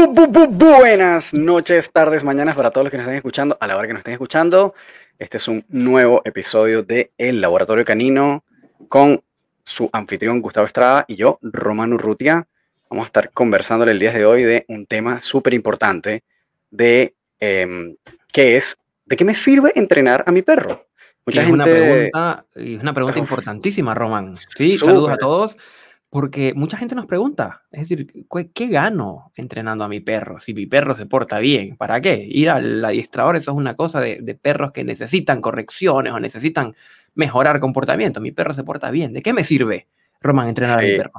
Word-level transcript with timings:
Bu- 0.00 0.06
bu- 0.06 0.14
bu- 0.14 0.32
bu- 0.32 0.46
bu- 0.46 0.58
bu- 0.58 0.78
buenas 0.78 1.34
noches, 1.34 1.92
tardes, 1.92 2.24
mañanas 2.24 2.56
para 2.56 2.70
todos 2.70 2.86
los 2.86 2.90
que 2.90 2.96
nos 2.96 3.04
estén 3.04 3.16
escuchando, 3.18 3.58
a 3.60 3.66
la 3.66 3.76
hora 3.76 3.86
que 3.86 3.92
nos 3.92 4.00
estén 4.00 4.14
escuchando. 4.14 4.74
Este 5.18 5.36
es 5.36 5.46
un 5.46 5.62
nuevo 5.68 6.22
episodio 6.24 6.82
de 6.82 7.10
El 7.18 7.42
Laboratorio 7.42 7.84
Canino 7.84 8.42
con 8.88 9.22
su 9.62 9.90
anfitrión 9.92 10.40
Gustavo 10.40 10.66
Estrada 10.66 11.04
y 11.06 11.16
yo, 11.16 11.38
Romano 11.42 11.96
Urrutia. 11.96 12.46
Vamos 12.88 13.04
a 13.04 13.08
estar 13.08 13.30
conversándole 13.32 13.92
el 13.92 13.98
día 13.98 14.12
de 14.12 14.24
hoy 14.24 14.42
de 14.42 14.64
un 14.68 14.86
tema 14.86 15.20
súper 15.20 15.52
importante 15.52 16.22
de 16.70 17.14
em, 17.38 17.94
qué 18.32 18.56
es, 18.56 18.78
de 19.04 19.16
qué 19.18 19.26
me 19.26 19.34
sirve 19.34 19.70
entrenar 19.74 20.24
a 20.26 20.32
mi 20.32 20.40
perro. 20.40 20.86
Mucha 21.26 21.42
es 21.42 21.50
una 21.50 21.64
gente... 21.64 22.10
pregunta, 22.10 22.44
y 22.56 22.76
es 22.76 22.82
una 22.82 22.94
pregunta 22.94 23.18
Uf. 23.18 23.24
importantísima, 23.24 23.92
Román. 23.94 24.34
Sí, 24.34 24.78
saludos 24.78 25.10
a 25.10 25.18
todos, 25.18 25.58
porque 26.10 26.52
mucha 26.54 26.76
gente 26.76 26.96
nos 26.96 27.06
pregunta, 27.06 27.62
es 27.70 27.88
decir, 27.88 28.26
¿qué, 28.52 28.66
gano 28.66 29.30
entrenando 29.36 29.84
a 29.84 29.88
mi 29.88 30.00
perro? 30.00 30.40
Si 30.40 30.52
mi 30.52 30.66
perro 30.66 30.94
se 30.94 31.06
porta 31.06 31.38
bien, 31.38 31.76
¿para 31.76 32.00
qué? 32.00 32.26
Ir 32.28 32.50
al 32.50 32.84
adiestrador, 32.84 33.36
eso 33.36 33.52
es 33.52 33.56
una 33.56 33.76
cosa 33.76 34.00
de, 34.00 34.18
de 34.20 34.34
perros 34.34 34.72
que 34.72 34.82
necesitan 34.82 35.40
correcciones 35.40 36.12
o 36.12 36.18
necesitan 36.18 36.74
mejorar 37.14 37.60
comportamiento. 37.60 38.20
Mi 38.20 38.32
perro 38.32 38.54
se 38.54 38.64
porta 38.64 38.90
bien, 38.90 39.12
¿de 39.12 39.22
qué 39.22 39.32
me 39.32 39.44
sirve, 39.44 39.86
Román, 40.20 40.48
entrenar 40.48 40.80
a 40.80 40.82
mi 40.82 40.96
perro? 40.96 41.12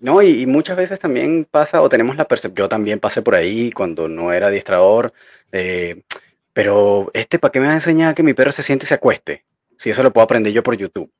No, 0.00 0.20
y, 0.20 0.42
y 0.42 0.46
muchas 0.46 0.76
veces 0.76 0.98
también 0.98 1.46
pasa, 1.50 1.80
o 1.80 1.88
tenemos 1.88 2.16
la 2.16 2.24
percepción, 2.24 2.64
yo 2.64 2.68
también 2.68 3.00
pasé 3.00 3.22
por 3.22 3.34
ahí 3.34 3.70
cuando 3.72 4.06
no 4.06 4.32
era 4.32 4.48
adiestrador, 4.48 5.14
eh, 5.52 6.02
pero 6.52 7.10
este, 7.14 7.38
¿para 7.38 7.52
qué 7.52 7.60
me 7.60 7.66
va 7.66 7.72
a 7.72 7.76
enseñar 7.76 8.14
que 8.14 8.22
mi 8.22 8.34
perro 8.34 8.52
se 8.52 8.62
siente 8.62 8.84
y 8.84 8.88
se 8.88 8.94
acueste? 8.94 9.44
Si 9.78 9.88
eso 9.88 10.02
lo 10.02 10.12
puedo 10.12 10.24
aprender 10.24 10.52
yo 10.52 10.62
por 10.62 10.76
YouTube. 10.76 11.10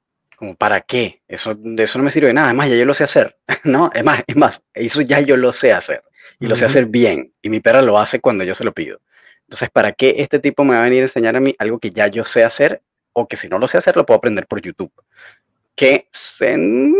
Como, 0.40 0.56
¿para 0.56 0.80
qué? 0.80 1.20
Eso, 1.28 1.54
de 1.54 1.82
eso 1.82 1.98
no 1.98 2.04
me 2.04 2.10
sirve 2.10 2.28
de 2.28 2.32
nada. 2.32 2.48
Además, 2.48 2.70
ya 2.70 2.76
yo 2.76 2.86
lo 2.86 2.94
sé 2.94 3.04
hacer, 3.04 3.36
¿no? 3.64 3.90
Es 3.94 4.02
más, 4.02 4.24
es 4.26 4.36
más, 4.36 4.62
eso 4.74 5.02
ya 5.02 5.20
yo 5.20 5.36
lo 5.36 5.52
sé 5.52 5.72
hacer. 5.72 6.02
Y 6.38 6.46
lo 6.46 6.56
sé 6.56 6.64
hacer 6.64 6.86
bien. 6.86 7.34
Y 7.42 7.50
mi 7.50 7.60
perra 7.60 7.82
lo 7.82 7.98
hace 7.98 8.20
cuando 8.20 8.42
yo 8.44 8.54
se 8.54 8.64
lo 8.64 8.72
pido. 8.72 9.00
Entonces, 9.42 9.68
¿para 9.68 9.92
qué 9.92 10.14
este 10.18 10.38
tipo 10.38 10.64
me 10.64 10.72
va 10.72 10.80
a 10.80 10.84
venir 10.84 11.00
a 11.00 11.02
enseñar 11.02 11.36
a 11.36 11.40
mí 11.40 11.54
algo 11.58 11.78
que 11.78 11.90
ya 11.90 12.06
yo 12.06 12.24
sé 12.24 12.42
hacer? 12.42 12.80
O 13.12 13.28
que 13.28 13.36
si 13.36 13.48
no 13.48 13.58
lo 13.58 13.68
sé 13.68 13.76
hacer, 13.76 13.94
lo 13.96 14.06
puedo 14.06 14.16
aprender 14.16 14.46
por 14.46 14.62
YouTube 14.62 14.90
que 15.80 16.08
en 16.40 16.94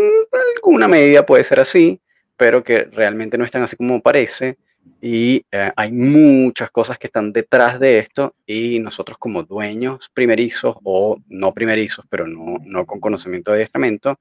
alguna 0.57 0.87
medida 0.87 1.23
puede 1.23 1.43
ser 1.43 1.59
así, 1.59 2.01
pero 2.35 2.63
que 2.63 2.85
realmente 2.85 3.37
no 3.37 3.45
es 3.45 3.51
tan 3.51 3.61
así 3.61 3.75
como 3.75 4.01
parece. 4.01 4.57
Y 5.01 5.45
eh, 5.51 5.71
hay 5.75 5.91
muchas 5.91 6.69
cosas 6.71 6.97
que 6.99 7.07
están 7.07 7.33
detrás 7.33 7.79
de 7.79 7.99
esto 7.99 8.35
y 8.45 8.79
nosotros 8.79 9.17
como 9.17 9.43
dueños 9.43 10.09
primerizos 10.13 10.77
o 10.83 11.17
no 11.27 11.53
primerizos, 11.53 12.05
pero 12.09 12.27
no, 12.27 12.57
no 12.63 12.85
con 12.85 12.99
conocimiento 12.99 13.51
de 13.51 13.57
adiestramiento, 13.57 14.19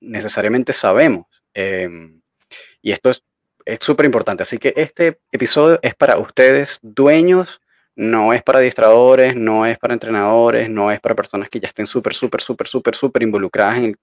necesariamente 0.00 0.72
sabemos. 0.72 1.26
Em, 1.52 2.20
y 2.80 2.92
esto 2.92 3.10
es 3.10 3.22
es 3.68 3.78
súper 3.82 4.06
importante. 4.06 4.42
Así 4.42 4.56
que 4.58 4.72
este 4.76 5.18
episodio 5.30 5.78
es 5.82 5.94
para 5.94 6.16
ustedes, 6.16 6.78
dueños, 6.80 7.60
no 7.94 8.32
es 8.32 8.42
para 8.42 8.60
adiestradores, 8.60 9.36
no 9.36 9.66
es 9.66 9.78
para 9.78 9.92
entrenadores, 9.92 10.70
no 10.70 10.90
es 10.90 11.00
para 11.00 11.14
personas 11.14 11.50
que 11.50 11.60
ya 11.60 11.68
estén 11.68 11.86
súper, 11.86 12.14
súper, 12.14 12.40
súper, 12.40 12.66
súper, 12.66 12.94
súper 12.94 13.22
involucradas 13.22 13.76
en 13.76 13.98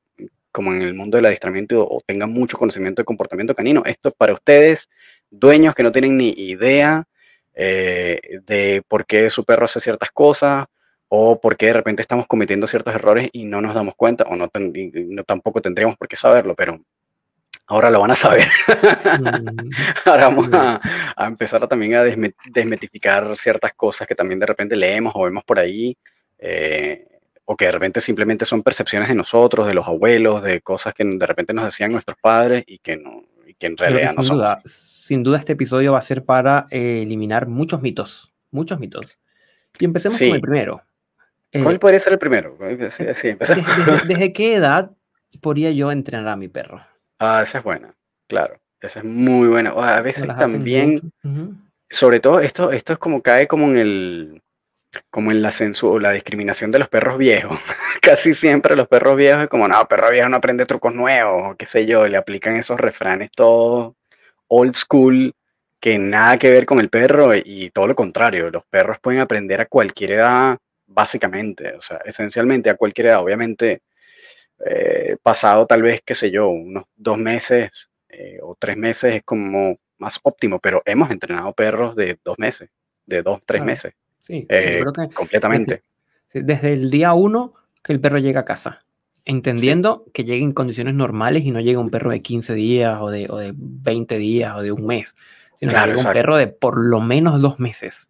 como 0.52 0.72
en 0.72 0.83
el 0.83 0.94
mundo 0.94 1.17
del 1.17 1.25
adiestramiento 1.25 1.86
o 1.86 2.00
tengan 2.06 2.31
mucho 2.31 2.58
conocimiento 2.58 3.02
de 3.02 3.06
comportamiento 3.06 3.56
canino. 3.56 3.81
Esto 3.86 4.09
es 4.09 4.16
para 4.16 4.33
ustedes, 4.33 4.88
dueños 5.39 5.75
que 5.75 5.83
no 5.83 5.91
tienen 5.91 6.17
ni 6.17 6.30
idea 6.30 7.03
eh, 7.53 8.19
de 8.45 8.83
por 8.88 9.05
qué 9.05 9.30
su 9.30 9.44
perro 9.45 9.66
hace 9.66 9.80
ciertas 9.80 10.11
cosas 10.11 10.66
o 11.08 11.39
por 11.39 11.55
qué 11.55 11.67
de 11.67 11.73
repente 11.73 12.02
estamos 12.02 12.25
cometiendo 12.28 12.68
ciertos 12.68 12.94
errores 12.96 13.29
y 13.31 13.45
no 13.45 13.62
nos 13.62 13.74
damos 13.75 13.95
cuenta 13.95 14.24
o 14.25 14.35
no, 14.35 14.47
ten- 14.50 14.74
no 15.09 15.24
tampoco 15.24 15.62
tendríamos 15.62 15.97
por 15.97 16.07
qué 16.07 16.16
saberlo, 16.16 16.56
pero 16.56 16.79
ahora 17.68 17.90
lo 17.90 18.01
van 18.01 18.12
a 18.12 18.16
saber. 18.16 18.47
Ahora 20.06 20.28
vamos 20.29 20.50
a, 20.53 20.79
a 21.16 21.28
empezar 21.28 21.63
a 21.63 21.68
también 21.68 21.95
a 21.95 22.03
desme- 22.03 22.35
desmitificar 22.51 23.35
ciertas 23.38 23.74
cosas 23.74 24.07
que 24.07 24.16
también 24.16 24.40
de 24.40 24.45
repente 24.45 24.75
leemos 24.75 25.13
o 25.16 25.24
vemos 25.24 25.44
por 25.44 25.59
ahí, 25.59 25.97
eh, 26.40 27.07
o 27.45 27.56
que 27.56 27.66
de 27.66 27.72
repente 27.72 28.01
simplemente 28.01 28.45
son 28.45 28.63
percepciones 28.63 29.07
de 29.09 29.16
nosotros, 29.16 29.68
de 29.68 29.74
los 29.74 29.88
abuelos, 29.88 30.41
de 30.44 30.62
cosas 30.62 30.94
que 30.94 31.03
de 31.06 31.25
repente 31.25 31.53
nos 31.53 31.66
decían 31.66 31.91
nuestros 31.91 32.18
padres 32.19 32.63
y 32.68 32.79
que, 32.79 32.97
no, 32.97 33.24
y 33.45 33.53
que 33.53 33.68
en 33.68 33.75
que 33.75 33.84
realidad 33.84 34.13
no 34.16 34.24
son 34.24 34.41
así. 34.44 34.51
Sin 35.05 35.21
duda 35.21 35.38
este 35.38 35.53
episodio 35.53 35.91
va 35.91 35.99
a 35.99 36.01
ser 36.01 36.25
para 36.25 36.66
eh, 36.71 37.03
eliminar 37.03 37.45
muchos 37.45 37.79
mitos, 37.79 38.33
muchos 38.49 38.79
mitos. 38.79 39.19
Y 39.77 39.85
empecemos 39.85 40.17
con 40.17 40.29
el 40.29 40.41
primero. 40.41 40.81
Eh, 41.51 41.61
¿Cuál 41.61 41.77
podría 41.77 41.99
ser 41.99 42.13
el 42.13 42.17
primero? 42.17 42.57
Sí, 42.89 43.05
sí, 43.13 43.27
empecemos. 43.27 43.67
¿Desde, 44.07 44.33
qué 44.33 44.55
edad 44.55 44.89
podría 45.41 45.69
yo 45.69 45.91
entrenar 45.91 46.29
a 46.29 46.35
mi 46.35 46.47
perro? 46.47 46.81
Ah, 47.19 47.41
esa 47.44 47.59
es 47.59 47.63
buena, 47.63 47.94
claro. 48.27 48.59
Esa 48.81 48.99
es 48.99 49.05
muy 49.05 49.47
buena. 49.47 49.75
O 49.75 49.81
A 49.83 50.01
veces 50.01 50.25
también, 50.25 50.99
sobre 51.88 52.19
todo 52.19 52.39
esto, 52.39 52.71
esto 52.71 52.94
es 52.94 52.97
como 52.97 53.21
cae 53.21 53.45
como 53.45 53.67
en 53.67 53.77
el, 53.77 54.41
como 55.11 55.29
en 55.29 55.44
la 55.44 55.51
censura, 55.51 56.01
la 56.01 56.13
discriminación 56.13 56.71
de 56.71 56.79
los 56.79 56.89
perros 56.89 57.19
viejos. 57.19 57.59
Casi 58.01 58.33
siempre 58.33 58.75
los 58.75 58.88
perros 58.88 59.15
viejos 59.15 59.44
es 59.44 59.49
como, 59.49 59.67
no, 59.67 59.88
perro 59.88 60.09
viejo 60.09 60.29
no 60.29 60.38
aprende 60.38 60.65
trucos 60.65 60.95
nuevos, 60.95 61.51
o 61.51 61.55
qué 61.55 61.67
sé 61.67 61.85
yo, 61.85 62.07
le 62.07 62.17
aplican 62.17 62.55
esos 62.55 62.79
refranes 62.79 63.29
todos 63.29 63.94
old 64.47 64.75
school 64.75 65.33
que 65.79 65.97
nada 66.00 66.38
que 66.38 66.50
ver 66.50 66.66
con 66.66 66.79
el 66.79 66.89
perro 66.89 67.31
y 67.35 67.69
todo 67.72 67.88
lo 67.88 67.95
contrario, 67.95 68.50
los 68.50 68.66
perros 68.66 68.97
pueden 69.01 69.19
aprender 69.22 69.61
a 69.61 69.66
cualquier 69.67 70.13
edad, 70.13 70.57
básicamente, 70.88 71.73
o 71.75 71.81
sea, 71.81 71.97
esencialmente 72.06 72.69
a 72.69 72.75
cualquier 72.75 73.07
edad, 73.07 73.22
obviamente, 73.22 73.81
eh, 74.66 75.17
pasado 75.22 75.66
tal 75.66 75.81
vez, 75.81 76.01
qué 76.06 76.16
sé 76.16 76.31
yo, 76.31 76.47
unos 76.50 76.85
dos 76.95 77.17
meses 77.17 77.89
eh, 78.09 78.39
o 78.41 78.56
tres 78.57 78.78
meses 78.78 79.16
es 79.16 79.23
como 79.23 79.78
más 79.97 80.19
óptimo, 80.23 80.59
pero 80.59 80.81
hemos 80.85 81.12
entrenado 81.12 81.51
perros 81.53 81.95
de 81.95 82.17
dos 82.23 82.39
meses, 82.39 82.69
de 83.06 83.22
dos, 83.22 83.41
tres 83.45 83.59
Claro. 83.59 83.66
meses, 83.66 83.94
Sí, 84.22 84.45
eh, 84.50 84.79
creo 84.81 84.94
que 84.94 85.13
completamente. 85.13 85.83
desde 86.33 86.73
el 86.73 86.89
día 86.89 87.13
uno 87.13 87.53
que 87.83 87.94
el 87.94 88.00
perro 88.01 88.17
llega 88.17 88.39
a 88.41 88.45
casa, 88.45 88.84
entendiendo 89.25 90.06
que 90.13 90.24
llegue 90.24 90.44
en 90.44 90.53
condiciones 90.53 90.94
normales 90.94 91.44
y 91.44 91.52
no 91.52 91.59
llega 91.59 91.80
un 91.80 91.90
perro 91.90 92.12
de 92.12 92.22
15 92.22 92.53
días 92.53 92.97
o 93.02 93.09
de, 93.09 93.28
o 93.30 93.38
de 93.38 93.53
20 93.56 94.18
días 94.18 94.56
o 94.56 94.62
de 94.62 94.72
un 94.72 94.86
mes, 94.86 95.16
sino 95.59 95.72
Claro, 95.72 95.86
que 95.86 95.90
llega 95.91 95.94
un 95.94 96.00
exacto. 96.02 96.13
perro 96.19 96.38
de 96.38 96.47
por 96.47 96.78
lo 96.78 97.00
menos 97.02 97.41
dos 97.41 97.59
meses. 97.59 98.08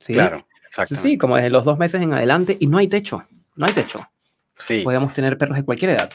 ¿sí? 0.00 0.12
Claro, 0.14 0.38
Sí, 0.38 0.44
exactamente. 0.66 1.08
sí, 1.08 1.18
como 1.18 1.36
desde 1.36 1.50
los 1.50 1.64
dos 1.64 1.78
meses 1.78 2.02
en 2.02 2.12
adelante 2.12 2.56
y 2.58 2.66
no 2.66 2.78
hay 2.78 2.88
techo, 2.88 3.24
no 3.54 3.66
hay 3.66 3.72
techo. 3.72 4.06
Sí. 4.66 4.82
Podemos 4.82 5.12
tener 5.14 5.38
perros 5.38 5.56
de 5.56 5.64
cualquier 5.64 5.92
edad. 5.92 6.10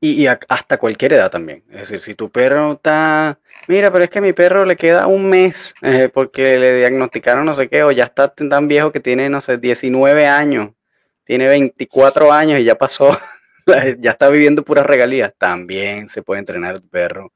Y, 0.00 0.12
y 0.12 0.26
a- 0.28 0.38
hasta 0.48 0.76
cualquier 0.78 1.14
edad 1.14 1.28
también. 1.30 1.64
Es 1.70 1.80
decir, 1.80 1.98
si 2.00 2.14
tu 2.14 2.30
perro 2.30 2.74
está, 2.74 3.38
mira, 3.66 3.90
pero 3.90 4.04
es 4.04 4.10
que 4.10 4.20
a 4.20 4.22
mi 4.22 4.32
perro 4.32 4.64
le 4.64 4.76
queda 4.76 5.08
un 5.08 5.28
mes 5.28 5.74
eh, 5.82 6.08
porque 6.12 6.56
le 6.56 6.76
diagnosticaron 6.78 7.44
no 7.44 7.54
sé 7.54 7.68
qué, 7.68 7.82
o 7.82 7.90
ya 7.90 8.04
está 8.04 8.28
tan 8.28 8.68
viejo 8.68 8.92
que 8.92 9.00
tiene, 9.00 9.28
no 9.28 9.40
sé, 9.40 9.58
19 9.58 10.26
años, 10.28 10.70
tiene 11.24 11.48
24 11.48 12.32
años 12.32 12.60
y 12.60 12.64
ya 12.64 12.76
pasó, 12.76 13.18
ya 14.00 14.10
está 14.10 14.28
viviendo 14.28 14.64
puras 14.64 14.86
regalías, 14.86 15.32
también 15.38 16.08
se 16.08 16.22
puede 16.22 16.40
entrenar 16.40 16.76
a 16.76 16.80
tu 16.80 16.88
perro 16.88 17.32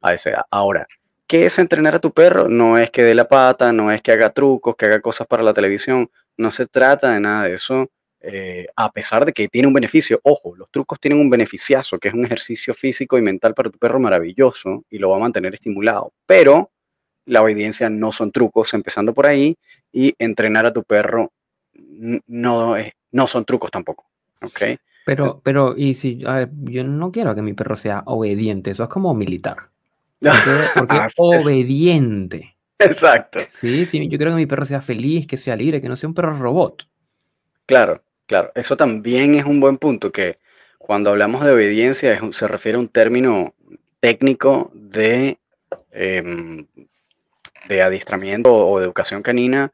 a 0.00 0.14
esa 0.14 0.30
edad. 0.30 0.42
Ahora, 0.50 0.86
¿qué 1.26 1.46
es 1.46 1.58
entrenar 1.58 1.94
a 1.94 2.00
tu 2.00 2.12
perro? 2.12 2.48
No 2.48 2.78
es 2.78 2.90
que 2.90 3.02
dé 3.04 3.14
la 3.14 3.28
pata, 3.28 3.72
no 3.72 3.90
es 3.92 4.02
que 4.02 4.12
haga 4.12 4.30
trucos, 4.30 4.76
que 4.76 4.86
haga 4.86 5.00
cosas 5.00 5.26
para 5.26 5.42
la 5.42 5.54
televisión, 5.54 6.10
no 6.36 6.50
se 6.50 6.66
trata 6.66 7.12
de 7.12 7.20
nada 7.20 7.44
de 7.44 7.54
eso 7.54 7.90
eh, 8.28 8.66
a 8.74 8.90
pesar 8.90 9.24
de 9.24 9.32
que 9.32 9.46
tiene 9.48 9.68
un 9.68 9.74
beneficio, 9.74 10.18
ojo, 10.24 10.56
los 10.56 10.68
trucos 10.72 10.98
tienen 10.98 11.20
un 11.20 11.30
beneficiazo, 11.30 11.96
que 12.00 12.08
es 12.08 12.14
un 12.14 12.24
ejercicio 12.24 12.74
físico 12.74 13.16
y 13.16 13.22
mental 13.22 13.54
para 13.54 13.70
tu 13.70 13.78
perro 13.78 14.00
maravilloso 14.00 14.84
y 14.90 14.98
lo 14.98 15.10
va 15.10 15.16
a 15.16 15.20
mantener 15.20 15.54
estimulado, 15.54 16.12
pero 16.26 16.72
la 17.24 17.42
obediencia 17.42 17.88
no 17.88 18.10
son 18.10 18.32
trucos, 18.32 18.74
empezando 18.74 19.14
por 19.14 19.26
ahí, 19.26 19.56
y 19.92 20.14
entrenar 20.18 20.66
a 20.66 20.72
tu 20.72 20.82
perro 20.82 21.30
no, 22.26 22.74
no 23.12 23.26
son 23.28 23.44
trucos 23.44 23.70
tampoco, 23.70 24.08
¿ok? 24.42 24.62
Pero, 25.06 25.40
pero, 25.44 25.74
y 25.76 25.94
si 25.94 26.24
a 26.26 26.34
ver, 26.34 26.50
yo 26.64 26.82
no 26.82 27.12
quiero 27.12 27.32
que 27.36 27.40
mi 27.40 27.52
perro 27.52 27.76
sea 27.76 28.02
obediente, 28.06 28.72
eso 28.72 28.82
es 28.82 28.88
como 28.88 29.14
militar. 29.14 29.68
Porque 30.74 30.96
Así 30.96 31.14
es. 31.32 31.46
obediente. 31.46 32.56
Exacto, 32.76 33.38
Sí, 33.48 33.86
sí, 33.86 34.08
yo 34.08 34.18
quiero 34.18 34.32
que 34.32 34.36
mi 34.38 34.46
perro 34.46 34.66
sea 34.66 34.80
feliz, 34.80 35.28
que 35.28 35.36
sea 35.36 35.54
libre, 35.54 35.80
que 35.80 35.88
no 35.88 35.94
sea 35.96 36.08
un 36.08 36.14
perro 36.14 36.36
robot. 36.36 36.88
claro, 37.66 38.02
claro. 38.26 38.50
Eso 38.56 38.76
también 38.76 39.36
es 39.36 39.44
un 39.44 39.60
buen 39.60 39.78
punto, 39.78 40.10
que 40.10 40.38
cuando 40.76 41.10
hablamos 41.10 41.44
de 41.44 41.52
obediencia 41.52 42.12
es 42.12 42.36
se 42.36 42.48
refiere 42.48 42.74
a 42.76 42.80
un 42.80 42.88
término 42.88 43.54
técnico 44.00 44.72
de 44.74 45.38
em, 45.92 46.66
de 47.68 47.82
adiestramiento 47.82 48.52
o 48.54 48.78
de 48.80 48.84
educación 48.86 49.22
canina 49.22 49.72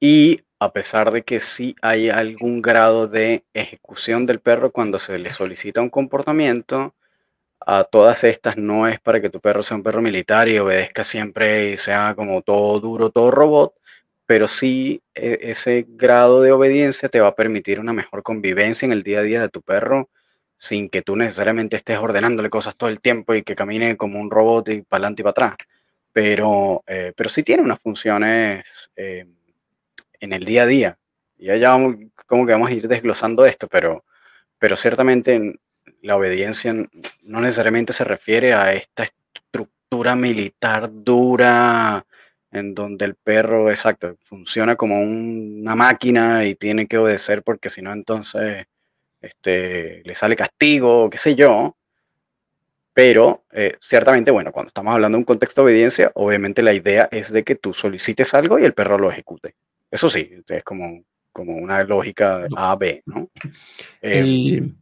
y 0.00 0.40
a 0.64 0.72
pesar 0.72 1.10
de 1.10 1.22
que 1.22 1.40
sí 1.40 1.74
hay 1.82 2.08
algún 2.10 2.62
grado 2.62 3.08
de 3.08 3.44
ejecución 3.54 4.26
del 4.26 4.40
perro 4.40 4.72
cuando 4.72 4.98
se 4.98 5.18
le 5.18 5.30
solicita 5.30 5.80
un 5.82 5.90
comportamiento, 5.90 6.94
a 7.66 7.84
todas 7.84 8.24
estas 8.24 8.56
no 8.56 8.88
es 8.88 9.00
para 9.00 9.20
que 9.20 9.30
tu 9.30 9.40
perro 9.40 9.62
sea 9.62 9.76
un 9.76 9.82
perro 9.84 10.02
militar 10.02 10.48
y 10.48 10.58
obedezca 10.58 11.04
siempre 11.04 11.70
y 11.72 11.76
sea 11.76 12.14
como 12.16 12.42
todo 12.42 12.80
duro, 12.80 13.10
todo 13.10 13.30
robot, 13.30 13.74
pero 14.26 14.48
sí 14.48 15.02
e- 15.14 15.38
ese 15.42 15.86
grado 15.88 16.42
de 16.42 16.52
obediencia 16.52 17.08
te 17.08 17.20
va 17.20 17.28
a 17.28 17.34
permitir 17.36 17.80
una 17.80 17.92
mejor 17.92 18.22
convivencia 18.22 18.86
en 18.86 18.92
el 18.92 19.02
día 19.04 19.20
a 19.20 19.22
día 19.22 19.40
de 19.42 19.48
tu 19.48 19.62
perro 19.62 20.10
sin 20.58 20.88
que 20.90 21.02
tú 21.02 21.16
necesariamente 21.16 21.76
estés 21.76 21.98
ordenándole 21.98 22.50
cosas 22.50 22.76
todo 22.76 22.90
el 22.90 23.00
tiempo 23.00 23.34
y 23.34 23.42
que 23.42 23.56
camine 23.56 23.96
como 23.96 24.20
un 24.20 24.30
robot 24.30 24.68
y 24.70 24.82
para 24.82 24.98
adelante 25.02 25.22
y 25.22 25.24
para 25.24 25.30
atrás. 25.32 25.56
pero, 26.12 26.82
eh, 26.86 27.12
pero 27.16 27.30
sí 27.30 27.42
tiene 27.42 27.62
unas 27.62 27.80
funciones 27.80 28.64
eh, 28.96 29.26
en 30.22 30.32
el 30.32 30.44
día 30.44 30.62
a 30.62 30.66
día. 30.66 30.98
Y 31.36 31.46
ya 31.46 31.70
vamos, 31.70 31.96
como 32.26 32.46
que 32.46 32.52
vamos 32.52 32.70
a 32.70 32.72
ir 32.72 32.88
desglosando 32.88 33.44
esto, 33.44 33.68
pero, 33.68 34.04
pero 34.58 34.76
ciertamente 34.76 35.58
la 36.00 36.16
obediencia 36.16 36.72
no 36.72 37.40
necesariamente 37.40 37.92
se 37.92 38.04
refiere 38.04 38.54
a 38.54 38.72
esta 38.72 39.04
estructura 39.04 40.14
militar 40.14 40.88
dura 40.92 42.06
en 42.52 42.74
donde 42.74 43.04
el 43.06 43.16
perro, 43.16 43.70
exacto, 43.70 44.16
funciona 44.22 44.76
como 44.76 45.00
una 45.00 45.74
máquina 45.74 46.44
y 46.44 46.54
tiene 46.54 46.86
que 46.86 46.98
obedecer 46.98 47.42
porque 47.42 47.70
si 47.70 47.82
no 47.82 47.92
entonces 47.92 48.66
este, 49.20 50.02
le 50.04 50.14
sale 50.14 50.36
castigo, 50.36 51.10
qué 51.10 51.18
sé 51.18 51.34
yo. 51.34 51.76
Pero 52.94 53.44
eh, 53.52 53.76
ciertamente, 53.80 54.30
bueno, 54.30 54.52
cuando 54.52 54.68
estamos 54.68 54.94
hablando 54.94 55.16
de 55.16 55.20
un 55.20 55.24
contexto 55.24 55.62
de 55.62 55.72
obediencia, 55.72 56.12
obviamente 56.14 56.62
la 56.62 56.74
idea 56.74 57.08
es 57.10 57.32
de 57.32 57.42
que 57.42 57.54
tú 57.56 57.72
solicites 57.72 58.34
algo 58.34 58.58
y 58.58 58.64
el 58.64 58.74
perro 58.74 58.98
lo 58.98 59.10
ejecute. 59.10 59.54
Eso 59.92 60.08
sí, 60.08 60.30
es 60.48 60.64
como, 60.64 61.04
como 61.32 61.54
una 61.54 61.84
lógica 61.84 62.48
A-B, 62.56 63.02
¿no? 63.04 63.28
El, 64.00 64.74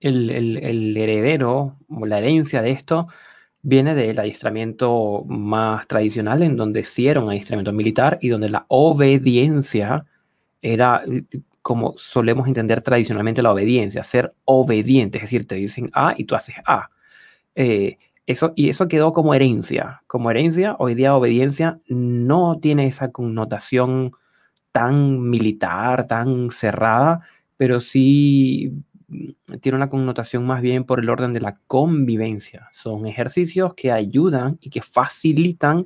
el, 0.00 0.58
el, 0.58 0.96
heredero 0.96 1.78
o 1.88 2.06
la 2.06 2.18
herencia 2.18 2.60
de 2.60 2.72
esto 2.72 3.06
viene 3.62 3.94
del 3.94 4.18
adiestramiento 4.18 5.24
más 5.28 5.86
tradicional, 5.86 6.42
en 6.42 6.56
donde 6.56 6.82
sí 6.82 7.06
era 7.06 7.20
un 7.20 7.30
adiestramiento 7.30 7.72
militar 7.72 8.18
y 8.20 8.30
donde 8.30 8.50
la 8.50 8.66
obediencia 8.66 10.04
era 10.60 11.04
como 11.62 11.94
solemos 11.96 12.48
entender 12.48 12.80
tradicionalmente 12.80 13.42
la 13.42 13.52
obediencia, 13.52 14.02
ser 14.02 14.34
obediente, 14.44 15.18
es 15.18 15.22
decir, 15.22 15.46
te 15.46 15.54
dicen 15.54 15.88
A 15.92 16.14
y 16.16 16.24
tú 16.24 16.34
haces 16.34 16.56
A. 16.66 16.90
Eh, 17.54 17.98
eso, 18.26 18.52
y 18.56 18.70
eso 18.70 18.88
quedó 18.88 19.12
como 19.12 19.34
herencia. 19.34 20.02
Como 20.08 20.32
herencia, 20.32 20.74
hoy 20.80 20.96
día 20.96 21.14
obediencia 21.14 21.78
no 21.86 22.58
tiene 22.60 22.86
esa 22.86 23.12
connotación 23.12 24.10
tan 24.72 25.20
militar, 25.28 26.06
tan 26.06 26.50
cerrada, 26.50 27.20
pero 27.56 27.80
sí 27.80 28.72
mm, 29.08 29.56
tiene 29.60 29.76
una 29.76 29.90
connotación 29.90 30.46
más 30.46 30.62
bien 30.62 30.84
por 30.84 31.00
el 31.00 31.10
orden 31.10 31.32
de 31.32 31.40
la 31.40 31.58
convivencia. 31.66 32.70
Son 32.72 33.06
ejercicios 33.06 33.74
que 33.74 33.92
ayudan 33.92 34.58
y 34.60 34.70
que 34.70 34.82
facilitan 34.82 35.84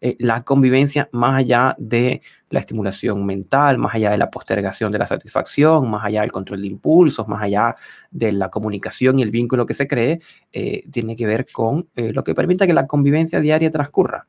eh, 0.00 0.16
la 0.18 0.42
convivencia 0.42 1.08
más 1.12 1.38
allá 1.38 1.74
de 1.78 2.20
la 2.50 2.60
estimulación 2.60 3.24
mental, 3.24 3.78
más 3.78 3.94
allá 3.94 4.10
de 4.10 4.18
la 4.18 4.30
postergación 4.30 4.92
de 4.92 4.98
la 4.98 5.06
satisfacción, 5.06 5.90
más 5.90 6.04
allá 6.04 6.20
del 6.20 6.32
control 6.32 6.60
de 6.60 6.68
impulsos, 6.68 7.26
más 7.26 7.42
allá 7.42 7.76
de 8.10 8.32
la 8.32 8.50
comunicación 8.50 9.18
y 9.18 9.22
el 9.22 9.30
vínculo 9.30 9.64
que 9.64 9.74
se 9.74 9.88
cree, 9.88 10.20
eh, 10.52 10.84
tiene 10.90 11.16
que 11.16 11.26
ver 11.26 11.46
con 11.50 11.88
eh, 11.96 12.12
lo 12.12 12.22
que 12.22 12.34
permita 12.34 12.66
que 12.66 12.74
la 12.74 12.86
convivencia 12.86 13.40
diaria 13.40 13.70
transcurra 13.70 14.26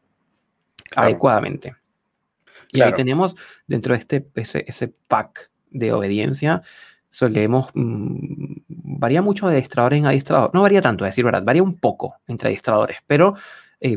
adecuadamente. 0.95 1.75
Y 2.71 2.81
ahí 2.81 2.93
tenemos 2.93 3.35
dentro 3.65 3.93
de 3.93 3.99
este, 3.99 4.27
ese, 4.35 4.93
pack 5.07 5.51
de 5.71 5.93
obediencia, 5.93 6.61
solemos, 7.09 7.69
mm, 7.73 8.55
varía 8.67 9.21
mucho 9.21 9.47
de 9.47 9.53
adiestradores 9.53 9.99
en 9.99 10.05
adiestrador, 10.05 10.51
no 10.53 10.61
varía 10.61 10.81
tanto, 10.81 11.03
a 11.03 11.07
decir 11.07 11.23
verdad, 11.23 11.43
varía 11.43 11.63
un 11.63 11.77
poco 11.77 12.15
entre 12.27 12.49
adiestradores, 12.49 12.97
pero 13.07 13.35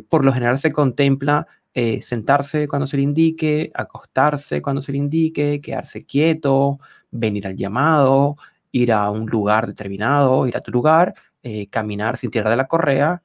por 0.09 0.25
lo 0.27 0.33
general 0.33 0.59
se 0.59 0.73
contempla 0.73 1.47
eh, 1.73 2.03
sentarse 2.03 2.67
cuando 2.67 2.87
se 2.87 2.97
le 2.97 3.05
indique, 3.05 3.71
acostarse 3.75 4.61
cuando 4.61 4.83
se 4.83 4.91
le 4.91 4.99
indique, 4.99 5.61
quedarse 5.61 6.05
quieto, 6.05 6.81
venir 7.13 7.47
al 7.47 7.57
llamado, 7.57 8.37
ir 8.73 8.93
a 8.93 9.09
un 9.11 9.27
lugar 9.27 9.69
determinado, 9.69 10.49
ir 10.49 10.57
a 10.57 10.63
tu 10.63 10.73
lugar, 10.73 11.15
eh, 11.43 11.69
caminar 11.69 12.17
sin 12.17 12.31
tirar 12.31 12.51
de 12.51 12.57
la 12.57 12.67
correa. 12.67 13.23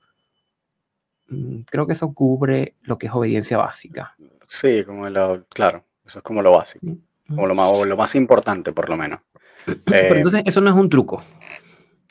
Mm, 1.28 1.62
creo 1.62 1.88
que 1.88 1.94
eso 1.94 2.14
cubre 2.14 2.76
lo 2.84 2.98
que 3.00 3.08
es 3.08 3.14
obediencia 3.14 3.58
básica. 3.58 4.16
Sí, 4.48 4.84
como 4.84 5.10
lo, 5.10 5.46
claro, 5.50 5.84
eso 6.06 6.20
es 6.20 6.24
como 6.24 6.42
lo 6.42 6.52
básico, 6.52 6.88
como 7.28 7.48
lo 7.48 7.56
más, 7.56 7.88
lo 7.88 7.98
más 7.98 8.16
importante 8.16 8.72
por 8.72 8.90
lo 8.90 8.98
menos. 8.98 9.20
Pero 9.86 10.16
eh, 10.16 10.18
entonces 10.18 10.44
eso 10.46 10.62
no 10.62 10.70
es 10.70 10.76
un 10.76 10.90
truco. 10.90 11.24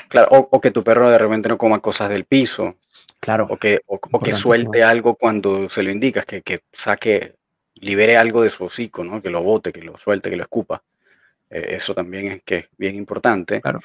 Claro, 0.09 0.29
o, 0.31 0.49
o, 0.51 0.61
que 0.61 0.71
tu 0.71 0.85
perro 0.85 1.11
de 1.11 1.19
repente 1.19 1.49
no 1.49 1.59
coma 1.59 1.81
cosas 1.81 2.09
del 2.09 2.25
piso, 2.25 2.77
Claro. 3.25 3.47
O 3.49 3.57
que, 3.57 3.81
o, 3.87 4.21
que 4.21 4.33
suelte 4.33 4.83
algo 4.83 5.15
cuando 5.15 5.71
se 5.71 5.83
lo 5.83 5.91
indicas, 5.91 6.27
que, 6.27 6.43
que, 6.43 6.61
saque, 6.75 7.37
libere 7.77 8.19
algo 8.19 8.43
de 8.43 8.51
su 8.51 8.65
hocico, 8.65 9.03
¿no? 9.03 9.23
Que 9.23 9.31
lo 9.31 9.43
bote, 9.43 9.73
que 9.73 9.81
lo 9.81 9.97
suelte, 9.97 10.29
que 10.29 10.37
lo 10.37 10.43
escupa. 10.43 10.83
Eh, 11.49 11.69
eso 11.71 11.95
también 11.95 12.27
es 12.27 12.43
que 12.43 12.57
es 12.57 12.69
bien 12.77 12.97
importante. 12.97 13.63
Claro. 13.63 13.81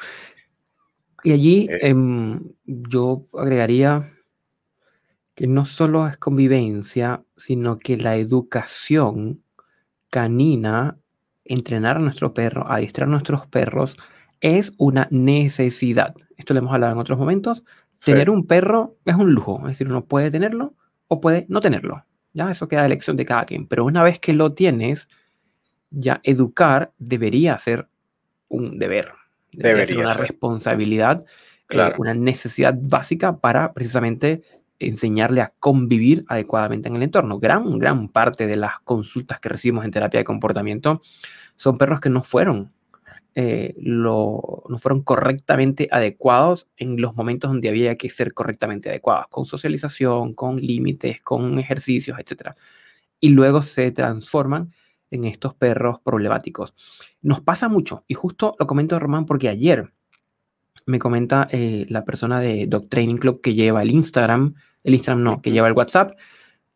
Y 1.23 1.31
allí 1.31 1.67
eh. 1.71 1.87
em, 1.87 2.41
yo 2.65 3.27
agregaría 3.33 4.11
que 5.39 5.47
no 5.47 5.63
solo 5.63 6.05
es 6.05 6.17
convivencia, 6.17 7.23
sino 7.37 7.77
que 7.77 7.95
la 7.95 8.17
educación 8.17 9.41
canina, 10.09 10.97
entrenar 11.45 11.95
a 11.95 12.01
nuestro 12.01 12.33
perro, 12.33 12.69
adiestrar 12.69 13.07
a 13.07 13.11
nuestros 13.11 13.47
perros, 13.47 13.95
es 14.41 14.73
una 14.77 15.07
necesidad. 15.11 16.13
Esto 16.35 16.53
lo 16.53 16.59
hemos 16.59 16.73
hablado 16.73 16.91
en 16.91 16.99
otros 16.99 17.17
momentos, 17.17 17.63
Tener 18.03 18.29
un 18.29 18.47
perro 18.47 18.97
es 19.05 19.15
un 19.15 19.31
lujo, 19.33 19.59
es 19.61 19.69
decir, 19.69 19.87
uno 19.87 20.03
puede 20.03 20.29
tenerlo 20.29 20.73
o 21.07 21.21
puede 21.21 21.45
no 21.47 21.61
tenerlo. 21.61 22.03
Ya 22.33 22.51
eso 22.51 22.67
queda 22.67 22.81
a 22.81 22.85
elección 22.85 23.15
de 23.15 23.25
cada 23.25 23.45
quien. 23.45 23.65
Pero 23.65 23.85
una 23.85 24.03
vez 24.03 24.19
que 24.19 24.33
lo 24.33 24.51
tienes, 24.53 25.07
ya 25.89 26.19
educar 26.23 26.91
debería 26.97 27.57
ser 27.57 27.87
un 28.49 28.77
deber, 28.77 29.11
debería, 29.53 29.85
ser 29.85 29.97
una 29.99 30.13
responsabilidad, 30.15 31.23
eh, 31.69 31.93
una 31.97 32.13
necesidad 32.13 32.75
básica 32.77 33.37
para 33.37 33.71
precisamente 33.71 34.43
enseñarle 34.79 35.41
a 35.41 35.53
convivir 35.59 36.25
adecuadamente 36.27 36.89
en 36.89 36.95
el 36.95 37.03
entorno. 37.03 37.39
Gran, 37.39 37.77
gran 37.79 38.09
parte 38.09 38.47
de 38.47 38.55
las 38.55 38.79
consultas 38.79 39.39
que 39.39 39.49
recibimos 39.49 39.85
en 39.85 39.91
terapia 39.91 40.19
de 40.19 40.23
comportamiento 40.23 41.01
son 41.55 41.77
perros 41.77 41.99
que 41.99 42.09
no 42.09 42.23
fueron 42.23 42.71
eh, 43.35 43.75
lo, 43.77 44.63
no 44.67 44.79
fueron 44.79 45.01
correctamente 45.01 45.87
adecuados 45.91 46.67
en 46.77 46.99
los 46.99 47.15
momentos 47.15 47.51
donde 47.51 47.69
había 47.69 47.95
que 47.95 48.09
ser 48.09 48.33
correctamente 48.33 48.89
adecuados, 48.89 49.27
con 49.29 49.45
socialización, 49.45 50.33
con 50.33 50.57
límites, 50.57 51.21
con 51.21 51.59
ejercicios, 51.59 52.17
etc. 52.19 52.55
Y 53.19 53.29
luego 53.29 53.61
se 53.61 53.91
transforman 53.91 54.73
en 55.11 55.25
estos 55.25 55.53
perros 55.53 55.99
problemáticos. 56.03 56.73
Nos 57.21 57.41
pasa 57.41 57.69
mucho, 57.69 58.03
y 58.07 58.13
justo 58.13 58.55
lo 58.59 58.67
comento 58.67 58.99
Román 58.99 59.25
porque 59.25 59.47
ayer 59.47 59.91
me 60.85 60.99
comenta 60.99 61.47
eh, 61.51 61.85
la 61.89 62.03
persona 62.03 62.39
de 62.39 62.65
Dog 62.67 62.89
Training 62.89 63.17
Club 63.17 63.41
que 63.41 63.53
lleva 63.53 63.83
el 63.83 63.91
Instagram, 63.91 64.55
el 64.89 64.95
Instagram 64.95 65.23
no, 65.23 65.41
que 65.41 65.51
lleva 65.51 65.67
el 65.67 65.73
WhatsApp, 65.73 66.17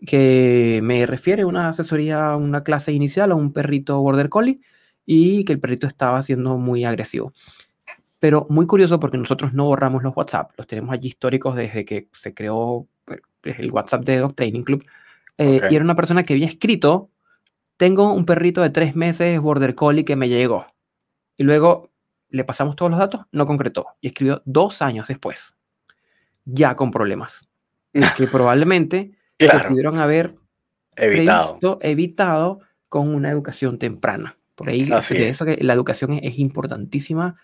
que 0.05 0.79
me 0.83 1.05
refiere 1.05 1.45
una 1.45 1.69
asesoría, 1.69 2.35
una 2.35 2.63
clase 2.63 2.91
inicial 2.91 3.31
a 3.31 3.35
un 3.35 3.53
perrito 3.53 3.99
border 4.01 4.29
collie 4.29 4.59
y 5.05 5.45
que 5.45 5.53
el 5.53 5.59
perrito 5.59 5.87
estaba 5.87 6.21
siendo 6.21 6.57
muy 6.57 6.85
agresivo. 6.85 7.33
Pero 8.19 8.47
muy 8.49 8.65
curioso 8.65 8.99
porque 8.99 9.17
nosotros 9.17 9.53
no 9.53 9.65
borramos 9.65 10.03
los 10.03 10.15
WhatsApp, 10.15 10.51
los 10.57 10.67
tenemos 10.67 10.91
allí 10.91 11.09
históricos 11.09 11.55
desde 11.55 11.83
que 11.83 12.07
se 12.13 12.33
creó 12.33 12.87
pues, 13.05 13.19
el 13.43 13.71
WhatsApp 13.71 14.03
de 14.05 14.17
Dog 14.17 14.35
Training 14.35 14.63
Club. 14.63 14.85
Eh, 15.37 15.61
y 15.69 15.75
era 15.75 15.83
una 15.83 15.95
persona 15.95 16.23
que 16.23 16.33
había 16.33 16.47
escrito, 16.47 17.09
tengo 17.77 18.13
un 18.13 18.25
perrito 18.25 18.61
de 18.61 18.69
tres 18.69 18.95
meses, 18.95 19.39
Border 19.39 19.75
Collie, 19.75 20.05
que 20.05 20.15
me 20.15 20.29
llegó. 20.29 20.67
Y 21.37 21.43
luego 21.43 21.91
le 22.29 22.43
pasamos 22.43 22.75
todos 22.75 22.91
los 22.91 22.99
datos, 22.99 23.21
no 23.31 23.45
concretó. 23.45 23.87
Y 23.99 24.07
escribió 24.07 24.41
dos 24.45 24.81
años 24.81 25.07
después, 25.07 25.55
ya 26.45 26.75
con 26.75 26.91
problemas. 26.91 27.47
que 28.17 28.27
probablemente 28.27 29.11
se 29.39 29.59
pudieron 29.67 29.99
haber 29.99 30.35
evitado. 30.95 31.79
evitado 31.81 32.59
con 32.89 33.13
una 33.13 33.29
educación 33.29 33.79
temprana. 33.79 34.37
Por 34.55 34.69
ahí, 34.69 34.87
eso 34.91 35.45
que 35.45 35.57
la 35.61 35.73
educación 35.73 36.19
es, 36.21 36.37
importantísima 36.37 37.35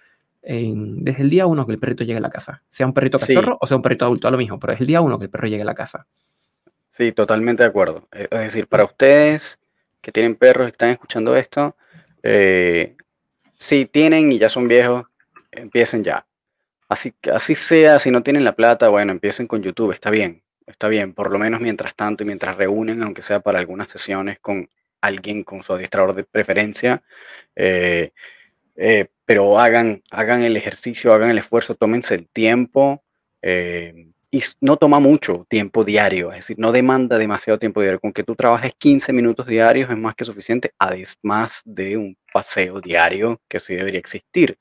desde 0.42 1.22
el 1.22 1.30
día 1.30 1.46
uno 1.46 1.66
que 1.66 1.74
el 1.74 1.80
perrito 1.80 2.04
llegue 2.04 2.18
a 2.18 2.22
la 2.22 2.30
casa. 2.30 2.64
Sea 2.70 2.86
un 2.86 2.94
perrito 2.94 3.20
cachorro 3.20 3.58
o 3.60 3.68
sea 3.68 3.78
un 3.78 3.84
perrito 3.84 4.06
adulto, 4.06 4.28
a 4.28 4.32
lo 4.32 4.38
mismo, 4.38 4.60
pero 4.60 4.74
es 4.74 4.80
el 4.80 4.88
día 4.88 5.02
uno 5.02 5.20
que 5.20 5.26
el 5.26 5.32
perro 5.32 5.48
llegue 5.48 5.64
a 5.64 5.66
la 5.66 5.76
casa. 5.76 6.06
Sí, 6.92 7.12
totalmente 7.12 7.64
de 7.64 7.70
acuerdo. 7.70 8.08
Eh, 8.12 8.28
es 8.30 8.40
decir, 8.40 8.68
para 8.68 8.84
ustedes 8.84 9.60
que 10.02 10.12
tienen 10.12 10.36
perros 10.36 10.68
y 10.68 10.72
están 10.72 10.90
escuchando 10.90 11.36
esto, 11.36 11.76
eh, 12.24 12.96
si 13.56 13.86
tienen 13.86 14.32
y 14.32 14.40
ya 14.40 14.50
son 14.50 14.68
viejos, 14.68 15.06
empiecen 15.52 16.04
ya. 16.04 16.26
Así, 16.90 17.14
así 17.32 17.56
sea, 17.56 18.00
si 18.00 18.12
no 18.12 18.24
tienen 18.24 18.44
la 18.44 18.56
plata, 18.56 18.90
bueno, 18.90 19.12
empiecen 19.12 19.48
con 19.48 19.62
YouTube, 19.62 19.94
está 19.94 20.10
bien, 20.10 20.44
está 20.66 20.88
bien, 20.88 21.14
por 21.14 21.32
lo 21.32 21.40
menos 21.40 21.62
mientras 21.62 21.96
tanto 21.96 22.24
y 22.24 22.26
mientras 22.28 22.58
reúnen, 22.58 23.04
aunque 23.04 23.22
sea 23.22 23.40
para 23.42 23.60
algunas 23.60 23.92
sesiones 23.92 24.40
con 24.40 24.70
alguien 25.02 25.44
con 25.44 25.64
su 25.64 25.74
adiestrador 25.74 26.16
de 26.16 26.24
preferencia, 26.24 27.04
eh, 27.56 28.12
eh, 28.76 29.08
pero 29.26 29.60
hagan, 29.60 30.04
hagan 30.10 30.44
el 30.44 30.58
ejercicio, 30.58 31.14
hagan 31.14 31.30
el 31.30 31.38
esfuerzo, 31.38 31.76
tómense 31.76 32.16
el 32.16 32.28
tiempo. 32.30 33.04
Eh, 33.42 34.08
y 34.32 34.44
no 34.62 34.78
toma 34.78 35.00
mucho 35.00 35.46
tiempo 35.50 35.84
diario, 35.84 36.32
es 36.32 36.40
decir, 36.40 36.60
no 36.60 36.72
demanda 36.72 37.18
demasiado 37.18 37.58
tiempo 37.60 37.82
diario. 37.82 38.00
Con 38.00 38.14
que 38.14 38.24
tú 38.24 38.36
trabajes 38.36 38.74
15 38.78 39.12
minutos 39.12 39.48
diarios 39.48 39.90
es 39.90 39.98
más 39.98 40.16
que 40.16 40.26
suficiente, 40.26 40.74
además 40.78 41.62
de 41.66 41.98
un 41.98 42.18
paseo 42.32 42.80
diario 42.80 43.42
que 43.48 43.60
sí 43.60 43.76
debería 43.76 44.00
existir. 44.00 44.58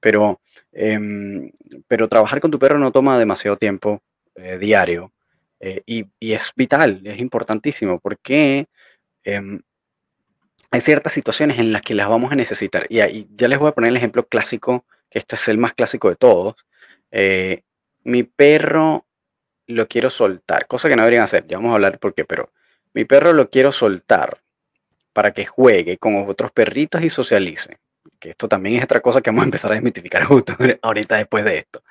Pero, 0.00 0.40
em, 0.72 1.50
pero 1.88 2.08
trabajar 2.08 2.40
con 2.40 2.50
tu 2.50 2.58
perro 2.58 2.78
no 2.78 2.92
toma 2.92 3.18
demasiado 3.18 3.56
tiempo 3.56 4.02
diario. 4.60 5.12
Eh, 5.62 5.82
y, 5.86 6.32
es 6.32 6.52
vital, 6.56 7.00
es 7.04 7.20
importantísimo, 7.20 8.00
porque 8.00 8.66
em, 9.24 9.60
hay 10.72 10.80
ciertas 10.80 11.12
situaciones 11.12 11.58
en 11.60 11.72
las 11.72 11.82
que 11.82 11.94
las 11.94 12.08
vamos 12.08 12.32
a 12.32 12.34
necesitar. 12.34 12.86
Y 12.88 13.00
ahí 13.00 13.28
ya 13.36 13.46
les 13.48 13.58
voy 13.58 13.68
a 13.68 13.72
poner 13.72 13.90
el 13.90 13.96
ejemplo 13.96 14.26
clásico, 14.26 14.84
que 15.08 15.20
este 15.20 15.36
es 15.36 15.48
el 15.48 15.58
más 15.58 15.74
clásico 15.74 16.08
de 16.10 16.16
todos. 16.16 16.56
Eh, 17.12 17.62
mi 18.02 18.24
perro 18.24 19.06
lo 19.68 19.86
quiero 19.86 20.10
soltar, 20.10 20.66
cosa 20.66 20.88
que 20.88 20.96
no 20.96 21.02
deberían 21.02 21.24
hacer, 21.24 21.46
ya 21.46 21.58
vamos 21.58 21.70
a 21.70 21.74
hablar 21.74 22.00
por 22.00 22.14
qué, 22.14 22.24
pero 22.24 22.50
mi 22.94 23.04
perro 23.04 23.32
lo 23.32 23.48
quiero 23.48 23.70
soltar 23.70 24.42
para 25.12 25.32
que 25.32 25.46
juegue 25.46 25.98
con 25.98 26.28
otros 26.28 26.50
perritos 26.52 27.02
y 27.02 27.10
socialice. 27.10 27.78
Que 28.22 28.30
esto 28.30 28.48
también 28.48 28.76
es 28.76 28.84
otra 28.84 29.00
cosa 29.00 29.20
que 29.20 29.30
vamos 29.30 29.42
a 29.42 29.46
empezar 29.46 29.72
a 29.72 29.74
desmitificar 29.74 30.22
justo 30.26 30.54
ahorita 30.80 31.16
después 31.16 31.44
de 31.44 31.58
esto. 31.58 31.82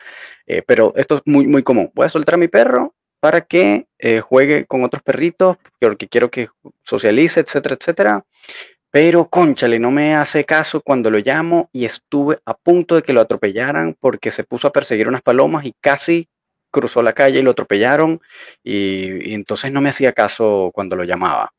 Eh, 0.48 0.64
pero 0.66 0.94
esto 0.96 1.16
es 1.16 1.22
muy, 1.26 1.46
muy 1.46 1.62
común. 1.62 1.92
Voy 1.94 2.06
a 2.06 2.10
soltar 2.10 2.36
a 2.36 2.38
mi 2.38 2.48
perro 2.48 2.96
para 3.20 3.42
que 3.42 3.88
eh, 4.00 4.22
juegue 4.22 4.66
con 4.66 4.84
otros 4.84 5.04
perritos, 5.04 5.58
porque 5.80 6.08
quiero 6.08 6.32
que 6.32 6.48
socialice, 6.84 7.42
etcétera, 7.42 7.76
etcétera. 7.80 8.26
Pero, 8.92 9.28
conchale, 9.30 9.80
no 9.80 9.92
me 9.92 10.16
hace 10.16 10.44
caso 10.46 10.82
cuando 10.82 11.12
lo 11.12 11.20
llamo 11.20 11.70
y 11.72 11.86
estuve 11.86 12.40
a 12.46 12.54
punto 12.54 12.96
de 12.96 13.04
que 13.04 13.14
lo 13.14 13.22
atropellaran 13.22 13.96
porque 14.00 14.32
se 14.32 14.44
puso 14.44 14.68
a 14.68 14.72
perseguir 14.74 15.08
unas 15.08 15.22
palomas 15.22 15.66
y 15.66 15.74
casi 15.80 16.28
cruzó 16.72 17.02
la 17.02 17.14
calle 17.14 17.40
y 17.40 17.42
lo 17.44 17.52
atropellaron 17.52 18.22
y, 18.64 19.34
entonces 19.34 19.72
no 19.72 19.82
me 19.82 19.90
hacía 19.90 20.14
caso 20.14 20.72
cuando 20.74 20.96
lo 20.96 21.04
llamaba. 21.04 21.54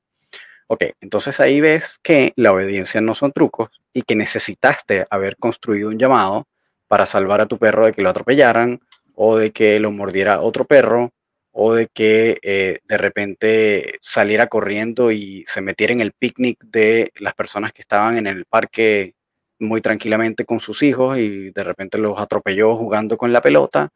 Ok, 0.68 0.84
entonces 1.00 1.40
ahí 1.40 1.60
ves 1.60 1.98
que 2.02 2.32
la 2.36 2.52
obediencia 2.52 3.00
no 3.00 3.14
son 3.14 3.32
trucos 3.32 3.70
y 3.92 4.02
que 4.02 4.16
necesitaste 4.16 5.04
haber 5.10 5.36
construido 5.36 5.88
un 5.90 5.98
llamado 5.98 6.46
para 6.88 7.06
salvar 7.06 7.40
a 7.40 7.46
tu 7.46 7.58
perro 7.58 7.86
de 7.86 7.92
que 7.92 8.02
lo 8.02 8.10
atropellaran 8.10 8.80
o 9.14 9.36
de 9.36 9.52
que 9.52 9.78
lo 9.80 9.90
mordiera 9.92 10.40
otro 10.40 10.64
perro 10.64 11.10
o 11.52 11.74
de 11.74 11.88
que 11.88 12.38
eh, 12.42 12.80
de 12.88 12.98
repente 12.98 13.98
saliera 14.00 14.46
corriendo 14.46 15.12
y 15.12 15.44
se 15.46 15.60
metiera 15.60 15.92
en 15.92 16.00
el 16.00 16.12
picnic 16.12 16.58
de 16.64 17.12
las 17.16 17.34
personas 17.34 17.72
que 17.72 17.82
estaban 17.82 18.16
en 18.16 18.26
el 18.26 18.46
parque 18.46 19.14
muy 19.58 19.80
tranquilamente 19.80 20.44
con 20.44 20.60
sus 20.60 20.82
hijos 20.82 21.18
y 21.18 21.50
de 21.50 21.64
repente 21.64 21.98
los 21.98 22.18
atropelló 22.18 22.76
jugando 22.76 23.16
con 23.18 23.32
la 23.32 23.42
pelota. 23.42 23.90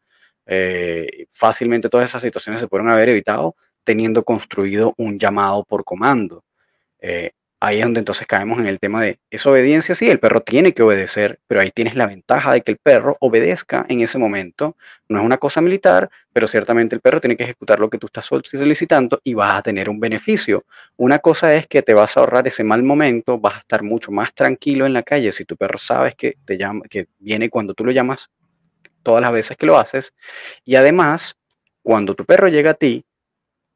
Eh, 0.45 1.25
fácilmente 1.31 1.89
todas 1.89 2.09
esas 2.09 2.21
situaciones 2.21 2.61
se 2.61 2.67
pueden 2.67 2.89
haber 2.89 3.09
evitado 3.09 3.55
teniendo 3.83 4.23
construido 4.23 4.93
un 4.97 5.19
llamado 5.19 5.63
por 5.63 5.83
comando. 5.83 6.43
Eh, 7.07 7.31
ahí 7.61 7.77
es 7.77 7.83
donde 7.85 7.99
entonces 7.99 8.27
caemos 8.27 8.59
en 8.59 8.67
el 8.67 8.79
tema 8.79 9.01
de, 9.01 9.19
esa 9.31 9.49
obediencia? 9.49 9.95
Sí, 9.95 10.09
el 10.09 10.19
perro 10.19 10.41
tiene 10.41 10.73
que 10.73 10.83
obedecer, 10.83 11.39
pero 11.47 11.61
ahí 11.61 11.71
tienes 11.71 11.95
la 11.95 12.05
ventaja 12.05 12.51
de 12.51 12.61
que 12.61 12.71
el 12.71 12.77
perro 12.77 13.15
obedezca 13.21 13.85
en 13.87 14.01
ese 14.01 14.17
momento. 14.17 14.75
No 15.07 15.19
es 15.19 15.25
una 15.25 15.37
cosa 15.37 15.61
militar, 15.61 16.09
pero 16.33 16.47
ciertamente 16.47 16.95
el 16.95 17.01
perro 17.01 17.21
tiene 17.21 17.37
que 17.37 17.45
ejecutar 17.45 17.79
lo 17.79 17.89
que 17.89 17.97
tú 17.97 18.07
estás 18.07 18.25
solicitando 18.25 19.21
y 19.23 19.33
vas 19.33 19.55
a 19.55 19.61
tener 19.61 19.89
un 19.89 20.01
beneficio. 20.01 20.65
Una 20.97 21.19
cosa 21.19 21.55
es 21.55 21.65
que 21.67 21.81
te 21.81 21.93
vas 21.93 22.17
a 22.17 22.19
ahorrar 22.19 22.45
ese 22.45 22.65
mal 22.65 22.83
momento, 22.83 23.39
vas 23.39 23.55
a 23.55 23.59
estar 23.59 23.83
mucho 23.83 24.11
más 24.11 24.33
tranquilo 24.33 24.85
en 24.85 24.91
la 24.93 25.03
calle 25.03 25.31
si 25.31 25.45
tu 25.45 25.55
perro 25.55 25.79
sabes 25.79 26.15
que, 26.15 26.35
te 26.45 26.57
llama, 26.57 26.83
que 26.89 27.07
viene 27.19 27.49
cuando 27.49 27.73
tú 27.73 27.85
lo 27.85 27.91
llamas 27.91 28.29
todas 29.01 29.21
las 29.21 29.31
veces 29.31 29.55
que 29.55 29.65
lo 29.65 29.77
haces. 29.77 30.13
Y 30.65 30.75
además, 30.75 31.37
cuando 31.81 32.15
tu 32.15 32.25
perro 32.25 32.49
llega 32.49 32.71
a 32.71 32.73
ti, 32.73 33.05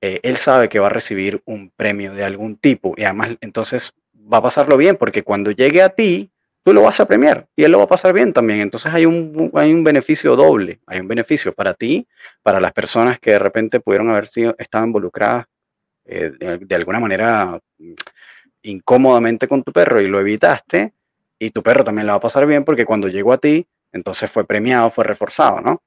eh, 0.01 0.19
él 0.23 0.37
sabe 0.37 0.67
que 0.67 0.79
va 0.79 0.87
a 0.87 0.89
recibir 0.89 1.41
un 1.45 1.69
premio 1.69 2.13
de 2.13 2.23
algún 2.23 2.57
tipo 2.57 2.95
y 2.97 3.03
además 3.03 3.37
entonces 3.41 3.93
va 4.31 4.37
a 4.39 4.41
pasarlo 4.41 4.75
bien 4.75 4.97
porque 4.97 5.23
cuando 5.23 5.51
llegue 5.51 5.83
a 5.83 5.89
ti, 5.89 6.31
tú 6.63 6.73
lo 6.73 6.81
vas 6.81 6.99
a 6.99 7.05
premiar 7.05 7.47
y 7.55 7.63
él 7.63 7.71
lo 7.71 7.77
va 7.77 7.85
a 7.85 7.87
pasar 7.87 8.13
bien 8.13 8.33
también. 8.33 8.61
Entonces 8.61 8.91
hay 8.93 9.05
un, 9.05 9.51
hay 9.53 9.73
un 9.73 9.83
beneficio 9.83 10.35
doble, 10.35 10.79
hay 10.87 10.99
un 10.99 11.07
beneficio 11.07 11.53
para 11.53 11.73
ti, 11.75 12.07
para 12.41 12.59
las 12.59 12.73
personas 12.73 13.19
que 13.19 13.31
de 13.31 13.39
repente 13.39 13.79
pudieron 13.79 14.09
haber 14.09 14.27
sido, 14.27 14.55
estado 14.57 14.85
involucradas 14.85 15.45
eh, 16.05 16.31
de, 16.59 16.75
alguna 16.75 16.99
manera 16.99 17.59
mm, 17.77 17.93
incómodamente 18.63 19.47
con 19.47 19.63
tu 19.63 19.71
perro 19.71 20.01
y 20.01 20.07
lo 20.07 20.19
evitaste 20.19 20.93
y 21.37 21.51
tu 21.51 21.61
perro 21.61 21.83
también 21.83 22.07
lo 22.07 22.13
va 22.13 22.17
a 22.17 22.21
pasar 22.21 22.45
bien 22.47 22.65
porque 22.65 22.85
cuando 22.85 23.07
llegó 23.07 23.33
a 23.33 23.37
ti, 23.37 23.67
entonces 23.91 24.31
fue 24.31 24.45
premiado, 24.45 24.89
fue 24.89 25.03
reforzado, 25.03 25.61
¿no? 25.61 25.81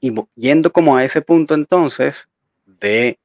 Y 0.00 0.12
yendo 0.34 0.72
como 0.72 0.96
a 0.96 1.04
ese 1.04 1.22
punto 1.22 1.54
entonces 1.54 2.28
de 2.66 3.18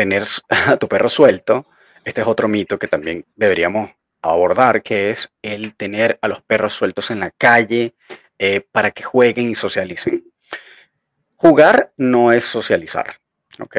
tener 0.00 0.24
a 0.48 0.76
tu 0.78 0.88
perro 0.88 1.10
suelto, 1.10 1.66
este 2.06 2.22
es 2.22 2.26
otro 2.26 2.48
mito 2.48 2.78
que 2.78 2.88
también 2.88 3.26
deberíamos 3.36 3.90
abordar, 4.22 4.82
que 4.82 5.10
es 5.10 5.30
el 5.42 5.74
tener 5.74 6.18
a 6.22 6.28
los 6.28 6.40
perros 6.40 6.72
sueltos 6.72 7.10
en 7.10 7.20
la 7.20 7.30
calle 7.30 7.94
eh, 8.38 8.62
para 8.72 8.92
que 8.92 9.02
jueguen 9.02 9.50
y 9.50 9.54
socialicen. 9.54 10.24
Jugar 11.36 11.92
no 11.98 12.32
es 12.32 12.46
socializar, 12.46 13.16
¿ok? 13.58 13.76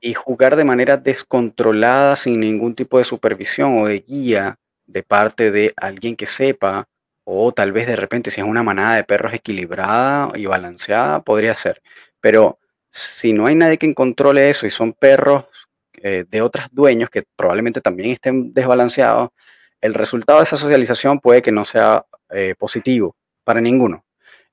Y 0.00 0.12
jugar 0.12 0.56
de 0.56 0.64
manera 0.64 0.98
descontrolada, 0.98 2.16
sin 2.16 2.40
ningún 2.40 2.74
tipo 2.74 2.98
de 2.98 3.04
supervisión 3.04 3.78
o 3.78 3.86
de 3.86 4.00
guía 4.00 4.58
de 4.84 5.02
parte 5.02 5.50
de 5.50 5.72
alguien 5.74 6.16
que 6.16 6.26
sepa, 6.26 6.86
o 7.24 7.52
tal 7.52 7.72
vez 7.72 7.86
de 7.86 7.96
repente 7.96 8.30
si 8.30 8.42
es 8.42 8.46
una 8.46 8.62
manada 8.62 8.96
de 8.96 9.04
perros 9.04 9.32
equilibrada 9.32 10.32
y 10.34 10.44
balanceada, 10.44 11.22
podría 11.22 11.54
ser. 11.54 11.80
Pero 12.20 12.59
si 12.90 13.32
no 13.32 13.46
hay 13.46 13.54
nadie 13.54 13.78
que 13.78 13.94
controle 13.94 14.50
eso 14.50 14.66
y 14.66 14.70
son 14.70 14.92
perros 14.92 15.44
eh, 16.02 16.24
de 16.28 16.42
otros 16.42 16.66
dueños 16.72 17.10
que 17.10 17.24
probablemente 17.36 17.80
también 17.80 18.10
estén 18.10 18.52
desbalanceados, 18.54 19.30
el 19.80 19.94
resultado 19.94 20.38
de 20.38 20.44
esa 20.44 20.56
socialización 20.56 21.20
puede 21.20 21.42
que 21.42 21.52
no 21.52 21.64
sea 21.64 22.04
eh, 22.30 22.54
positivo 22.58 23.16
para 23.44 23.60
ninguno. 23.60 24.04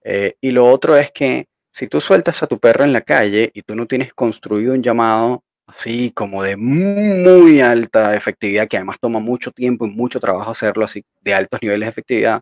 Eh, 0.04 0.36
y 0.42 0.52
lo 0.52 0.68
otro 0.68 0.98
es 0.98 1.12
que 1.12 1.48
si 1.72 1.88
tú 1.88 2.02
sueltas 2.02 2.42
a 2.44 2.48
tu 2.48 2.60
perro 2.60 2.84
en 2.84 2.94
la 2.94 3.02
calle 3.02 3.52
y 3.54 3.62
tú 3.64 3.76
no 3.76 3.88
tienes 3.88 4.14
construido 4.14 4.74
un 4.74 4.84
llamado 4.84 5.44
así 5.68 6.12
como 6.12 6.44
de 6.44 6.56
muy 6.58 7.62
alta 7.62 8.16
efectividad, 8.16 8.68
que 8.68 8.78
además 8.78 8.98
toma 9.02 9.20
mucho 9.20 9.52
tiempo 9.52 9.86
y 9.86 9.90
mucho 9.90 10.20
trabajo 10.20 10.52
hacerlo 10.52 10.86
así 10.86 11.04
de 11.22 11.34
altos 11.34 11.62
niveles 11.62 11.88
de 11.88 11.90
efectividad, 11.90 12.42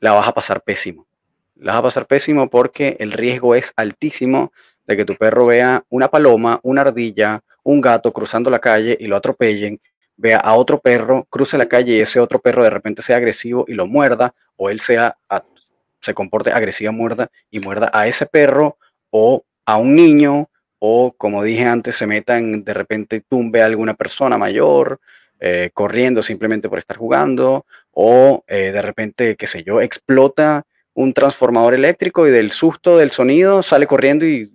la 0.00 0.12
vas 0.12 0.28
a 0.28 0.34
pasar 0.34 0.62
pésimo 0.62 1.06
la 1.62 1.72
vas 1.72 1.78
a 1.78 1.82
pasar 1.82 2.06
pésimo 2.06 2.50
porque 2.50 2.96
el 2.98 3.12
riesgo 3.12 3.54
es 3.54 3.72
altísimo 3.76 4.52
de 4.86 4.96
que 4.96 5.04
tu 5.04 5.16
perro 5.16 5.46
vea 5.46 5.84
una 5.88 6.08
paloma, 6.08 6.58
una 6.62 6.82
ardilla, 6.82 7.42
un 7.62 7.80
gato 7.80 8.12
cruzando 8.12 8.50
la 8.50 8.58
calle 8.58 8.96
y 8.98 9.06
lo 9.06 9.16
atropellen, 9.16 9.80
vea 10.16 10.38
a 10.38 10.54
otro 10.54 10.80
perro, 10.80 11.24
cruce 11.30 11.56
la 11.56 11.66
calle 11.66 11.94
y 11.94 12.00
ese 12.00 12.18
otro 12.20 12.40
perro 12.40 12.64
de 12.64 12.70
repente 12.70 13.02
sea 13.02 13.16
agresivo 13.16 13.64
y 13.68 13.74
lo 13.74 13.86
muerda, 13.86 14.34
o 14.56 14.70
él 14.70 14.80
sea, 14.80 15.16
se 16.00 16.14
comporte 16.14 16.50
agresiva, 16.50 16.90
muerda 16.90 17.30
y 17.50 17.60
muerda 17.60 17.90
a 17.92 18.08
ese 18.08 18.26
perro 18.26 18.76
o 19.10 19.44
a 19.64 19.76
un 19.76 19.94
niño, 19.94 20.48
o 20.80 21.12
como 21.12 21.44
dije 21.44 21.64
antes, 21.64 21.94
se 21.94 22.08
meta 22.08 22.38
en, 22.38 22.64
de 22.64 22.74
repente 22.74 23.22
tumbe 23.28 23.62
a 23.62 23.66
alguna 23.66 23.94
persona 23.94 24.36
mayor, 24.36 25.00
eh, 25.38 25.70
corriendo 25.72 26.22
simplemente 26.22 26.68
por 26.68 26.78
estar 26.78 26.96
jugando, 26.96 27.66
o 27.92 28.42
eh, 28.48 28.72
de 28.72 28.82
repente, 28.82 29.36
qué 29.36 29.46
sé 29.46 29.62
yo, 29.62 29.80
explota 29.80 30.64
un 30.94 31.14
transformador 31.14 31.74
eléctrico 31.74 32.26
y 32.26 32.30
del 32.30 32.52
susto 32.52 32.98
del 32.98 33.10
sonido 33.10 33.62
sale 33.62 33.86
corriendo 33.86 34.26
y 34.26 34.52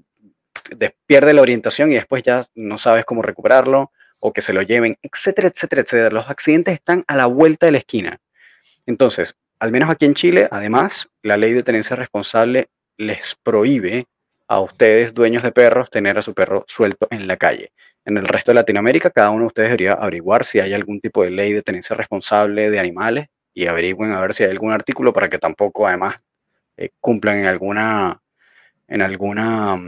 pierde 1.05 1.33
la 1.33 1.41
orientación 1.41 1.91
y 1.91 1.95
después 1.95 2.23
ya 2.23 2.45
no 2.55 2.77
sabes 2.77 3.05
cómo 3.05 3.21
recuperarlo 3.21 3.91
o 4.19 4.33
que 4.33 4.41
se 4.41 4.53
lo 4.53 4.61
lleven, 4.61 4.97
etcétera, 5.01 5.47
etcétera, 5.47 5.81
etcétera. 5.81 6.09
Los 6.09 6.29
accidentes 6.29 6.73
están 6.73 7.03
a 7.07 7.15
la 7.15 7.27
vuelta 7.27 7.65
de 7.65 7.71
la 7.71 7.77
esquina. 7.79 8.19
Entonces, 8.85 9.35
al 9.59 9.71
menos 9.71 9.89
aquí 9.89 10.05
en 10.05 10.13
Chile, 10.13 10.47
además, 10.51 11.09
la 11.23 11.37
ley 11.37 11.53
de 11.53 11.63
tenencia 11.63 11.95
responsable 11.95 12.69
les 12.97 13.35
prohíbe 13.43 14.05
a 14.47 14.59
ustedes, 14.59 15.13
dueños 15.13 15.43
de 15.43 15.51
perros, 15.51 15.89
tener 15.89 16.17
a 16.17 16.21
su 16.21 16.33
perro 16.33 16.65
suelto 16.67 17.07
en 17.11 17.27
la 17.27 17.37
calle. 17.37 17.71
En 18.05 18.17
el 18.17 18.27
resto 18.27 18.51
de 18.51 18.55
Latinoamérica, 18.55 19.09
cada 19.09 19.31
uno 19.31 19.41
de 19.41 19.47
ustedes 19.47 19.69
debería 19.69 19.93
averiguar 19.93 20.45
si 20.45 20.59
hay 20.59 20.73
algún 20.73 21.01
tipo 21.01 21.23
de 21.23 21.31
ley 21.31 21.51
de 21.51 21.61
tenencia 21.61 21.95
responsable 21.95 22.69
de 22.69 22.79
animales 22.79 23.27
y 23.53 23.67
averigüen 23.67 24.13
a 24.13 24.21
ver 24.21 24.33
si 24.33 24.43
hay 24.43 24.51
algún 24.51 24.71
artículo 24.71 25.11
para 25.11 25.29
que 25.29 25.37
tampoco, 25.37 25.87
además, 25.87 26.15
eh, 26.77 26.91
cumplan 26.99 27.39
en 27.39 27.45
alguna, 27.47 28.21
en 28.87 29.01
alguna, 29.01 29.81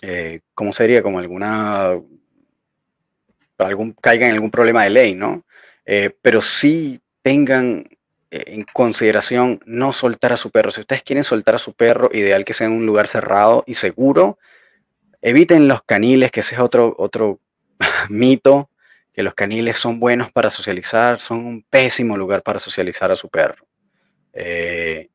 eh, 0.00 0.40
¿cómo 0.54 0.72
sería? 0.72 1.02
Como 1.02 1.18
alguna, 1.18 2.00
algún, 3.58 3.92
caigan 4.00 4.30
en 4.30 4.34
algún 4.36 4.50
problema 4.50 4.84
de 4.84 4.90
ley, 4.90 5.14
¿no? 5.14 5.44
Eh, 5.84 6.16
pero 6.22 6.40
sí 6.40 7.00
tengan 7.22 7.88
en 8.30 8.64
consideración 8.72 9.60
no 9.66 9.92
soltar 9.92 10.32
a 10.32 10.38
su 10.38 10.50
perro. 10.50 10.70
Si 10.70 10.80
ustedes 10.80 11.02
quieren 11.02 11.22
soltar 11.22 11.56
a 11.56 11.58
su 11.58 11.74
perro, 11.74 12.08
ideal 12.14 12.46
que 12.46 12.54
sea 12.54 12.66
en 12.66 12.72
un 12.72 12.86
lugar 12.86 13.06
cerrado 13.06 13.62
y 13.66 13.74
seguro. 13.74 14.38
Eviten 15.20 15.68
los 15.68 15.82
caniles, 15.82 16.30
que 16.32 16.40
ese 16.40 16.54
es 16.54 16.60
otro, 16.60 16.94
otro 16.98 17.40
mito, 18.08 18.70
que 19.12 19.22
los 19.22 19.34
caniles 19.34 19.76
son 19.76 20.00
buenos 20.00 20.32
para 20.32 20.50
socializar, 20.50 21.20
son 21.20 21.44
un 21.44 21.62
pésimo 21.62 22.16
lugar 22.16 22.42
para 22.42 22.58
socializar 22.58 23.10
a 23.10 23.16
su 23.16 23.28
perro. 23.28 23.66
Eh, 24.32 25.10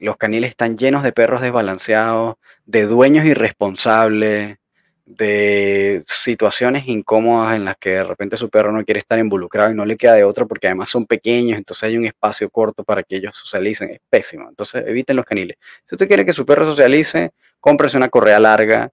los 0.00 0.16
caniles 0.16 0.50
están 0.50 0.76
llenos 0.76 1.02
de 1.02 1.12
perros 1.12 1.40
desbalanceados, 1.40 2.36
de 2.66 2.86
dueños 2.86 3.24
irresponsables, 3.24 4.58
de 5.06 6.02
situaciones 6.06 6.88
incómodas 6.88 7.56
en 7.56 7.64
las 7.64 7.76
que 7.76 7.90
de 7.90 8.04
repente 8.04 8.36
su 8.36 8.48
perro 8.48 8.72
no 8.72 8.84
quiere 8.84 9.00
estar 9.00 9.18
involucrado 9.18 9.70
y 9.70 9.74
no 9.74 9.84
le 9.84 9.96
queda 9.96 10.14
de 10.14 10.24
otro 10.24 10.48
porque 10.48 10.66
además 10.66 10.88
son 10.88 11.06
pequeños, 11.06 11.58
entonces 11.58 11.84
hay 11.84 11.98
un 11.98 12.06
espacio 12.06 12.48
corto 12.48 12.84
para 12.84 13.02
que 13.02 13.16
ellos 13.16 13.36
socialicen, 13.36 13.90
es 13.90 14.00
pésimo. 14.08 14.48
Entonces 14.48 14.84
eviten 14.86 15.16
los 15.16 15.26
caniles. 15.26 15.58
Si 15.86 15.94
usted 15.94 16.08
quiere 16.08 16.24
que 16.24 16.32
su 16.32 16.46
perro 16.46 16.64
socialice, 16.64 17.32
cómprese 17.60 17.96
una 17.96 18.08
correa 18.08 18.40
larga 18.40 18.90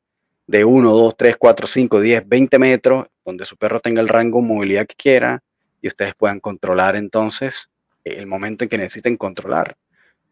de 0.48 0.66
1, 0.66 0.92
2, 0.92 1.16
3, 1.16 1.38
4, 1.38 1.68
5, 1.68 2.02
10, 2.02 2.28
20 2.28 2.60
metros, 2.60 3.08
donde 3.24 3.46
su 3.46 3.56
perro 3.56 3.80
tenga 3.80 4.02
el 4.02 4.10
rango 4.10 4.42
de 4.42 4.48
movilidad 4.48 4.86
que 4.86 4.96
quiera 4.96 5.42
y 5.82 5.88
ustedes 5.88 6.14
puedan 6.16 6.40
controlar 6.42 6.98
entonces 6.98 7.70
el 8.04 8.28
momento 8.28 8.66
en 8.66 8.70
que 8.70 8.78
necesiten 8.78 9.16
controlar. 9.16 9.78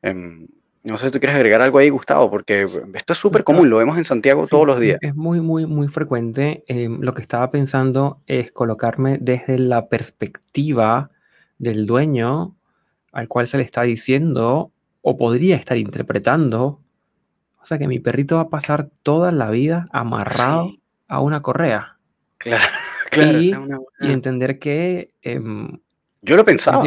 Em, 0.02 0.48
no 0.84 0.98
sé 0.98 1.08
si 1.08 1.12
tú 1.12 1.20
quieres 1.20 1.36
agregar 1.36 1.62
algo 1.62 1.78
ahí, 1.78 1.90
Gustavo, 1.90 2.30
porque 2.30 2.62
esto 2.94 3.14
es 3.14 3.20
súper 3.20 3.44
común, 3.44 3.70
lo 3.70 3.78
vemos 3.78 3.98
en 3.98 4.06
Santiago 4.06 4.48
todos 4.48 4.66
los 4.66 4.80
días. 4.80 4.98
Es 5.02 5.16
muy, 5.16 5.42
muy, 5.42 5.66
muy 5.66 5.88
frecuente. 5.88 6.64
Em, 6.68 7.02
lo 7.02 7.14
que 7.14 7.22
estaba 7.22 7.52
pensando 7.52 8.22
es 8.28 8.52
colocarme 8.52 9.18
desde 9.20 9.60
la 9.60 9.90
perspectiva 9.90 11.12
del 11.58 11.86
dueño 11.86 12.56
al 13.12 13.28
cual 13.28 13.48
se 13.48 13.58
le 13.58 13.64
está 13.64 13.84
diciendo 13.84 14.72
o 15.02 15.18
podría 15.18 15.56
estar 15.56 15.78
interpretando. 15.78 16.82
O 17.62 17.66
sea 17.66 17.78
que 17.78 17.88
mi 17.88 18.00
perrito 18.00 18.36
va 18.36 18.44
a 18.44 18.50
pasar 18.50 18.90
toda 19.04 19.32
la 19.32 19.50
vida 19.50 19.88
amarrado 19.92 20.72
a 21.08 21.20
una 21.20 21.42
correa. 21.42 21.98
Claro, 22.38 22.64
claro. 23.12 23.42
Y, 23.42 23.54
y 24.00 24.12
entender 24.12 24.60
que... 24.60 25.14
Em, 25.22 25.80
Yo 26.22 26.38
lo 26.38 26.46
pensaba. 26.46 26.84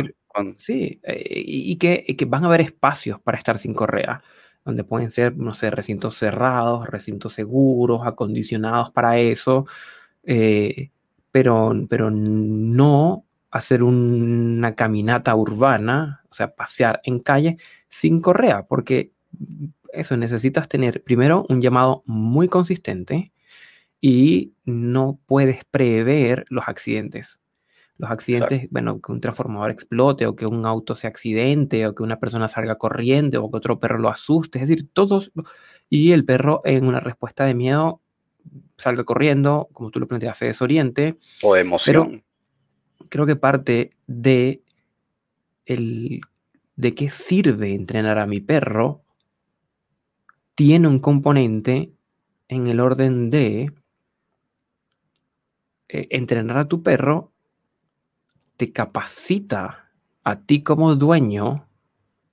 Sí, 0.57 1.01
eh, 1.03 1.23
y, 1.47 1.77
que, 1.77 2.25
van 2.27 2.45
a 2.45 2.47
haber 2.47 2.61
espacios 2.63 3.21
para 3.21 3.39
estar 3.39 3.59
sin 3.59 3.75
correa, 3.75 4.23
donde 4.65 4.85
pueden 4.85 5.11
ser, 5.11 5.37
no 5.37 5.55
sé, 5.55 5.71
recintos 5.71 6.17
cerrados, 6.17 6.89
recintos 6.89 7.35
seguros, 7.35 8.03
acondicionados 8.07 8.91
para 8.91 9.19
eso, 9.19 9.67
eh, 10.25 10.91
pero, 11.31 11.73
pero 11.89 12.11
no 12.11 13.25
hacer 13.51 13.83
una 13.83 14.75
caminata 14.75 15.35
urbana, 15.37 16.23
o 16.31 16.35
sea, 16.35 16.55
pasear 16.55 17.01
en 17.05 17.21
calle 17.21 17.59
sin 17.89 18.21
correa, 18.21 18.65
porque 18.67 19.13
eso 19.93 20.17
necesitas 20.17 20.69
tener 20.69 21.03
primero 21.05 21.45
un 21.51 21.61
llamado 21.61 22.03
muy 22.07 22.49
consistente 22.49 23.33
y 24.01 24.55
no 24.65 25.21
puedes 25.27 25.65
prever 25.67 26.47
los 26.49 26.65
accidentes. 26.69 27.42
Los 28.03 28.11
accidentes, 28.11 28.69
bueno, 28.71 29.01
que 29.01 29.13
un 29.13 29.21
transformador 29.21 29.71
explote 29.71 30.27
o 30.27 30.37
que 30.37 30.45
un 30.45 30.67
auto 30.67 30.95
se 30.95 31.07
accidente 31.07 31.87
o 31.87 31.95
que 31.95 32.03
una 32.03 32.19
persona 32.19 32.49
salga 32.49 32.77
corriente 32.77 33.39
o 33.39 33.51
que 33.51 33.57
otro 33.57 33.79
perro 33.79 33.99
lo 33.99 34.11
asuste, 34.11 34.59
es 34.61 34.69
decir, 34.69 34.89
todos, 34.93 35.33
y 35.89 36.13
el 36.13 36.25
perro 36.25 36.61
en 36.65 36.85
una 36.85 37.01
respuesta 37.01 37.45
de 37.45 37.55
miedo 37.55 38.01
salga 38.77 39.05
corriendo, 39.05 39.69
como 39.73 39.91
tú 39.91 40.01
lo 40.01 40.09
planteas, 40.09 40.37
se 40.37 40.47
desoriente. 40.47 41.17
O 41.43 41.55
de 41.55 41.61
emoción 41.61 42.23
creo 43.13 43.27
que 43.27 43.37
parte 43.37 43.93
de 44.07 44.63
el 45.67 46.23
de 46.77 46.95
qué 46.95 47.11
sirve 47.11 47.75
entrenar 47.75 48.19
a 48.19 48.25
mi 48.25 48.41
perro 48.41 49.03
tiene 50.55 50.89
un 50.89 50.99
componente 50.99 51.93
en 52.49 52.69
el 52.69 52.81
orden 52.81 53.29
de 53.29 53.71
eh, 55.89 56.07
entrenar 56.09 56.57
a 56.57 56.65
tu 56.65 56.83
perro 56.83 57.32
te 58.63 58.73
capacita 58.73 59.91
a 60.23 60.37
ti 60.37 60.63
como 60.63 60.95
dueño 60.95 61.67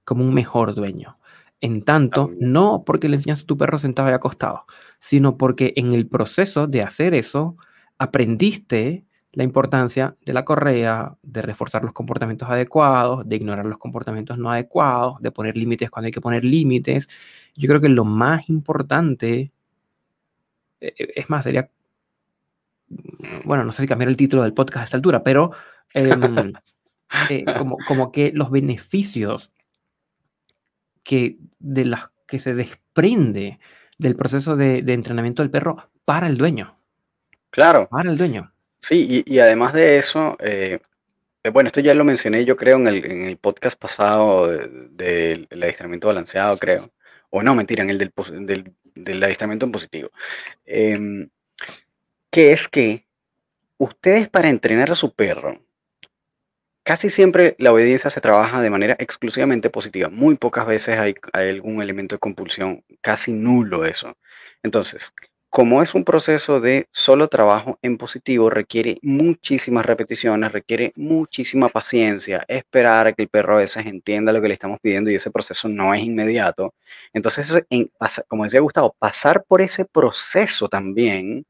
como 0.05 0.23
un 0.23 0.31
mejor 0.31 0.75
dueño. 0.75 1.15
En 1.59 1.81
tanto, 1.81 2.29
no 2.39 2.83
porque 2.85 3.09
le 3.09 3.15
enseñas 3.15 3.41
a 3.41 3.45
tu 3.47 3.57
perro 3.57 3.79
sentado 3.79 4.09
y 4.09 4.13
acostado, 4.13 4.65
sino 4.99 5.39
porque 5.39 5.73
en 5.75 5.91
el 5.91 6.05
proceso 6.07 6.67
de 6.67 6.83
hacer 6.83 7.15
eso 7.15 7.57
aprendiste 7.97 9.05
la 9.31 9.43
importancia 9.43 10.15
de 10.23 10.33
la 10.33 10.45
correa, 10.45 11.17
de 11.23 11.41
reforzar 11.41 11.83
los 11.83 11.93
comportamientos 11.93 12.47
adecuados, 12.47 13.27
de 13.27 13.35
ignorar 13.35 13.65
los 13.65 13.79
comportamientos 13.79 14.37
no 14.37 14.51
adecuados, 14.51 15.19
de 15.21 15.31
poner 15.31 15.57
límites 15.57 15.89
cuando 15.89 16.05
hay 16.05 16.11
que 16.11 16.21
poner 16.21 16.45
límites. 16.45 17.09
Yo 17.55 17.67
creo 17.67 17.81
que 17.81 17.89
lo 17.89 18.05
más 18.05 18.47
importante, 18.49 19.51
e, 20.79 20.93
e, 20.95 21.13
es 21.15 21.27
más, 21.31 21.43
sería, 21.43 21.71
bueno, 23.45 23.63
no 23.63 23.71
sé 23.71 23.81
si 23.81 23.87
cambiar 23.87 24.09
el 24.09 24.17
título 24.17 24.43
del 24.43 24.53
podcast 24.53 24.81
a 24.81 24.85
esta 24.85 24.97
altura, 24.97 25.23
pero 25.23 25.51
em, 25.93 26.53
eh, 27.29 27.45
como, 27.57 27.77
como 27.87 28.11
que 28.11 28.31
los 28.33 28.51
beneficios 28.51 29.51
que, 31.03 31.37
de 31.59 31.85
las 31.85 32.11
que 32.27 32.39
se 32.39 32.53
desprende 32.53 33.59
del 33.97 34.15
proceso 34.15 34.55
de, 34.55 34.81
de 34.81 34.93
entrenamiento 34.93 35.41
del 35.41 35.51
perro 35.51 35.89
para 36.05 36.27
el 36.27 36.37
dueño. 36.37 36.77
Claro. 37.49 37.87
Para 37.89 38.09
el 38.09 38.17
dueño. 38.17 38.51
Sí, 38.79 39.23
y, 39.25 39.39
además 39.39 39.73
de 39.73 39.97
eso, 39.97 40.37
eh, 40.39 40.79
eh, 41.43 41.49
bueno, 41.49 41.67
esto 41.67 41.81
ya 41.81 41.93
lo 41.93 42.05
mencioné 42.05 42.45
yo 42.45 42.55
creo 42.55 42.77
en 42.77 42.87
el, 42.87 43.05
en 43.05 43.23
el 43.23 43.37
podcast 43.37 43.77
pasado 43.77 44.47
del 44.47 45.47
adiestramiento 45.51 46.07
balanceado, 46.07 46.57
creo. 46.57 46.91
O 47.29 47.43
no, 47.43 47.55
mentira, 47.55 47.83
en 47.83 47.89
el 47.89 47.97
del, 47.97 48.13
del, 48.45 48.73
del 48.95 49.23
adiestramiento 49.23 49.65
en 49.65 49.71
positivo. 49.71 50.09
Em, 50.65 51.29
que 52.31 52.53
es 52.53 52.67
que 52.67 53.05
ustedes 53.77 54.29
para 54.29 54.49
entrenar 54.49 54.91
a 54.91 54.95
su 54.95 55.13
perro, 55.13 55.59
casi 56.89 57.11
siempre 57.11 57.55
la 57.59 57.71
obediencia 57.71 58.09
se 58.09 58.19
trabaja 58.19 58.63
de 58.63 58.71
manera 58.71 58.95
exclusivamente 58.97 59.69
positiva. 59.69 60.09
Muy 60.09 60.37
pocas 60.37 60.65
veces 60.65 60.97
hay, 60.97 61.13
algún 61.33 61.83
elemento 61.83 62.15
de 62.15 62.19
compulsión, 62.19 62.83
casi 62.99 63.31
nulo 63.31 63.85
eso. 63.85 64.17
Entonces, 64.63 65.13
como 65.51 65.83
es 65.83 65.93
un 65.93 66.03
proceso 66.03 66.59
de 66.59 66.87
solo 66.91 67.27
trabajo 67.27 67.77
en 67.83 67.99
positivo, 67.99 68.49
requiere 68.49 68.97
muchísimas 69.03 69.85
repeticiones, 69.85 70.51
requiere 70.51 70.91
muchísima 70.95 71.69
paciencia, 71.69 72.43
esperar 72.47 73.05
a 73.05 73.13
que 73.13 73.21
el 73.21 73.29
perro 73.29 73.53
a 73.53 73.57
veces 73.57 73.85
entienda 73.85 74.33
lo 74.33 74.41
que 74.41 74.47
le 74.47 74.55
estamos 74.55 74.79
pidiendo 74.81 75.11
y 75.11 75.15
ese 75.15 75.29
proceso 75.29 75.69
no 75.69 75.93
es 75.93 76.01
inmediato. 76.01 76.73
Entonces, 77.13 77.53
como 78.27 78.45
decía 78.45 78.61
Gustavo, 78.61 78.95
pasar 78.97 79.43
por 79.47 79.61
ese 79.61 79.85
proceso 79.85 80.67
también 80.67 81.45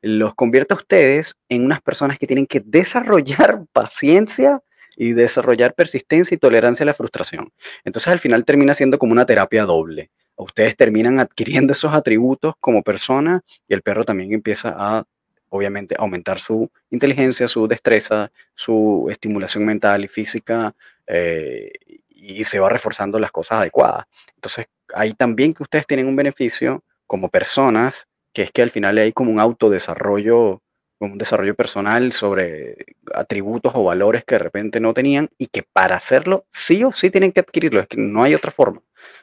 los 0.00 0.34
convierte 0.34 0.72
a 0.72 0.78
ustedes 0.78 1.34
en 1.50 1.66
unas 1.66 1.82
personas 1.82 2.18
que 2.18 2.26
tienen 2.26 2.46
que 2.46 2.60
desarrollar 2.64 3.66
paciencia 3.74 4.62
y 5.00 5.12
desarrollar 5.12 5.74
persistencia 5.74 6.34
y 6.34 6.38
tolerancia 6.38 6.84
a 6.84 6.88
la 6.88 6.94
frustración. 6.94 7.52
Entonces 7.84 8.12
al 8.12 8.18
final 8.18 8.44
termina 8.44 8.74
siendo 8.74 8.98
como 8.98 9.12
una 9.12 9.24
terapia 9.24 9.64
doble 9.64 10.10
ustedes 10.38 10.76
terminan 10.76 11.20
adquiriendo 11.20 11.72
esos 11.72 11.92
atributos 11.92 12.54
como 12.60 12.82
persona 12.82 13.42
y 13.66 13.74
el 13.74 13.82
perro 13.82 14.04
también 14.04 14.32
empieza 14.32 14.74
a, 14.76 15.04
obviamente, 15.48 15.96
aumentar 15.98 16.38
su 16.38 16.70
inteligencia, 16.90 17.48
su 17.48 17.66
destreza, 17.66 18.30
su 18.54 19.08
estimulación 19.10 19.64
mental 19.64 20.04
y 20.04 20.08
física 20.08 20.74
eh, 21.06 21.72
y 22.08 22.44
se 22.44 22.60
va 22.60 22.68
reforzando 22.68 23.18
las 23.18 23.32
cosas 23.32 23.60
adecuadas. 23.60 24.06
Entonces, 24.34 24.66
ahí 24.94 25.12
también 25.12 25.54
que 25.54 25.62
ustedes 25.62 25.86
tienen 25.86 26.06
un 26.06 26.16
beneficio 26.16 26.82
como 27.06 27.28
personas, 27.28 28.06
que 28.32 28.42
es 28.42 28.52
que 28.52 28.62
al 28.62 28.70
final 28.70 28.98
hay 28.98 29.12
como 29.12 29.32
un 29.32 29.40
autodesarrollo, 29.40 30.62
un 31.00 31.18
desarrollo 31.18 31.54
personal 31.54 32.12
sobre 32.12 32.76
atributos 33.14 33.72
o 33.74 33.84
valores 33.84 34.24
que 34.24 34.34
de 34.34 34.40
repente 34.40 34.80
no 34.80 34.94
tenían 34.94 35.30
y 35.38 35.46
que 35.46 35.62
para 35.62 35.96
hacerlo 35.96 36.46
sí 36.52 36.82
o 36.84 36.92
sí 36.92 37.10
tienen 37.10 37.32
que 37.32 37.40
adquirirlo, 37.40 37.80
es 37.80 37.86
que 37.86 37.96
no 37.96 38.22
hay 38.22 38.34
otra 38.34 38.50
forma. 38.50 38.82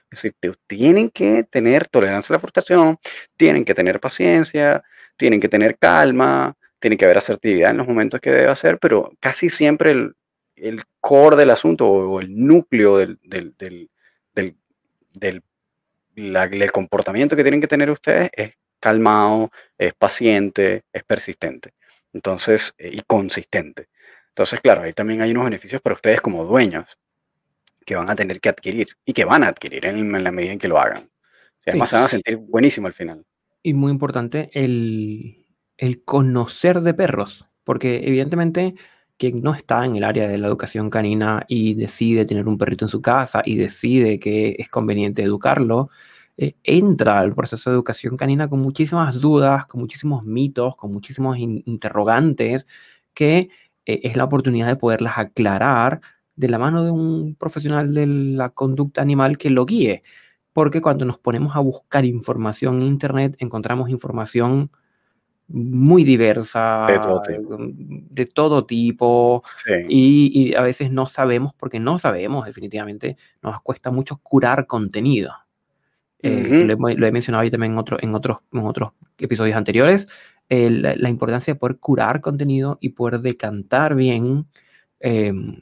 Es 0.09 0.21
decir, 0.21 0.55
tienen 0.67 1.09
que 1.09 1.43
tener 1.43 1.87
tolerancia 1.87 2.33
a 2.33 2.35
la 2.35 2.39
frustración, 2.39 2.97
tienen 3.35 3.65
que 3.65 3.73
tener 3.75 3.99
paciencia, 3.99 4.83
tienen 5.17 5.41
que 5.41 5.49
tener 5.49 5.77
calma, 5.77 6.55
tiene 6.79 6.97
que 6.97 7.05
haber 7.05 7.17
asertividad 7.17 7.71
en 7.71 7.77
los 7.77 7.87
momentos 7.87 8.21
que 8.21 8.31
debe 8.31 8.49
hacer, 8.49 8.77
pero 8.79 9.11
casi 9.19 9.49
siempre 9.49 9.91
el, 9.91 10.15
el 10.55 10.83
core 11.01 11.35
del 11.35 11.49
asunto 11.49 11.87
o 11.87 12.21
el 12.21 12.33
núcleo 12.35 12.97
del, 12.97 13.19
del, 13.23 13.55
del, 13.57 13.89
del, 14.33 15.43
del 16.15 16.71
comportamiento 16.71 17.35
que 17.35 17.43
tienen 17.43 17.61
que 17.61 17.67
tener 17.67 17.89
ustedes 17.89 18.29
es 18.33 18.53
calmado, 18.85 19.49
es 19.79 19.95
paciente, 19.95 20.83
es 20.93 21.03
persistente. 21.03 21.73
Entonces, 22.13 22.75
eh, 22.77 22.91
y 22.93 23.01
consistente. 23.01 23.87
Entonces, 24.29 24.61
claro, 24.61 24.83
ahí 24.83 24.93
también 24.93 25.21
hay 25.21 25.31
unos 25.31 25.45
beneficios 25.45 25.81
para 25.81 25.95
ustedes 25.95 26.21
como 26.21 26.45
dueños 26.45 26.85
que 27.83 27.95
van 27.95 28.09
a 28.11 28.15
tener 28.15 28.39
que 28.39 28.49
adquirir 28.49 28.89
y 29.03 29.13
que 29.13 29.25
van 29.25 29.43
a 29.43 29.47
adquirir 29.47 29.87
en, 29.87 30.23
la 30.23 30.31
medida 30.31 30.53
en 30.53 30.59
que 30.59 30.67
lo 30.67 30.79
hagan. 30.79 31.09
además 31.65 31.89
se 31.89 31.95
van 31.95 32.05
a 32.05 32.07
sentir 32.09 32.37
buenísimo 32.37 32.85
al 32.85 32.93
final. 32.93 33.25
Y 33.63 33.73
muy 33.73 33.91
importante 33.91 34.51
el, 34.53 35.45
el 35.77 36.03
conocer 36.03 36.81
de 36.81 36.93
perros, 36.93 37.47
porque 37.63 38.07
evidentemente 38.07 38.75
quien 39.17 39.41
no 39.41 39.55
está 39.55 39.85
en 39.85 39.95
el 39.95 40.03
área 40.03 40.27
de 40.27 40.37
la 40.37 40.47
educación 40.47 40.91
canina 40.91 41.45
y 41.47 41.73
decide 41.73 42.25
tener 42.25 42.47
un 42.47 42.57
perrito 42.59 42.85
en 42.85 42.89
su 42.89 43.01
casa 43.01 43.41
y 43.45 43.55
decide 43.57 44.19
que 44.19 44.55
es 44.59 44.69
conveniente 44.69 45.23
educarlo, 45.23 45.89
eh, 46.37 46.55
entra 46.63 47.19
al 47.19 47.33
proceso 47.33 47.69
de 47.69 47.75
educación 47.75 48.17
canina 48.17 48.49
con 48.49 48.59
muchísimas 48.59 49.19
dudas, 49.21 49.65
con 49.67 49.81
muchísimos 49.81 50.25
mitos, 50.25 50.75
con 50.75 50.91
muchísimos 50.91 51.37
interrogantes, 51.37 52.67
que 53.13 53.49
eh, 53.85 54.01
es 54.03 54.17
la 54.17 54.25
oportunidad 54.25 54.67
de 54.67 54.75
poderlas 54.75 55.17
aclarar 55.17 56.01
de 56.35 56.49
la 56.49 56.59
mano 56.59 56.83
de 56.83 56.91
un 56.91 57.35
profesional 57.35 57.93
de 57.93 58.07
la 58.07 58.49
conducta 58.49 59.01
animal 59.01 59.37
que 59.37 59.49
lo 59.49 59.65
guíe. 59.65 60.03
Porque 60.53 60.81
cuando 60.81 61.05
nos 61.05 61.17
ponemos 61.17 61.55
a 61.55 61.59
buscar 61.59 62.05
información 62.05 62.81
en 62.81 62.87
Internet, 62.87 63.35
encontramos 63.39 63.89
información 63.89 64.71
muy 65.47 66.03
diversa, 66.03 66.87
de 66.87 68.25
todo 68.25 68.65
tipo, 68.65 69.43
y, 69.89 70.55
a 70.55 70.61
veces 70.61 70.91
no 70.91 71.05
sabemos, 71.05 71.53
porque 71.53 71.79
no 71.79 71.97
sabemos 71.97 72.45
definitivamente, 72.45 73.17
nos 73.43 73.61
cuesta 73.61 73.91
mucho 73.91 74.17
curar 74.17 74.65
contenido. 74.65 75.33
Eh, 76.19 76.65
lo, 76.65 76.89
he, 76.89 77.11
mencionado 77.11 77.43
ahí 77.43 77.51
también 77.51 77.73
en, 77.73 77.77
otro, 77.77 77.97
en, 78.01 78.15
otros, 78.15 78.39
en 78.51 78.65
otros 78.65 78.91
episodios 79.17 79.55
anteriores, 79.55 80.07
la, 80.49 81.09
importancia 81.09 81.53
de 81.53 81.59
poder 81.59 81.77
curar 81.77 82.21
contenido 82.21 82.77
y 82.81 82.89
poder 82.89 83.19
decantar 83.21 83.95
bien 83.95 84.45
em, 84.99 85.59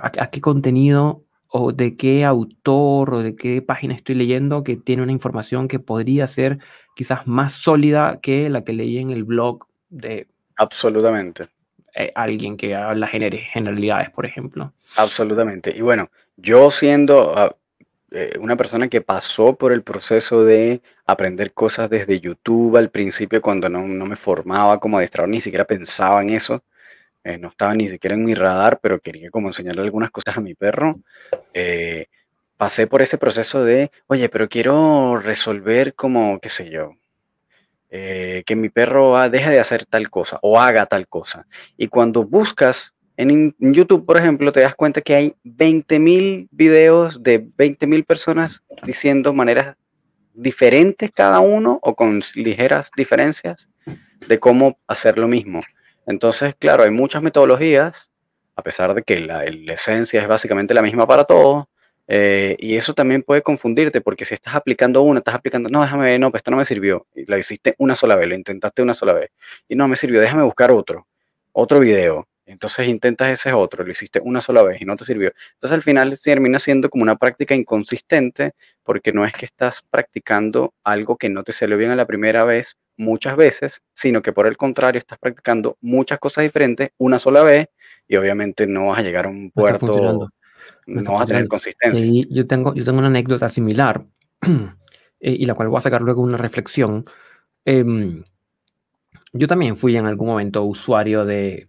a, 0.00 0.30
qué 0.30 0.40
contenido 0.40 1.24
o 1.48 1.72
de 1.72 1.96
qué 1.96 2.24
autor 2.24 3.14
o 3.14 3.22
de 3.22 3.36
qué 3.36 3.60
página 3.62 3.94
estoy 3.94 4.14
leyendo 4.14 4.64
que 4.64 4.76
tiene 4.76 5.02
una 5.02 5.12
información 5.12 5.68
que 5.68 5.78
podría 5.78 6.26
ser 6.26 6.58
quizás 6.96 7.26
más 7.26 7.52
sólida 7.52 8.20
que 8.22 8.48
la 8.48 8.64
que 8.64 8.72
leí 8.72 8.98
en 8.98 9.10
el 9.10 9.24
blog 9.24 9.66
de... 9.90 10.28
Absolutamente. 10.56 11.48
Eh, 11.94 12.10
alguien 12.14 12.56
que 12.56 12.74
habla 12.74 13.06
generalidades, 13.06 14.08
por 14.10 14.24
ejemplo. 14.24 14.72
Absolutamente. 14.96 15.76
Y 15.76 15.82
bueno, 15.82 16.10
yo 16.36 16.70
siendo 16.70 17.36
ah, 17.36 17.54
eh, 18.14 18.38
una 18.38 18.56
persona 18.56 18.88
que 18.88 19.00
pasó 19.00 19.56
por 19.56 19.72
el 19.72 19.82
proceso 19.82 20.44
de 20.44 20.82
aprender 21.06 21.52
cosas 21.52 21.88
desde 21.88 22.20
YouTube 22.20 22.76
al 22.76 22.90
principio, 22.90 23.40
cuando 23.40 23.68
no, 23.68 23.86
no 23.86 24.06
me 24.06 24.16
formaba 24.16 24.78
como 24.80 24.98
adiestrador, 24.98 25.30
ni 25.30 25.40
siquiera 25.40 25.64
pensaba 25.64 26.20
en 26.22 26.30
eso, 26.30 26.62
eh, 27.24 27.38
no 27.38 27.48
estaba 27.48 27.74
ni 27.74 27.88
siquiera 27.88 28.14
en 28.14 28.24
mi 28.24 28.34
radar, 28.34 28.80
pero 28.82 29.00
quería 29.00 29.30
como 29.30 29.48
enseñarle 29.48 29.82
algunas 29.82 30.10
cosas 30.10 30.36
a 30.36 30.40
mi 30.40 30.54
perro. 30.54 31.00
Eh, 31.54 32.06
pasé 32.56 32.86
por 32.86 33.00
ese 33.02 33.18
proceso 33.18 33.64
de, 33.64 33.90
oye, 34.08 34.28
pero 34.28 34.48
quiero 34.48 35.18
resolver 35.18 35.94
como, 35.94 36.38
qué 36.40 36.48
sé 36.48 36.70
yo, 36.70 36.96
que 37.90 38.56
mi 38.56 38.70
perro 38.70 39.28
deje 39.28 39.50
de 39.50 39.60
hacer 39.60 39.84
tal 39.84 40.08
cosa 40.08 40.38
o 40.40 40.58
haga 40.58 40.86
tal 40.86 41.08
cosa. 41.08 41.46
Y 41.76 41.88
cuando 41.88 42.24
buscas 42.24 42.94
en, 43.22 43.54
YouTube, 43.58 44.04
por 44.06 44.16
ejemplo, 44.16 44.52
te 44.52 44.60
das 44.60 44.74
cuenta 44.74 45.00
que 45.00 45.14
hay 45.14 45.34
20.000 45.44 46.48
videos 46.50 47.22
de 47.22 47.42
20.000 47.44 48.04
personas 48.04 48.62
diciendo 48.84 49.32
maneras 49.32 49.76
diferentes 50.34 51.10
cada 51.10 51.40
uno 51.40 51.78
o 51.82 51.94
con 51.94 52.22
ligeras 52.34 52.90
diferencias 52.96 53.68
de 54.26 54.38
cómo 54.38 54.78
hacer 54.86 55.18
lo 55.18 55.28
mismo. 55.28 55.60
Entonces, 56.06 56.54
claro, 56.58 56.84
hay 56.84 56.90
muchas 56.90 57.22
metodologías, 57.22 58.10
a 58.56 58.62
pesar 58.62 58.94
de 58.94 59.02
que 59.02 59.20
la, 59.20 59.44
esencia 59.44 60.22
es 60.22 60.28
básicamente 60.28 60.74
la 60.74 60.82
misma 60.82 61.06
para 61.06 61.24
todos, 61.24 61.66
eh, 62.08 62.56
y 62.58 62.76
eso 62.76 62.94
también 62.94 63.22
puede 63.22 63.42
confundirte, 63.42 64.00
porque 64.00 64.24
si 64.24 64.34
estás 64.34 64.54
aplicando 64.54 65.02
una, 65.02 65.20
estás 65.20 65.34
aplicando, 65.34 65.68
no, 65.70 65.82
déjame 65.82 66.04
ver, 66.10 66.20
no, 66.20 66.30
pues 66.30 66.40
esto 66.40 66.50
no 66.50 66.56
me 66.56 66.64
sirvió, 66.64 67.06
y 67.14 67.24
la 67.26 67.38
hiciste 67.38 67.74
una 67.78 67.94
sola 67.94 68.16
vez, 68.16 68.28
lo 68.28 68.34
intentaste 68.34 68.82
una 68.82 68.94
sola 68.94 69.12
vez, 69.12 69.30
y 69.68 69.76
no 69.76 69.86
me 69.86 69.96
sirvió, 69.96 70.20
déjame 70.20 70.42
buscar 70.42 70.72
otro, 70.72 71.06
otro 71.52 71.80
video, 71.80 72.26
entonces 72.46 72.88
intentas 72.88 73.30
ese 73.30 73.52
otro, 73.52 73.84
lo 73.84 73.90
hiciste 73.90 74.20
una 74.22 74.40
sola 74.40 74.62
vez 74.62 74.80
y 74.80 74.84
no 74.84 74.96
te 74.96 75.04
sirvió. 75.04 75.32
Entonces 75.54 75.74
al 75.74 75.82
final 75.82 76.18
termina 76.20 76.58
siendo 76.58 76.90
como 76.90 77.02
una 77.02 77.16
práctica 77.16 77.54
inconsistente 77.54 78.52
porque 78.82 79.12
no 79.12 79.24
es 79.24 79.32
que 79.32 79.46
estás 79.46 79.82
practicando 79.88 80.74
algo 80.82 81.16
que 81.16 81.28
no 81.28 81.44
te 81.44 81.52
salió 81.52 81.76
bien 81.76 81.90
a 81.90 81.96
la 81.96 82.06
primera 82.06 82.44
vez 82.44 82.76
muchas 82.96 83.36
veces, 83.36 83.82
sino 83.92 84.22
que 84.22 84.32
por 84.32 84.46
el 84.46 84.56
contrario 84.56 84.98
estás 84.98 85.18
practicando 85.18 85.76
muchas 85.80 86.18
cosas 86.18 86.44
diferentes 86.44 86.90
una 86.98 87.18
sola 87.18 87.42
vez 87.42 87.68
y 88.08 88.16
obviamente 88.16 88.66
no 88.66 88.88
vas 88.88 88.98
a 88.98 89.02
llegar 89.02 89.26
a 89.26 89.28
un 89.28 89.50
puerto, 89.50 90.30
no, 90.86 91.12
vas 91.12 91.22
a 91.22 91.26
tener 91.26 91.48
consistencia. 91.48 92.26
yo, 92.28 92.46
tengo, 92.46 92.74
yo 92.74 92.84
tengo 92.84 92.98
una 92.98 93.08
anécdota 93.08 93.48
similar 93.48 94.04
eh, 95.20 95.36
y 95.38 95.46
la 95.46 95.54
cual 95.54 95.68
voy 95.68 95.78
a 95.78 95.82
sacar 95.82 96.02
luego 96.02 96.22
una 96.22 96.36
reflexión. 96.36 97.04
Em, 97.64 98.24
yo 99.32 99.46
también 99.46 99.76
fui 99.76 99.96
en 99.96 100.06
algún 100.06 100.26
momento 100.26 100.64
usuario 100.64 101.24
de 101.24 101.68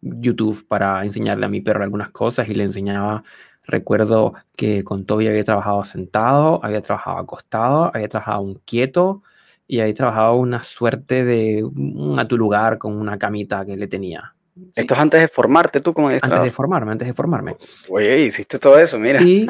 YouTube 0.00 0.66
para 0.66 1.04
enseñarle 1.04 1.46
a 1.46 1.48
mi 1.48 1.60
perro 1.60 1.82
algunas 1.82 2.10
cosas 2.10 2.48
y 2.48 2.54
le 2.54 2.64
enseñaba, 2.64 3.22
recuerdo 3.64 4.34
que 4.56 4.84
con 4.84 5.04
Toby 5.04 5.28
había 5.28 5.44
trabajado 5.44 5.84
sentado, 5.84 6.60
había 6.64 6.80
trabajado 6.80 7.18
acostado, 7.18 7.90
había 7.94 8.08
trabajado 8.08 8.40
un 8.42 8.54
quieto 8.64 9.22
y 9.66 9.80
había 9.80 9.94
trabajado 9.94 10.34
una 10.36 10.62
suerte 10.62 11.24
de 11.24 11.62
un 11.62 12.18
a 12.18 12.26
tu 12.26 12.36
lugar 12.36 12.78
con 12.78 12.96
una 12.96 13.18
camita 13.18 13.64
que 13.64 13.76
le 13.76 13.86
tenía. 13.86 14.34
Esto 14.74 14.94
es 14.94 15.00
antes 15.00 15.20
de 15.20 15.28
formarte 15.28 15.80
tú 15.80 15.94
como 15.94 16.08
Antes 16.08 16.42
de 16.42 16.50
formarme, 16.50 16.92
antes 16.92 17.08
de 17.08 17.14
formarme. 17.14 17.56
Oye, 17.88 18.26
hiciste 18.26 18.58
todo 18.58 18.78
eso, 18.78 18.98
mira. 18.98 19.20
sí, 19.20 19.46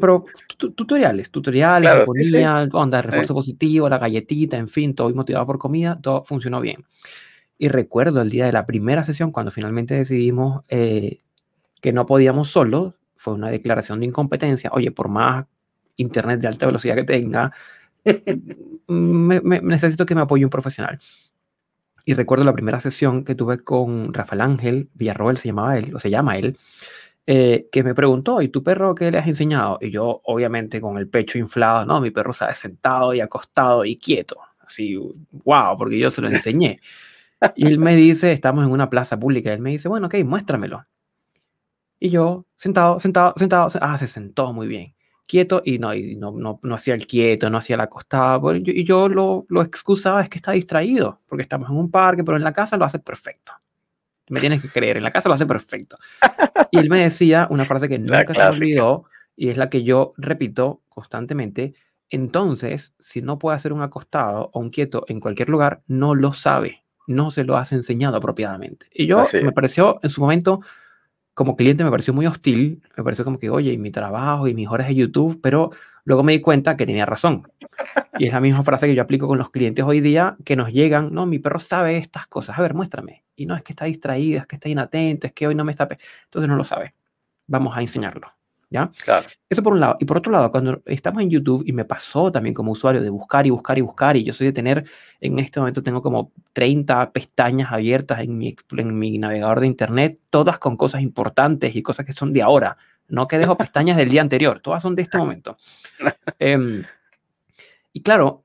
pero 0.00 0.24
tutoriales, 0.48 1.30
tutoriales, 1.30 1.90
claro, 1.90 2.04
ponía, 2.04 2.68
onda, 2.72 3.02
refuerzo 3.02 3.34
positivo, 3.34 3.88
la 3.88 3.98
galletita, 3.98 4.56
en 4.56 4.68
fin, 4.68 4.94
todo 4.94 5.10
motivado 5.10 5.46
por 5.46 5.58
comida, 5.58 5.98
todo 6.00 6.24
funcionó 6.24 6.60
bien. 6.60 6.84
Y 7.58 7.68
recuerdo 7.68 8.20
el 8.20 8.30
día 8.30 8.46
de 8.46 8.52
la 8.52 8.66
primera 8.66 9.02
sesión, 9.02 9.32
cuando 9.32 9.50
finalmente 9.50 9.94
decidimos 9.94 10.64
eh, 10.68 11.20
que 11.80 11.92
no 11.92 12.06
podíamos 12.06 12.48
solo, 12.48 12.96
fue 13.16 13.34
una 13.34 13.50
declaración 13.50 14.00
de 14.00 14.06
incompetencia. 14.06 14.70
Oye, 14.72 14.90
por 14.90 15.08
más 15.08 15.46
internet 15.96 16.40
de 16.40 16.48
alta 16.48 16.66
velocidad 16.66 16.94
que 16.94 17.04
tenga, 17.04 17.52
me, 18.88 19.40
necesito 19.60 20.06
que 20.06 20.14
me 20.14 20.22
apoye 20.22 20.44
un 20.44 20.50
profesional. 20.50 20.98
Y 22.04 22.14
recuerdo 22.14 22.44
la 22.44 22.52
primera 22.52 22.78
sesión 22.78 23.24
que 23.24 23.34
tuve 23.34 23.58
con 23.58 24.14
Rafael 24.14 24.42
Ángel 24.42 24.90
Villarroel, 24.94 25.38
se 25.38 25.48
llamaba 25.48 25.76
él, 25.76 25.94
o 25.94 25.98
se 25.98 26.10
llama 26.10 26.38
él, 26.38 26.56
eh, 27.26 27.68
que 27.72 27.82
me 27.82 27.94
preguntó, 27.94 28.40
¿y 28.40 28.48
tu 28.48 28.62
perro 28.62 28.94
qué 28.94 29.10
le 29.10 29.18
has 29.18 29.26
enseñado? 29.26 29.78
Y 29.80 29.90
yo, 29.90 30.20
obviamente, 30.24 30.80
con 30.80 30.98
el 30.98 31.08
pecho 31.08 31.38
inflado, 31.38 31.84
no, 31.84 32.00
mi 32.00 32.12
perro 32.12 32.32
sabe 32.32 32.54
sentado 32.54 33.12
y 33.12 33.20
acostado 33.20 33.84
y 33.84 33.96
quieto. 33.96 34.36
Así, 34.60 34.96
wow, 35.44 35.76
porque 35.76 35.98
yo 35.98 36.10
se 36.12 36.22
lo 36.22 36.28
enseñé. 36.28 36.80
Y 37.54 37.66
él 37.66 37.78
me 37.78 37.96
dice, 37.96 38.32
estamos 38.32 38.64
en 38.64 38.70
una 38.70 38.88
plaza 38.88 39.18
pública, 39.18 39.52
él 39.52 39.60
me 39.60 39.70
dice, 39.70 39.88
bueno, 39.88 40.06
ok, 40.06 40.14
muéstramelo. 40.24 40.86
Y 41.98 42.10
yo, 42.10 42.46
sentado, 42.56 43.00
sentado, 43.00 43.34
sentado, 43.36 43.68
ah, 43.80 43.96
se 43.98 44.06
sentó 44.06 44.52
muy 44.52 44.66
bien, 44.66 44.94
quieto, 45.26 45.62
y 45.64 45.78
no, 45.78 45.94
y 45.94 46.16
no, 46.16 46.32
no, 46.32 46.60
no 46.62 46.74
hacía 46.74 46.94
el 46.94 47.06
quieto, 47.06 47.48
no 47.48 47.58
hacía 47.58 47.74
el 47.74 47.80
acostado, 47.80 48.54
y 48.54 48.84
yo 48.84 49.08
lo, 49.08 49.46
lo 49.48 49.62
excusaba, 49.62 50.22
es 50.22 50.28
que 50.28 50.38
está 50.38 50.52
distraído, 50.52 51.20
porque 51.26 51.42
estamos 51.42 51.70
en 51.70 51.76
un 51.76 51.90
parque, 51.90 52.24
pero 52.24 52.36
en 52.36 52.44
la 52.44 52.52
casa 52.52 52.76
lo 52.76 52.84
hace 52.84 52.98
perfecto. 52.98 53.52
Me 54.28 54.40
tienes 54.40 54.60
que 54.60 54.68
creer, 54.68 54.96
en 54.96 55.04
la 55.04 55.12
casa 55.12 55.28
lo 55.28 55.36
hace 55.36 55.46
perfecto. 55.46 55.98
Y 56.70 56.78
él 56.78 56.90
me 56.90 57.00
decía 57.00 57.46
una 57.48 57.64
frase 57.64 57.88
que 57.88 57.98
nunca 57.98 58.34
se 58.34 58.42
olvidó, 58.42 59.04
y 59.36 59.50
es 59.50 59.56
la 59.56 59.70
que 59.70 59.82
yo 59.82 60.12
repito 60.16 60.82
constantemente, 60.88 61.74
entonces, 62.08 62.94
si 62.98 63.20
no 63.20 63.38
puede 63.38 63.56
hacer 63.56 63.72
un 63.72 63.82
acostado 63.82 64.50
o 64.52 64.60
un 64.60 64.70
quieto 64.70 65.04
en 65.08 65.20
cualquier 65.20 65.48
lugar, 65.48 65.82
no 65.86 66.14
lo 66.14 66.32
sabe 66.32 66.85
no 67.06 67.30
se 67.30 67.44
lo 67.44 67.56
has 67.56 67.72
enseñado 67.72 68.16
apropiadamente. 68.16 68.86
Y 68.92 69.06
yo 69.06 69.22
me 69.42 69.52
pareció, 69.52 70.00
en 70.02 70.10
su 70.10 70.20
momento, 70.20 70.60
como 71.34 71.56
cliente, 71.56 71.84
me 71.84 71.90
pareció 71.90 72.14
muy 72.14 72.26
hostil, 72.26 72.82
me 72.96 73.04
pareció 73.04 73.24
como 73.24 73.38
que, 73.38 73.50
oye, 73.50 73.72
y 73.72 73.78
mi 73.78 73.90
trabajo 73.90 74.48
y 74.48 74.54
mis 74.54 74.68
horas 74.68 74.88
de 74.88 74.94
YouTube, 74.94 75.40
pero 75.42 75.70
luego 76.04 76.22
me 76.22 76.32
di 76.32 76.40
cuenta 76.40 76.76
que 76.76 76.86
tenía 76.86 77.04
razón. 77.04 77.50
Y 78.18 78.26
es 78.26 78.32
la 78.32 78.40
misma 78.40 78.62
frase 78.62 78.86
que 78.86 78.94
yo 78.94 79.02
aplico 79.02 79.28
con 79.28 79.38
los 79.38 79.50
clientes 79.50 79.84
hoy 79.84 80.00
día 80.00 80.36
que 80.44 80.56
nos 80.56 80.72
llegan, 80.72 81.12
no, 81.12 81.26
mi 81.26 81.38
perro 81.38 81.60
sabe 81.60 81.98
estas 81.98 82.26
cosas, 82.26 82.58
a 82.58 82.62
ver, 82.62 82.74
muéstrame. 82.74 83.24
Y 83.36 83.46
no 83.46 83.54
es 83.54 83.62
que 83.62 83.72
está 83.72 83.84
distraído, 83.84 84.40
es 84.40 84.46
que 84.46 84.56
está 84.56 84.68
inatento, 84.68 85.26
es 85.26 85.32
que 85.34 85.46
hoy 85.46 85.54
no 85.54 85.64
me 85.64 85.72
está... 85.72 85.86
Entonces 86.24 86.48
no 86.48 86.56
lo 86.56 86.64
sabe. 86.64 86.94
Vamos 87.46 87.76
a 87.76 87.80
enseñarlo. 87.80 88.35
¿Ya? 88.70 88.90
Claro. 89.04 89.26
Eso 89.48 89.62
por 89.62 89.72
un 89.72 89.80
lado. 89.80 89.96
Y 90.00 90.04
por 90.04 90.18
otro 90.18 90.32
lado, 90.32 90.50
cuando 90.50 90.82
estamos 90.86 91.22
en 91.22 91.30
YouTube, 91.30 91.62
y 91.66 91.72
me 91.72 91.84
pasó 91.84 92.32
también 92.32 92.54
como 92.54 92.72
usuario 92.72 93.00
de 93.00 93.10
buscar 93.10 93.46
y 93.46 93.50
buscar 93.50 93.78
y 93.78 93.80
buscar, 93.80 94.16
y 94.16 94.24
yo 94.24 94.32
soy 94.32 94.48
de 94.48 94.52
tener, 94.52 94.84
en 95.20 95.38
este 95.38 95.60
momento 95.60 95.82
tengo 95.82 96.02
como 96.02 96.32
30 96.52 97.12
pestañas 97.12 97.72
abiertas 97.72 98.20
en 98.20 98.36
mi, 98.36 98.56
en 98.76 98.98
mi 98.98 99.18
navegador 99.18 99.60
de 99.60 99.66
Internet, 99.66 100.18
todas 100.30 100.58
con 100.58 100.76
cosas 100.76 101.02
importantes 101.02 101.74
y 101.76 101.82
cosas 101.82 102.06
que 102.06 102.12
son 102.12 102.32
de 102.32 102.42
ahora, 102.42 102.76
no 103.08 103.28
que 103.28 103.38
dejo 103.38 103.56
pestañas 103.56 103.96
del 103.96 104.08
día 104.08 104.20
anterior, 104.20 104.60
todas 104.60 104.82
son 104.82 104.94
de 104.96 105.02
este 105.02 105.18
momento. 105.18 105.56
Em, 106.38 106.84
y 107.92 108.02
claro, 108.02 108.44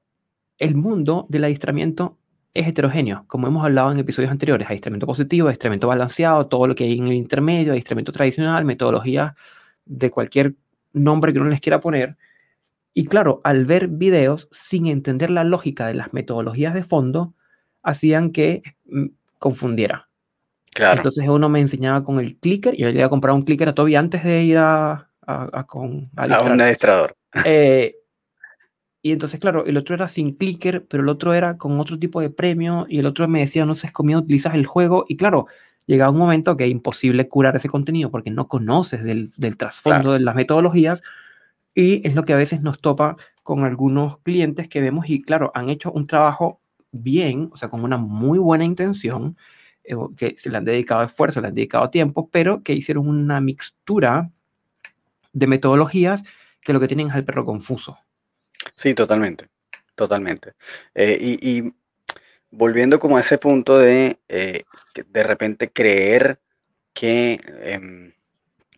el 0.58 0.76
mundo 0.76 1.26
del 1.30 1.44
adiestramiento 1.44 2.18
es 2.54 2.68
heterogéneo, 2.68 3.26
como 3.28 3.48
hemos 3.48 3.64
hablado 3.66 3.92
en 3.92 4.00
episodios 4.00 4.32
anteriores, 4.32 4.68
adiestramiento 4.68 5.08
positivo, 5.08 5.48
adiestramiento 5.48 5.88
balanceado, 5.88 6.48
todo 6.48 6.68
lo 6.68 6.76
que 6.76 6.84
hay 6.84 6.98
en 6.98 7.08
el 7.08 7.14
intermedio, 7.14 7.72
adiestramiento 7.72 8.12
tradicional, 8.12 8.66
metodologías 8.66 9.34
de 9.92 10.10
cualquier 10.10 10.56
nombre 10.94 11.34
que 11.34 11.40
uno 11.40 11.50
les 11.50 11.62
quiera 11.62 11.80
poner. 11.80 12.18
Y 12.94 13.06
claro, 13.06 13.42
al 13.44 13.66
ver 13.66 13.88
videos 13.88 14.48
sin 14.52 14.88
entender 14.88 15.30
la 15.30 15.44
lógica 15.44 15.88
de 15.88 15.94
las 15.94 16.14
metodologías 16.14 16.74
de 16.74 16.84
fondo, 16.84 17.34
hacían 17.84 18.32
que 18.32 18.64
mm, 18.86 19.08
confundiera. 19.38 20.10
Claro. 20.74 20.98
Entonces 20.98 21.28
uno 21.28 21.50
me 21.50 21.60
enseñaba 21.60 22.04
con 22.04 22.20
el 22.20 22.38
clicker, 22.38 22.76
yo 22.76 22.88
le 22.88 22.98
iba 22.98 23.06
a 23.06 23.10
comprar 23.10 23.34
un 23.34 23.42
clicker 23.42 23.70
a 23.70 23.76
Toby 23.76 23.96
antes 23.96 24.24
de 24.24 24.44
ir 24.44 24.58
a, 24.58 25.10
a, 25.22 25.66
con, 25.68 26.10
a, 26.16 26.26
un 26.26 26.34
administrador. 26.34 27.16
Eh, 27.46 27.96
y 29.02 29.12
entonces, 29.12 29.40
claro, 29.40 29.66
el 29.66 29.78
otro 29.78 29.96
era 29.96 30.08
sin 30.08 30.36
clicker, 30.36 30.86
pero 30.86 31.04
el 31.04 31.10
otro 31.10 31.34
era 31.34 31.58
con 31.58 31.80
otro 31.80 31.98
tipo 31.98 32.22
de 32.22 32.30
premio, 32.30 32.86
y 32.88 33.00
el 33.00 33.06
otro 33.06 33.28
me 33.28 33.40
decía, 33.40 33.66
no 33.66 33.76
sé, 33.76 33.88
es 33.88 33.94
conmigo 33.94 34.20
utilizas 34.20 34.54
el 34.54 34.66
juego, 34.66 35.06
y 35.08 35.18
claro, 35.18 35.48
llega 35.86 36.10
un 36.10 36.18
momento 36.18 36.58
que 36.58 36.66
es 36.66 36.72
imposible 36.72 37.28
curar 37.28 37.56
ese 37.56 37.70
contenido 37.70 38.12
porque 38.12 38.32
no 38.32 38.48
conoces 38.48 39.04
del, 39.04 39.32
del 39.38 39.58
trasfondo 39.58 40.14
de 40.14 40.20
las 40.20 40.36
metodologías 40.36 41.02
y 41.74 42.06
es 42.08 42.16
lo 42.16 42.24
que 42.24 42.34
a 42.34 42.38
veces 42.38 42.62
nos 42.62 42.82
topa 42.82 43.16
con 43.44 43.64
algunos 43.64 44.20
clientes 44.20 44.68
que 44.68 44.82
vemos 44.82 45.10
y 45.10 45.22
claro, 45.22 45.52
han 45.56 45.70
hecho 45.70 45.92
un 45.92 46.06
trabajo 46.06 46.62
bien, 46.92 47.50
o 47.54 47.58
sea, 47.58 47.70
con 47.70 47.84
una 47.84 47.98
muy 47.98 48.40
buena 48.40 48.66
intención, 48.66 49.38
eh, 49.84 49.96
que 50.18 50.36
se 50.38 50.50
le 50.50 50.58
han 50.58 50.66
dedicado 50.66 51.04
esfuerzo, 51.04 51.42
le 51.42 51.48
han 51.48 51.56
dedicado 51.56 51.90
tiempo, 51.90 52.30
pero 52.30 52.62
que 52.64 52.74
hicieron 52.74 53.08
una 53.08 53.40
mixtura 53.40 54.30
de 55.34 55.48
metodologías 55.48 56.24
que 56.62 56.74
lo 56.74 56.80
que 56.80 56.88
tienen 56.88 57.10
es 57.10 57.16
el 57.16 57.26
perro 57.26 57.46
confuso. 57.46 57.98
Sí, 58.76 58.94
totalmente, 58.94 59.48
totalmente. 59.96 60.54
Eh, 60.94 61.18
y, 61.20 61.50
y 61.50 61.74
volviendo 62.52 63.00
como 63.00 63.18
a 63.18 63.22
ese 63.22 63.38
punto 63.38 63.80
de 63.80 64.20
eh, 64.30 64.64
de 65.08 65.24
repente 65.24 65.72
creer 65.72 66.40
que 66.94 67.40
em, 67.64 68.14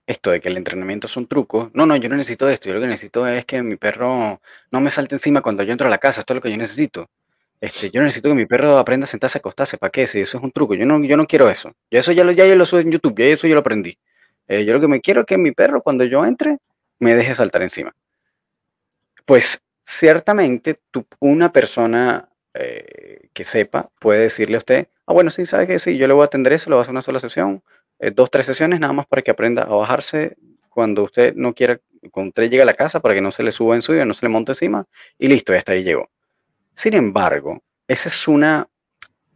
esto 0.06 0.32
de 0.32 0.42
que 0.42 0.50
el 0.50 0.58
entrenamiento 0.58 1.08
es 1.08 1.18
un 1.18 1.28
truco, 1.28 1.72
no, 1.74 1.86
no, 1.86 1.96
yo 1.96 2.10
no 2.10 2.16
necesito 2.16 2.50
esto, 2.50 2.70
yo 2.70 2.76
lo 2.76 2.82
que 2.82 2.88
necesito 2.88 3.28
es 3.28 3.46
que 3.46 3.64
mi 3.64 3.76
perro 3.76 4.42
no 4.72 4.82
me 4.82 4.90
salte 4.90 5.16
encima 5.16 5.42
cuando 5.42 5.64
yo 5.64 5.72
entro 5.72 5.88
a 5.88 5.90
la 5.90 5.98
casa, 5.98 6.22
esto 6.22 6.34
es 6.34 6.36
lo 6.36 6.42
que 6.42 6.52
yo 6.52 6.58
necesito. 6.58 7.10
Este, 7.62 7.90
yo 7.92 8.02
necesito 8.04 8.28
que 8.28 8.36
mi 8.36 8.46
perro 8.46 8.78
aprenda 8.78 9.06
a 9.06 9.08
sentarse, 9.08 9.38
a 9.38 9.40
acostarse, 9.40 9.78
¿para 9.78 9.90
qué? 9.90 10.06
Si 10.06 10.20
eso 10.20 10.38
es 10.38 10.44
un 10.44 10.52
truco, 10.52 10.76
yo 10.76 10.86
no, 10.86 11.02
yo 11.06 11.16
no 11.16 11.26
quiero 11.26 11.50
eso. 11.50 11.74
Yo 11.90 12.00
eso 12.00 12.12
ya 12.12 12.26
lo, 12.26 12.34
ya 12.34 12.46
yo 12.46 12.56
lo 12.58 12.66
en 12.78 12.92
YouTube, 12.92 13.16
ya 13.18 13.26
eso 13.28 13.48
yo 13.48 13.54
lo 13.54 13.62
aprendí. 13.62 13.98
Eh, 14.50 14.66
yo 14.66 14.74
lo 14.74 14.82
que 14.82 14.90
me 14.90 15.00
quiero 15.00 15.22
es 15.22 15.26
que 15.26 15.38
mi 15.38 15.54
perro 15.54 15.82
cuando 15.82 16.04
yo 16.04 16.26
entre 16.26 16.58
me 17.00 17.16
deje 17.16 17.34
saltar 17.36 17.62
encima. 17.62 17.96
Pues 19.26 19.62
ciertamente 19.86 20.82
tú, 20.92 21.06
una 21.20 21.54
persona 21.54 22.28
eh, 22.54 23.30
que 23.34 23.44
sepa 23.44 23.90
puede 24.00 24.22
decirle 24.22 24.56
a 24.56 24.60
usted, 24.60 24.88
ah, 25.08 25.14
bueno, 25.14 25.30
sí, 25.30 25.46
sabe 25.46 25.68
que 25.68 25.80
sí, 25.80 25.98
yo 25.98 26.08
le 26.08 26.14
voy 26.14 26.22
a 26.24 26.26
atender 26.26 26.54
eso, 26.54 26.70
le 26.70 26.76
voy 26.76 26.82
a 26.82 26.84
hacer 26.84 26.92
una 26.92 27.02
sola 27.02 27.20
sesión, 27.20 27.64
eh, 28.00 28.12
dos, 28.12 28.30
tres 28.30 28.46
sesiones 28.46 28.80
nada 28.80 28.94
más 28.94 29.08
para 29.08 29.22
que 29.22 29.32
aprenda 29.32 29.64
a 29.64 29.76
bajarse 29.76 30.38
cuando 30.70 31.04
usted 31.04 31.34
no 31.36 31.54
quiera, 31.54 31.80
cuando 32.12 32.30
usted 32.30 32.50
llega 32.50 32.64
a 32.64 32.66
la 32.66 32.74
casa 32.74 33.00
para 33.00 33.16
que 33.16 33.22
no 33.22 33.32
se 33.32 33.44
le 33.44 33.52
suba 33.52 33.76
en 33.76 33.82
suyo, 33.82 34.06
no 34.06 34.14
se 34.14 34.26
le 34.26 34.30
monte 34.30 34.52
encima 34.52 34.86
y 35.18 35.28
listo, 35.28 35.54
hasta 35.54 35.72
ahí 35.72 35.84
llegó. 35.84 36.10
Sin 36.74 36.94
embargo, 36.94 37.64
esa 37.88 38.10
es 38.10 38.28
una, 38.28 38.68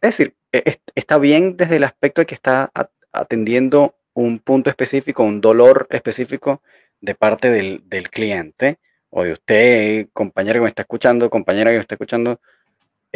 es 0.01 0.17
decir, 0.17 0.36
e, 0.51 0.77
está 0.95 1.17
bien 1.17 1.58
desde 1.58 1.77
el 1.77 1.84
aspecto 1.84 2.21
de 2.21 2.25
que 2.25 2.36
está 2.36 2.71
atendiendo 3.12 3.95
un 4.13 4.39
punto 4.39 4.69
específico, 4.69 5.23
un 5.23 5.41
dolor 5.41 5.88
específico 5.89 6.62
de 7.01 7.15
parte 7.15 7.49
del, 7.49 7.84
del 7.86 8.10
cliente 8.10 8.80
o 9.10 9.23
de 9.23 9.34
usted, 9.34 10.08
compañero 10.13 10.60
que 10.60 10.63
me 10.63 10.69
está 10.69 10.82
escuchando, 10.82 11.30
compañera 11.30 11.69
que 11.69 11.77
me 11.77 11.82
está 11.82 11.95
escuchando, 11.95 12.39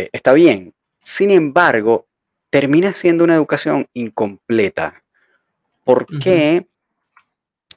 eh, 0.01 0.09
está 0.13 0.33
bien. 0.33 0.73
Sin 1.03 1.31
embargo, 1.31 2.07
termina 2.49 2.93
siendo 2.93 3.23
una 3.23 3.35
educación 3.35 3.87
incompleta. 3.93 5.03
Porque 5.83 6.67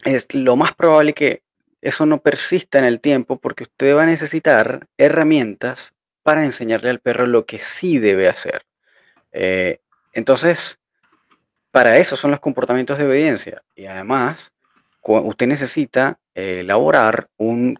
es 0.04 0.32
lo 0.34 0.56
más 0.56 0.74
probable 0.74 1.14
que 1.14 1.42
eso 1.80 2.06
no 2.06 2.18
persista 2.18 2.78
en 2.78 2.84
el 2.84 3.00
tiempo 3.00 3.38
porque 3.38 3.64
usted 3.64 3.96
va 3.96 4.04
a 4.04 4.06
necesitar 4.06 4.86
herramientas 4.96 5.92
para 6.22 6.44
enseñarle 6.44 6.90
al 6.90 7.00
perro 7.00 7.26
lo 7.26 7.44
que 7.44 7.58
sí 7.58 7.98
debe 7.98 8.28
hacer. 8.28 8.64
Eh, 9.32 9.80
entonces, 10.12 10.78
para 11.70 11.98
eso 11.98 12.16
son 12.16 12.30
los 12.30 12.40
comportamientos 12.40 12.98
de 12.98 13.06
obediencia. 13.06 13.62
Y 13.74 13.86
además, 13.86 14.52
usted 15.02 15.46
necesita 15.46 16.18
eh, 16.34 16.60
elaborar 16.60 17.28
un, 17.36 17.78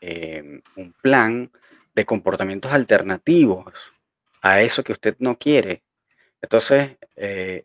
un 0.00 0.94
plan 1.02 1.50
de 1.96 2.04
comportamientos 2.04 2.72
alternativos 2.72 3.72
a 4.42 4.60
eso 4.60 4.84
que 4.84 4.92
usted 4.92 5.16
no 5.18 5.36
quiere. 5.38 5.82
Entonces, 6.40 6.92
eh, 7.16 7.64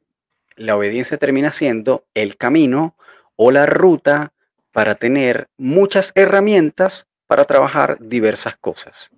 la 0.56 0.76
obediencia 0.76 1.18
termina 1.18 1.52
siendo 1.52 2.06
el 2.16 2.38
camino 2.38 2.96
o 3.36 3.52
la 3.52 3.66
ruta 3.66 4.32
para 4.72 4.96
tener 4.96 5.50
muchas 5.58 6.14
herramientas 6.16 7.06
para 7.28 7.46
trabajar 7.46 7.98
diversas 8.00 8.56
cosas. 8.58 9.12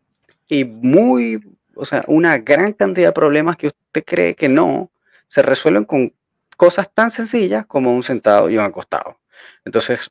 Y 0.48 0.66
muy, 0.66 1.42
o 1.76 1.86
sea, 1.86 2.04
una 2.08 2.40
gran 2.40 2.74
cantidad 2.74 3.10
de 3.10 3.14
problemas 3.14 3.56
que 3.56 3.68
usted 3.68 4.04
cree 4.04 4.36
que 4.36 4.50
no 4.50 4.90
se 5.28 5.44
resuelven 5.44 5.86
con 5.86 6.14
cosas 6.58 6.92
tan 6.94 7.12
sencillas 7.12 7.66
como 7.68 7.96
un 7.96 8.04
sentado 8.04 8.50
y 8.50 8.58
un 8.58 8.64
acostado. 8.64 9.20
Entonces, 9.64 10.10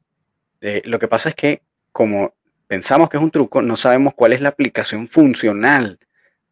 eh, 0.61 0.83
lo 0.85 0.99
que 0.99 1.09
pasa 1.09 1.29
es 1.31 1.35
que 1.35 1.63
como 1.91 2.35
pensamos 2.73 3.11
que 3.11 3.19
es 3.19 3.23
un 3.23 3.31
truco, 3.31 3.61
no 3.61 3.77
sabemos 3.77 4.15
cuál 4.15 4.33
es 4.33 4.41
la 4.41 4.49
aplicación 4.49 5.07
funcional 5.07 5.99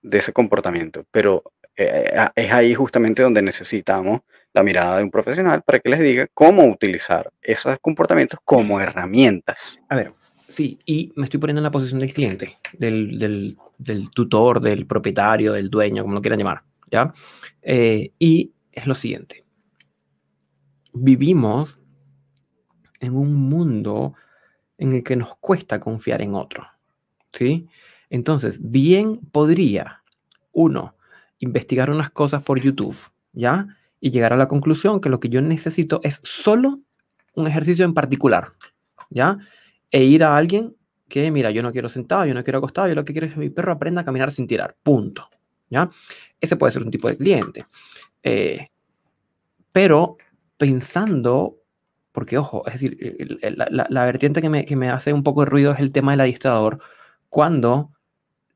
de 0.03 0.19
ese 0.19 0.35
comportamiento, 0.35 1.07
pero 1.11 1.43
eh, 1.75 2.13
es 2.37 2.53
ahí 2.53 2.75
justamente 2.75 3.23
donde 3.23 3.41
necesitamos 3.41 4.21
la 4.53 4.63
mirada 4.63 4.99
de 4.99 5.05
un 5.05 5.11
profesional 5.11 5.63
para 5.63 5.79
que 5.79 5.89
les 5.89 6.01
diga 6.01 6.27
cómo 6.35 6.67
utilizar 6.67 7.31
esos 7.41 7.79
comportamientos 7.81 8.39
como 8.45 8.79
herramientas. 8.83 9.79
A 9.89 9.97
ver, 9.97 10.13
sí, 10.47 10.79
y 10.85 11.11
me 11.17 11.25
estoy 11.25 11.41
poniendo 11.41 11.61
en 11.61 11.65
la 11.65 11.71
posición 11.71 12.01
del 12.01 12.13
cliente, 12.13 12.59
del, 12.77 13.57
tutor, 14.13 14.61
del 14.61 14.85
propietario, 14.85 15.55
del 15.55 15.71
dueño, 15.71 16.03
como 16.03 16.17
lo 16.17 16.21
quieran 16.21 16.39
llamar, 16.39 16.61
¿ya? 16.91 17.11
Eh, 17.63 18.11
y 18.19 18.53
es 18.73 18.87
lo 18.87 18.95
siguiente, 18.95 19.43
vivimos 20.93 21.79
en 23.01 23.17
un 23.17 23.33
mundo 23.33 24.13
en 24.81 24.93
el 24.93 25.05
que 25.05 25.15
nos 25.15 25.37
cuesta 25.37 25.79
confiar 25.79 26.23
en 26.23 26.35
otro, 26.35 26.67
¿sí? 27.33 27.69
Entonces, 28.09 28.59
bien 28.63 29.19
podría 29.31 30.03
uno 30.53 30.97
investigar 31.39 31.91
unas 31.91 32.11
cosas 32.11 32.43
por 32.43 32.59
YouTube, 32.59 32.97
¿ya? 33.33 33.69
Y 34.01 34.11
llegar 34.11 34.33
a 34.33 34.37
la 34.37 34.49
conclusión 34.49 35.01
que 35.01 35.11
lo 35.11 35.21
que 35.21 35.29
yo 35.29 35.43
necesito 35.43 36.01
es 36.03 36.21
solo 36.25 36.81
un 37.35 37.47
ejercicio 37.47 37.85
en 37.85 37.93
particular, 37.93 38.53
¿ya? 39.11 39.39
E 39.91 40.03
ir 40.03 40.25
a 40.25 40.35
alguien 40.35 40.75
que, 41.09 41.31
mira, 41.31 41.51
yo 41.51 41.63
no 41.63 41.73
quiero 41.73 41.91
sentado, 41.91 42.25
yo 42.25 42.33
no 42.33 42.43
quiero 42.43 42.59
acostado, 42.59 42.89
yo 42.89 42.95
lo 42.95 43.05
que 43.05 43.13
quiero 43.13 43.27
es 43.27 43.35
que 43.35 43.41
mi 43.41 43.51
perro 43.51 43.73
aprenda 43.73 44.01
a 44.01 44.05
caminar 44.05 44.31
sin 44.31 44.47
tirar, 44.47 44.77
punto, 44.83 45.29
¿ya? 45.69 45.91
Ese 46.41 46.57
puede 46.57 46.73
ser 46.73 46.83
un 46.83 46.91
tipo 46.91 47.07
de 47.07 47.19
cliente. 47.19 47.67
Eh, 48.23 48.69
pero 49.73 50.17
pensando, 50.57 51.60
porque 52.13 52.39
ojo, 52.39 52.67
es 52.67 52.75
decir, 52.75 53.39
la, 53.57 54.05
vertiente 54.05 54.43
que 54.43 54.49
me, 54.49 54.65
que 54.65 54.77
me, 54.77 54.91
hace 54.91 55.13
un 55.13 55.23
poco 55.23 55.41
de 55.45 55.51
ruido 55.51 55.73
es 55.73 55.81
el 55.81 55.93
tema 55.93 56.13
del 56.13 56.21
adiestrador, 56.21 56.79
cuando 57.29 57.91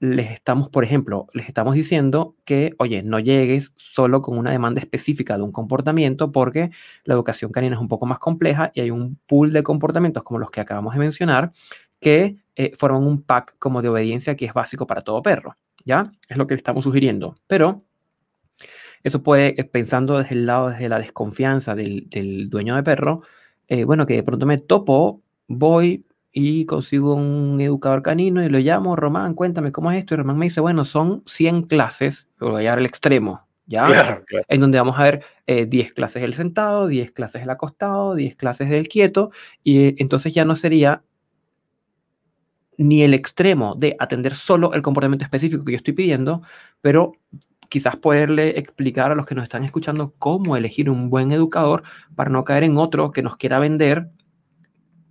les 0.01 0.33
estamos, 0.33 0.69
por 0.69 0.85
ejemplo, 0.85 1.29
les 1.33 1.49
estamos 1.49 1.75
diciendo 1.75 2.37
que, 2.45 2.75
oye, 2.79 3.03
no 3.03 3.19
llegues 3.21 3.73
solo 3.77 4.21
con 4.23 4.37
una 4.37 4.51
demanda 4.51 4.81
específica 4.81 5.37
de 5.37 5.43
un 5.43 5.53
comportamiento 5.53 6.33
porque 6.33 6.71
la 7.05 7.15
educación 7.15 7.53
canina 7.53 7.77
es 7.77 7.81
un 7.81 7.89
poco 7.89 8.05
más 8.05 8.19
compleja 8.19 8.71
y 8.75 8.81
hay 8.81 8.91
un 8.91 9.19
pool 9.27 9.53
de 9.53 9.63
comportamientos 9.63 10.23
como 10.23 10.41
los 10.41 10.51
que 10.51 10.61
acabamos 10.61 10.95
de 10.95 11.01
mencionar 11.01 11.53
que 12.01 12.37
eh, 12.57 12.73
forman 12.77 13.07
un 13.07 13.23
pack 13.23 13.57
como 13.59 13.81
de 13.81 13.89
obediencia 13.89 14.37
que 14.37 14.45
es 14.45 14.53
básico 14.53 14.87
para 14.87 15.01
todo 15.01 15.23
perro, 15.23 15.57
¿ya? 15.85 16.13
Es 16.29 16.37
lo 16.37 16.47
que 16.47 16.55
le 16.55 16.59
estamos 16.59 16.85
sugiriendo. 16.85 17.37
Pero 17.47 17.83
eso 19.03 19.23
puede, 19.23 19.59
eh, 19.61 19.65
pensando 19.65 20.19
desde 20.19 20.35
el 20.35 20.47
lado, 20.47 20.71
desde 20.71 20.89
la 20.89 20.99
desconfianza 20.99 21.75
del, 21.75 22.09
dueño 22.51 22.77
de 22.77 22.83
perro, 22.83 23.23
eh, 23.69 23.85
bueno, 23.85 24.07
que 24.07 24.15
de 24.15 24.23
pronto 24.23 24.47
me 24.47 24.59
topo, 24.59 25.23
voy, 25.49 26.05
y 26.37 26.67
consigo 26.67 27.15
un 27.15 27.61
educador 27.61 28.03
canino 28.03 28.45
y 28.45 28.49
lo 28.49 28.59
llamo, 28.59 28.97
Román, 28.97 29.35
cuéntame 29.35 29.71
cómo 29.71 29.93
es 29.93 29.99
esto. 29.99 30.15
Y 30.15 30.17
Román 30.17 30.37
me 30.37 30.47
dice, 30.47 30.61
bueno, 30.61 30.85
son 30.85 31.23
100 31.27 31.63
clases, 31.63 32.29
lo 32.39 32.51
voy 32.51 32.59
a 32.59 32.63
llevar 32.63 32.79
al 32.79 32.87
extremo, 32.87 33.47
¿ya? 33.67 33.85
En 34.49 34.61
donde 34.61 34.79
vamos 34.79 34.99
a 34.99 35.05
ver 35.05 35.25
10 35.47 35.69
eh, 35.73 35.91
clases 35.95 36.23
del 36.23 36.35
sentado, 36.35 36.89
10 36.89 37.13
clases 37.13 37.43
del 37.43 37.51
acostado, 37.51 38.17
10 38.17 38.35
clases 38.35 38.69
del 38.69 38.89
quieto, 38.89 39.31
y 39.63 39.79
eh, 39.79 39.95
entonces 39.99 40.35
ya 40.35 40.45
no 40.45 40.57
sería 40.57 41.05
ni 42.79 43.03
el 43.03 43.15
extremo 43.15 43.77
de 43.77 43.95
atender 44.01 44.35
solo 44.35 44.73
el 44.75 44.83
comportamiento 44.83 45.25
específico 45.25 45.65
que 45.65 45.73
yo 45.73 45.77
estoy 45.77 45.95
pidiendo, 45.95 46.43
pero 46.81 47.13
quizás 47.69 47.97
poderle 47.97 48.59
explicar 48.59 49.11
a 49.11 49.15
los 49.15 49.27
que 49.27 49.35
nos 49.35 49.45
están 49.45 49.65
escuchando 49.65 50.15
cómo 50.19 50.57
elegir 50.57 50.91
un 50.91 51.11
buen 51.11 51.33
educador 51.33 51.83
para 52.15 52.31
no 52.31 52.45
caer 52.45 52.65
en 52.65 52.77
otro 52.77 53.11
que 53.11 53.23
nos 53.23 53.37
quiera 53.37 53.59
vender 53.59 54.09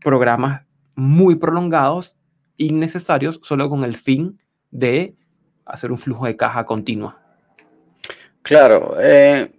programas 0.02 0.64
muy 0.96 1.36
prolongados, 1.36 2.16
innecesarios, 2.58 3.40
solo 3.44 3.70
con 3.70 3.84
el 3.84 3.96
fin 3.96 4.40
de 4.72 5.16
hacer 5.66 5.92
un 5.92 5.98
flujo 5.98 6.26
de 6.26 6.36
caja 6.36 6.66
continua. 6.66 7.20
Claro, 8.42 8.98
eh, 9.00 9.52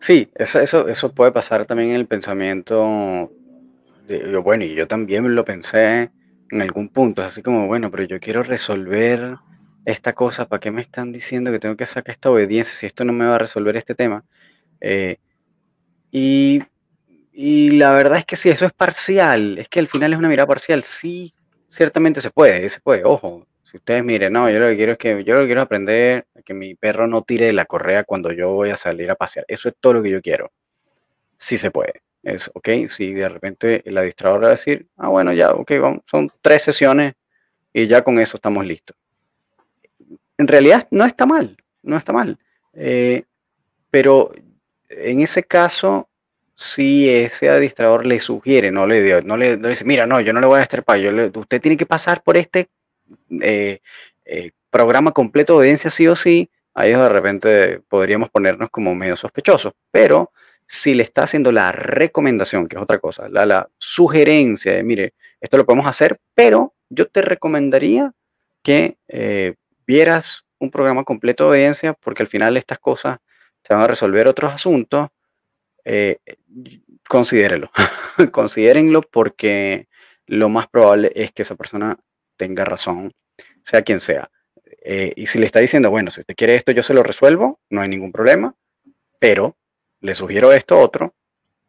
sí, 0.00 0.28
eso, 0.34 0.88
eso, 0.88 1.12
puede 1.12 1.32
pasar 1.32 1.64
también 1.66 1.90
en 1.90 1.96
el 1.96 2.06
pensamiento. 2.06 3.30
De, 4.06 4.36
bueno, 4.38 4.64
y 4.64 4.74
yo 4.74 4.88
también 4.88 5.34
lo 5.34 5.44
pensé 5.44 6.10
en 6.50 6.62
algún 6.62 6.88
punto, 6.88 7.22
así 7.22 7.42
como, 7.42 7.66
bueno, 7.66 7.90
pero 7.90 8.04
yo 8.04 8.18
quiero 8.18 8.42
resolver 8.42 9.36
esta 9.92 10.14
cosa, 10.14 10.48
¿para 10.48 10.60
qué 10.60 10.70
me 10.70 10.82
están 10.82 11.12
diciendo 11.12 11.50
que 11.52 11.58
tengo 11.58 11.76
que 11.76 11.86
sacar 11.86 12.14
esta 12.14 12.30
obediencia 12.30 12.74
si 12.74 12.86
esto 12.86 13.04
no 13.04 13.12
me 13.12 13.26
va 13.26 13.36
a 13.36 13.38
resolver 13.38 13.76
este 13.76 13.94
tema? 13.94 14.24
Eh, 14.80 15.18
y 16.12 16.62
y 17.40 17.70
la 17.78 17.92
verdad 17.92 18.18
es 18.18 18.24
que 18.24 18.34
sí, 18.34 18.50
eso 18.50 18.66
es 18.66 18.72
parcial, 18.72 19.58
es 19.58 19.68
que 19.68 19.78
al 19.78 19.86
final 19.86 20.12
es 20.12 20.18
una 20.18 20.28
mirada 20.28 20.48
parcial, 20.48 20.82
sí, 20.82 21.32
ciertamente 21.68 22.20
se 22.20 22.30
puede, 22.32 22.68
se 22.68 22.80
puede, 22.80 23.04
ojo, 23.04 23.46
si 23.62 23.76
ustedes 23.76 24.02
miren, 24.02 24.32
no, 24.32 24.50
yo 24.50 24.58
lo 24.58 24.66
que 24.66 24.76
quiero 24.76 24.92
es 24.92 24.98
que, 24.98 25.22
yo 25.22 25.36
lo 25.36 25.42
que 25.42 25.46
quiero 25.46 25.62
aprender 25.62 26.26
que 26.44 26.52
mi 26.52 26.74
perro 26.74 27.06
no 27.06 27.22
tire 27.22 27.52
la 27.52 27.64
correa 27.64 28.02
cuando 28.02 28.32
yo 28.32 28.50
voy 28.50 28.70
a 28.70 28.76
salir 28.76 29.08
a 29.12 29.14
pasear, 29.14 29.44
eso 29.46 29.68
es 29.68 29.76
todo 29.78 29.92
lo 29.92 30.02
que 30.02 30.10
yo 30.10 30.20
quiero, 30.20 30.50
sí 31.36 31.58
se 31.58 31.70
puede, 31.70 32.02
es, 32.24 32.50
ok, 32.54 32.88
si 32.88 33.12
de 33.14 33.28
repente 33.28 33.82
la 33.86 34.02
distradora 34.02 34.46
va 34.46 34.48
a 34.48 34.56
decir, 34.56 34.88
ah, 34.96 35.08
bueno, 35.08 35.32
ya, 35.32 35.52
ok, 35.52 35.70
vamos, 35.80 36.02
son 36.10 36.28
tres 36.42 36.62
sesiones 36.62 37.14
y 37.72 37.86
ya 37.86 38.02
con 38.02 38.18
eso 38.18 38.36
estamos 38.36 38.66
listos. 38.66 38.96
En 40.38 40.48
realidad 40.48 40.86
no 40.90 41.04
está 41.04 41.26
mal, 41.26 41.56
no 41.82 41.96
está 41.96 42.12
mal, 42.12 42.38
eh, 42.72 43.24
pero 43.90 44.32
en 44.88 45.20
ese 45.20 45.42
caso 45.42 46.08
si 46.54 47.08
ese 47.08 47.48
administrador 47.48 48.04
le 48.04 48.18
sugiere, 48.18 48.72
no 48.72 48.84
le, 48.84 49.22
no 49.22 49.36
le, 49.36 49.56
dice, 49.56 49.84
mira, 49.84 50.06
no, 50.06 50.20
yo 50.20 50.32
no 50.32 50.40
le 50.40 50.46
voy 50.48 50.56
a 50.56 50.60
destrepar, 50.60 50.98
yo 50.98 51.10
usted 51.34 51.60
tiene 51.60 51.76
que 51.76 51.86
pasar 51.86 52.22
por 52.22 52.36
este 52.36 52.68
eh, 53.40 53.78
eh, 54.24 54.50
programa 54.68 55.12
completo 55.12 55.52
de 55.52 55.58
obediencia 55.58 55.88
sí 55.88 56.08
o 56.08 56.16
sí, 56.16 56.50
ahí 56.74 56.90
de 56.90 57.08
repente 57.08 57.80
podríamos 57.88 58.30
ponernos 58.30 58.70
como 58.70 58.92
medio 58.94 59.14
sospechosos. 59.14 59.72
Pero 59.92 60.32
si 60.66 60.94
le 60.94 61.04
está 61.04 61.22
haciendo 61.22 61.52
la 61.52 61.70
recomendación, 61.70 62.66
que 62.66 62.74
es 62.74 62.82
otra 62.82 62.98
cosa, 62.98 63.28
la, 63.28 63.68
sugerencia 63.78 64.72
de, 64.72 64.82
mire, 64.82 65.14
esto 65.40 65.58
lo 65.58 65.64
podemos 65.64 65.86
hacer, 65.86 66.18
pero 66.34 66.74
yo 66.90 67.06
te 67.06 67.22
recomendaría 67.22 68.12
que 68.64 68.96
vieras 69.88 70.44
un 70.58 70.70
programa 70.70 71.02
completo 71.02 71.44
de 71.44 71.50
obediencia, 71.50 71.94
porque 71.94 72.22
al 72.22 72.28
final 72.28 72.58
estas 72.58 72.78
cosas 72.78 73.18
te 73.62 73.74
van 73.74 73.84
a 73.84 73.86
resolver 73.86 74.28
otros 74.28 74.52
asuntos. 74.52 75.08
Eh, 75.84 76.18
considérelo, 77.08 77.70
considérenlo 78.30 79.00
porque 79.00 79.88
lo 80.26 80.50
más 80.50 80.68
probable 80.68 81.10
es 81.14 81.32
que 81.32 81.40
esa 81.40 81.54
persona 81.54 81.98
tenga 82.36 82.66
razón, 82.66 83.14
sea 83.62 83.80
quien 83.82 83.98
sea. 83.98 84.30
Eh, 84.84 85.14
y 85.16 85.26
si 85.26 85.38
le 85.38 85.46
está 85.46 85.60
diciendo, 85.60 85.90
bueno, 85.90 86.10
si 86.10 86.20
usted 86.20 86.36
quiere 86.36 86.54
esto, 86.54 86.72
yo 86.72 86.82
se 86.82 86.92
lo 86.92 87.02
resuelvo, 87.02 87.58
no 87.70 87.80
hay 87.80 87.88
ningún 87.88 88.12
problema, 88.12 88.54
pero 89.18 89.56
le 90.00 90.14
sugiero 90.14 90.52
esto 90.52 90.78
otro, 90.78 91.14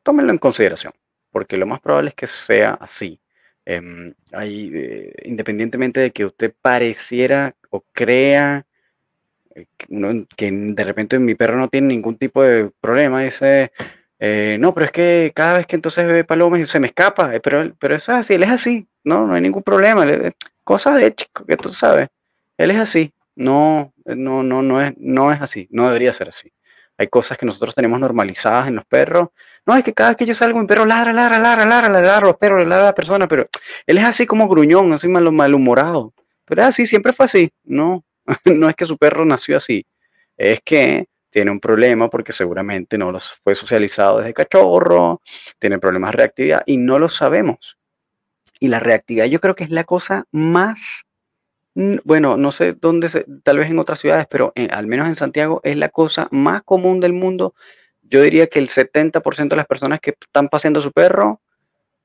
tómenlo 0.03 0.31
en 0.31 0.39
consideración, 0.39 0.93
porque 1.31 1.55
lo 1.55 1.65
más 1.65 1.79
probable 1.79 2.09
es 2.09 2.15
que 2.15 2.27
sea 2.27 2.73
así. 2.73 3.21
Em, 3.65 4.13
eh, 4.41 5.13
independientemente 5.23 5.99
de 5.99 6.11
que 6.11 6.25
usted 6.25 6.53
pareciera 6.61 7.55
o 7.69 7.83
crea 7.91 8.65
eh, 9.55 9.65
que 10.35 10.51
de 10.51 10.83
repente 10.83 11.19
mi 11.19 11.35
perro 11.35 11.57
no 11.57 11.67
tiene 11.67 11.87
ningún 11.87 12.17
tipo 12.17 12.43
de 12.43 12.71
problema, 12.81 13.21
dice, 13.21 13.71
eh, 14.19 14.57
no, 14.59 14.73
pero 14.73 14.85
es 14.85 14.91
que 14.91 15.31
cada 15.35 15.57
vez 15.57 15.67
que 15.67 15.75
entonces 15.75 16.07
ve 16.07 16.23
palomas 16.23 16.69
se 16.69 16.79
me 16.79 16.87
escapa, 16.87 17.31
pero, 17.43 17.73
pero 17.79 17.95
eso 17.95 18.11
es 18.13 18.19
así, 18.19 18.33
él 18.33 18.43
es 18.43 18.49
así, 18.49 18.87
no, 19.03 19.27
no 19.27 19.33
hay 19.33 19.41
ningún 19.41 19.63
problema, 19.63 20.05
cosas 20.63 20.97
de 20.97 21.13
chico 21.15 21.45
que 21.45 21.57
tú 21.57 21.69
sabes, 21.69 22.09
él 22.57 22.71
es 22.71 22.79
así, 22.79 23.13
no, 23.35 23.93
no, 24.05 24.43
no, 24.43 24.61
no 24.61 24.81
es, 24.81 24.93
no 24.97 25.31
es 25.31 25.41
así, 25.41 25.67
no 25.71 25.87
debería 25.87 26.11
ser 26.11 26.29
así. 26.29 26.51
Hay 26.97 27.07
cosas 27.07 27.37
que 27.37 27.45
nosotros 27.45 27.73
tenemos 27.73 27.97
normalizadas 27.97 28.67
en 28.67 28.75
los 28.75 28.85
perros. 28.85 29.29
No, 29.65 29.73
es 29.77 29.85
que 29.85 29.93
cada 29.93 30.09
vez 30.09 30.17
que 30.17 30.25
yo 30.25 30.35
salgo, 30.35 30.59
mi 30.59 30.67
perro 30.67 30.85
ladra, 30.85 31.13
ladra, 31.13 31.39
ladra, 31.39 31.65
ladra, 31.65 31.87
ladra 31.87 32.19
los 32.19 32.35
perros, 32.35 32.67
ladra 32.67 32.83
a 32.83 32.87
la 32.87 32.95
persona, 32.95 33.27
pero 33.29 33.47
él 33.87 33.97
es 33.97 34.03
así 34.03 34.25
como 34.25 34.49
gruñón, 34.49 34.91
así 34.91 35.07
mal, 35.07 35.31
malhumorado. 35.31 36.13
Pero 36.49 36.63
así, 36.63 36.85
siempre 36.85 37.13
fue 37.13 37.25
así. 37.25 37.49
No, 37.63 38.03
no 38.45 38.69
es 38.69 38.75
que 38.75 38.85
su 38.85 38.97
perro 38.97 39.23
nació 39.23 39.57
así. 39.57 39.85
Es 40.35 40.59
que 40.65 41.07
tiene 41.29 41.51
un 41.51 41.59
problema 41.59 42.09
porque 42.09 42.33
seguramente 42.33 42.97
no 42.97 43.11
los 43.11 43.39
fue 43.43 43.55
socializado 43.55 44.17
desde 44.17 44.33
cachorro, 44.33 45.21
tiene 45.59 45.77
problemas 45.79 46.11
de 46.11 46.17
reactividad 46.17 46.63
y 46.65 46.77
no 46.77 46.97
lo 46.97 47.07
sabemos. 47.07 47.77
Y 48.59 48.67
la 48.67 48.79
reactividad 48.79 49.25
yo 49.25 49.39
creo 49.39 49.55
que 49.55 49.63
es 49.63 49.69
la 49.69 49.83
cosa 49.83 50.25
más 50.31 51.05
bueno, 52.03 52.35
no 52.35 52.51
sé 52.51 52.73
dónde, 52.73 53.07
tal 53.43 53.57
vez 53.57 53.69
en 53.69 53.79
otras 53.79 53.99
ciudades, 53.99 54.27
pero 54.29 54.51
al 54.71 54.87
menos 54.87 55.07
en 55.07 55.15
Santiago 55.15 55.61
es 55.63 55.77
la 55.77 55.89
cosa 55.89 56.27
más 56.31 56.63
común 56.63 56.99
del 56.99 57.13
mundo. 57.13 57.53
Yo 58.01 58.21
diría 58.21 58.47
que 58.47 58.59
el 58.59 58.69
70% 58.69 59.49
de 59.49 59.55
las 59.55 59.67
personas 59.67 59.99
que 60.01 60.15
están 60.19 60.49
paseando 60.49 60.81
su 60.81 60.91
perro, 60.91 61.41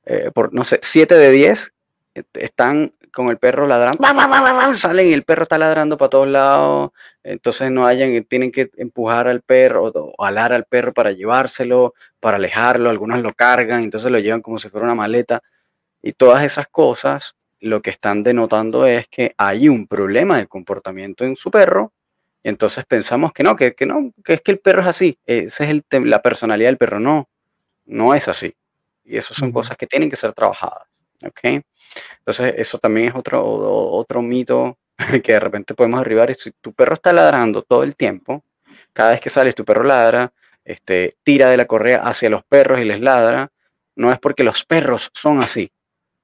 eh, 0.05 0.31
por 0.33 0.53
no 0.53 0.65
sé, 0.65 0.79
7 0.83 1.15
de 1.15 1.31
10 1.31 1.73
están 2.35 2.95
con 3.15 3.29
el 3.29 3.39
perro 3.39 3.67
ladrando, 3.67 3.99
salen 4.77 5.09
y 5.09 5.13
el 5.13 5.25
perro 5.25 5.45
está 5.45 5.57
ladrando 5.57 5.97
para 5.97 6.11
todos 6.11 6.29
lados, 6.29 6.91
entonces 7.23 7.71
no 7.71 7.87
hayan, 7.87 8.25
tienen 8.25 8.53
que 8.53 8.71
empujar 8.77 9.29
al 9.29 9.43
perro 9.43 9.91
o 9.95 10.25
alar 10.25 10.53
al 10.53 10.65
perro 10.65 10.93
para 10.93 11.13
llevárselo, 11.13 11.95
para 12.21 12.37
alejarlo, 12.37 12.91
algunos 12.91 13.21
lo 13.23 13.33
cargan, 13.33 13.85
entonces 13.85 14.11
lo 14.11 14.19
llevan 14.19 14.43
como 14.43 14.59
si 14.59 14.69
fuera 14.69 14.85
una 14.85 14.95
maleta 14.95 15.43
y 16.03 16.13
todas 16.13 16.45
esas 16.45 16.69
cosas 16.69 17.35
lo 17.61 17.81
que 17.81 17.91
están 17.91 18.23
denotando 18.23 18.87
es 18.87 19.09
que 19.09 19.35
hay 19.39 19.71
un 19.71 19.87
problema 19.87 20.37
de 20.37 20.47
comportamiento 20.47 21.25
en 21.25 21.35
su 21.35 21.51
perro. 21.51 21.95
Y 22.43 22.51
entonces 22.51 22.85
pensamos 22.85 23.33
que 23.33 23.43
no, 23.43 23.57
que, 23.57 23.75
no, 23.87 24.13
que 24.23 24.35
es 24.35 24.43
que 24.43 24.53
el 24.53 24.59
perro 24.59 24.83
es 24.83 24.87
así. 24.87 25.19
Esa 25.25 25.65
es 25.65 25.83
la 25.91 26.21
personalidad 26.21 26.69
del 26.69 26.77
perro. 26.77 27.01
No, 27.01 27.31
no 27.87 28.15
es 28.15 28.29
así. 28.29 28.55
Y 29.03 29.17
eso 29.17 29.33
son 29.33 29.51
cosas 29.51 29.79
que 29.79 29.87
tienen 29.87 30.11
que 30.11 30.17
ser 30.17 30.35
trabajadas. 30.35 30.87
¿Ok? 31.23 31.63
Entonces, 32.19 32.55
eso 32.57 32.79
también 32.79 33.09
es 33.09 33.15
otro, 33.15 33.45
otro 33.45 34.23
mito 34.23 34.79
que 35.23 35.33
de 35.33 35.41
repente 35.41 35.75
podemos 35.75 36.01
arribar. 36.01 36.35
si 36.35 36.51
tu 36.61 36.73
perro 36.73 36.95
está 36.95 37.13
ladrando 37.13 37.63
todo 37.63 37.83
el 37.83 37.97
tiempo, 37.97 38.45
cada 38.93 39.13
vez 39.13 39.21
que 39.21 39.31
sales 39.31 39.55
tu 39.55 39.65
perro 39.65 39.85
ladra, 39.85 40.33
este, 40.65 41.17
tira 41.23 41.49
de 41.51 41.57
la 41.57 41.67
correa 41.67 41.99
hacia 41.99 42.31
los 42.31 42.45
perros 42.45 42.79
y 42.79 42.85
les 42.85 43.01
ladra, 43.01 43.51
no 43.97 44.11
es 44.13 44.19
porque 44.19 44.45
los 44.45 44.65
perros 44.65 45.11
son 45.13 45.41
así. 45.41 45.71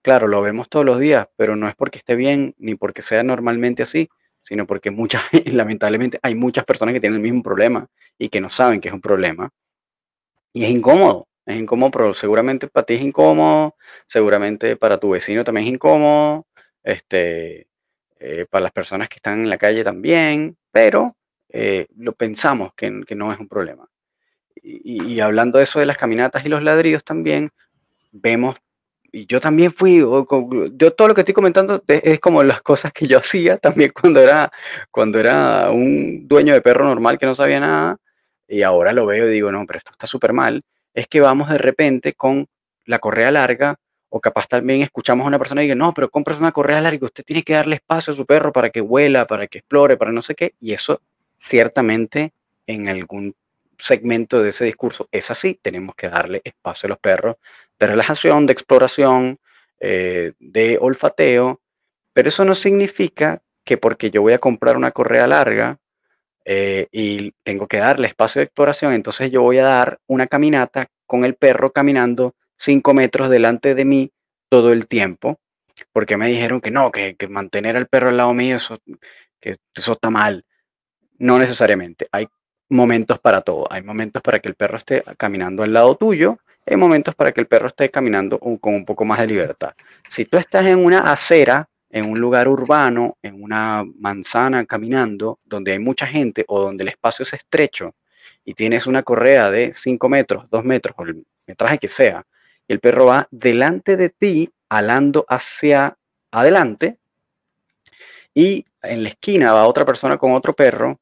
Claro, 0.02 0.28
lo 0.28 0.40
vemos 0.40 0.68
todos 0.68 0.86
los 0.86 0.98
días, 0.98 1.28
pero 1.36 1.56
no 1.56 1.68
es 1.68 1.74
porque 1.74 1.98
esté 1.98 2.16
bien 2.16 2.54
ni 2.58 2.74
porque 2.74 3.02
sea 3.02 3.22
normalmente 3.22 3.82
así, 3.82 4.08
sino 4.42 4.66
porque 4.66 4.90
muchas, 4.90 5.22
lamentablemente 5.46 6.18
hay 6.22 6.34
muchas 6.34 6.64
personas 6.64 6.94
que 6.94 7.00
tienen 7.00 7.18
el 7.18 7.22
mismo 7.22 7.42
problema 7.42 7.86
y 8.18 8.28
que 8.28 8.40
no 8.40 8.48
saben 8.50 8.80
que 8.80 8.88
es 8.88 8.94
un 8.94 9.00
problema. 9.00 9.50
Y 10.52 10.64
es 10.64 10.70
incómodo, 10.70 11.28
es 11.50 11.58
incómodo, 11.58 11.90
pero 11.90 12.14
seguramente 12.14 12.68
para 12.68 12.86
ti 12.86 12.94
es 12.94 13.02
incómodo, 13.02 13.76
seguramente 14.08 14.76
para 14.76 14.98
tu 14.98 15.10
vecino 15.10 15.44
también 15.44 15.66
es 15.66 15.74
incómodo, 15.74 16.46
este, 16.82 17.68
eh, 18.18 18.46
para 18.50 18.62
las 18.64 18.72
personas 18.72 19.08
que 19.08 19.16
están 19.16 19.40
en 19.40 19.50
la 19.50 19.58
calle 19.58 19.84
también, 19.84 20.56
pero 20.72 21.16
eh, 21.48 21.86
lo 21.96 22.12
pensamos 22.12 22.72
que, 22.74 22.90
no 22.90 23.32
es 23.32 23.38
un 23.40 23.48
problema. 23.48 23.88
Y, 24.62 25.14
y, 25.14 25.20
hablando 25.20 25.58
de 25.58 25.64
eso 25.64 25.80
de 25.80 25.86
las 25.86 25.96
caminatas 25.96 26.44
y 26.44 26.48
los 26.48 26.62
ladrillos 26.62 27.04
también, 27.04 27.50
vemos 28.12 28.56
y 29.12 29.26
yo 29.26 29.40
también 29.40 29.72
fui, 29.72 29.98
yo 29.98 30.92
todo 30.92 31.08
lo 31.08 31.14
que 31.14 31.22
estoy 31.22 31.34
comentando 31.34 31.82
es 31.86 32.20
como 32.20 32.42
las 32.42 32.62
cosas 32.62 32.92
que 32.92 33.06
yo 33.06 33.18
hacía 33.18 33.58
también 33.58 33.92
cuando 33.98 34.20
era, 34.20 34.50
cuando 34.90 35.18
era 35.18 35.70
un 35.70 36.28
dueño 36.28 36.54
de 36.54 36.62
perro 36.62 36.84
normal 36.84 37.18
que 37.18 37.26
no 37.26 37.34
sabía 37.34 37.60
nada, 37.60 37.96
y 38.48 38.62
ahora 38.62 38.92
lo 38.92 39.06
veo 39.06 39.28
y 39.28 39.32
digo, 39.32 39.52
no, 39.52 39.64
pero 39.66 39.78
esto 39.78 39.92
está 39.92 40.06
súper 40.06 40.32
mal, 40.32 40.62
es 40.94 41.06
que 41.06 41.20
vamos 41.20 41.48
de 41.48 41.58
repente 41.58 42.14
con 42.14 42.48
la 42.84 42.98
correa 42.98 43.30
larga, 43.30 43.76
o 44.08 44.20
capaz 44.20 44.48
también 44.48 44.82
escuchamos 44.82 45.24
a 45.24 45.28
una 45.28 45.38
persona 45.38 45.62
y 45.62 45.66
diga, 45.66 45.76
no, 45.76 45.94
pero 45.94 46.10
compras 46.10 46.38
una 46.38 46.52
correa 46.52 46.80
larga, 46.80 47.06
usted 47.06 47.24
tiene 47.24 47.42
que 47.44 47.52
darle 47.52 47.76
espacio 47.76 48.12
a 48.12 48.16
su 48.16 48.26
perro 48.26 48.52
para 48.52 48.70
que 48.70 48.80
vuela, 48.80 49.26
para 49.26 49.46
que 49.46 49.58
explore, 49.58 49.96
para 49.96 50.12
no 50.12 50.22
sé 50.22 50.34
qué, 50.34 50.54
y 50.60 50.72
eso 50.72 51.00
ciertamente 51.38 52.32
en 52.66 52.88
algún 52.88 53.34
segmento 53.78 54.42
de 54.42 54.50
ese 54.50 54.64
discurso 54.64 55.08
es 55.10 55.30
así, 55.30 55.58
tenemos 55.62 55.94
que 55.94 56.08
darle 56.08 56.42
espacio 56.44 56.86
a 56.86 56.90
los 56.90 56.98
perros 56.98 57.36
de 57.78 57.86
relajación, 57.86 58.46
de 58.46 58.52
exploración, 58.52 59.38
eh, 59.78 60.32
de 60.38 60.76
olfateo, 60.80 61.60
pero 62.12 62.28
eso 62.28 62.44
no 62.44 62.54
significa 62.54 63.42
que 63.64 63.78
porque 63.78 64.10
yo 64.10 64.22
voy 64.22 64.32
a 64.32 64.38
comprar 64.38 64.76
una 64.76 64.90
correa 64.90 65.26
larga 65.26 65.78
eh, 66.44 66.88
y 66.90 67.32
tengo 67.42 67.66
que 67.66 67.78
darle 67.78 68.08
espacio 68.08 68.40
de 68.40 68.44
exploración, 68.44 68.92
entonces 68.92 69.30
yo 69.30 69.42
voy 69.42 69.58
a 69.58 69.64
dar 69.64 69.98
una 70.06 70.26
caminata 70.26 70.88
con 71.06 71.24
el 71.24 71.34
perro 71.34 71.72
caminando 71.72 72.34
5 72.58 72.94
metros 72.94 73.28
delante 73.30 73.74
de 73.74 73.84
mí 73.84 74.10
todo 74.48 74.72
el 74.72 74.86
tiempo, 74.86 75.38
porque 75.92 76.16
me 76.16 76.28
dijeron 76.28 76.60
que 76.60 76.70
no, 76.70 76.90
que, 76.92 77.16
mantener 77.28 77.76
al 77.76 77.86
perro 77.86 78.08
al 78.08 78.16
lado 78.16 78.34
mío, 78.34 78.56
eso, 78.56 78.78
que 79.40 79.56
eso 79.74 79.92
está 79.92 80.10
mal. 80.10 80.44
No 81.18 81.38
necesariamente. 81.38 82.08
Hay 82.12 82.28
momentos 82.68 83.18
para 83.18 83.42
todo. 83.42 83.66
Hay 83.70 83.82
momentos 83.82 84.22
para 84.22 84.40
que 84.40 84.48
el 84.48 84.54
perro 84.54 84.78
esté 84.78 85.02
caminando 85.16 85.62
al 85.62 85.72
lado 85.72 85.96
tuyo 85.96 86.38
hay 86.66 86.76
momentos 86.76 87.14
para 87.14 87.32
que 87.32 87.40
el 87.40 87.46
perro 87.46 87.68
esté 87.68 87.90
caminando 87.90 88.38
con 88.38 88.74
un 88.74 88.84
poco 88.84 89.04
más 89.04 89.18
de 89.18 89.26
libertad. 89.26 89.74
Si 90.08 90.24
tú 90.24 90.36
estás 90.36 90.66
en 90.66 90.78
una 90.78 91.10
acera, 91.12 91.68
en 91.90 92.08
un 92.08 92.20
lugar 92.20 92.48
urbano, 92.48 93.18
en 93.22 93.42
una 93.42 93.84
manzana 93.98 94.64
caminando, 94.64 95.40
donde 95.44 95.72
hay 95.72 95.78
mucha 95.78 96.06
gente 96.06 96.44
o 96.48 96.60
donde 96.60 96.84
el 96.84 96.88
espacio 96.88 97.24
es 97.24 97.32
estrecho 97.32 97.94
y 98.44 98.54
tienes 98.54 98.86
una 98.86 99.02
correa 99.02 99.50
de 99.50 99.72
5 99.74 100.08
metros, 100.08 100.48
2 100.50 100.64
metros 100.64 100.94
o 100.98 101.02
el 101.02 101.26
metraje 101.46 101.78
que 101.78 101.88
sea, 101.88 102.24
y 102.66 102.72
el 102.72 102.80
perro 102.80 103.06
va 103.06 103.28
delante 103.30 103.96
de 103.96 104.08
ti, 104.08 104.50
alando 104.68 105.26
hacia 105.28 105.98
adelante, 106.30 106.98
y 108.32 108.64
en 108.82 109.02
la 109.02 109.10
esquina 109.10 109.52
va 109.52 109.66
otra 109.66 109.84
persona 109.84 110.16
con 110.16 110.32
otro 110.32 110.54
perro 110.54 111.00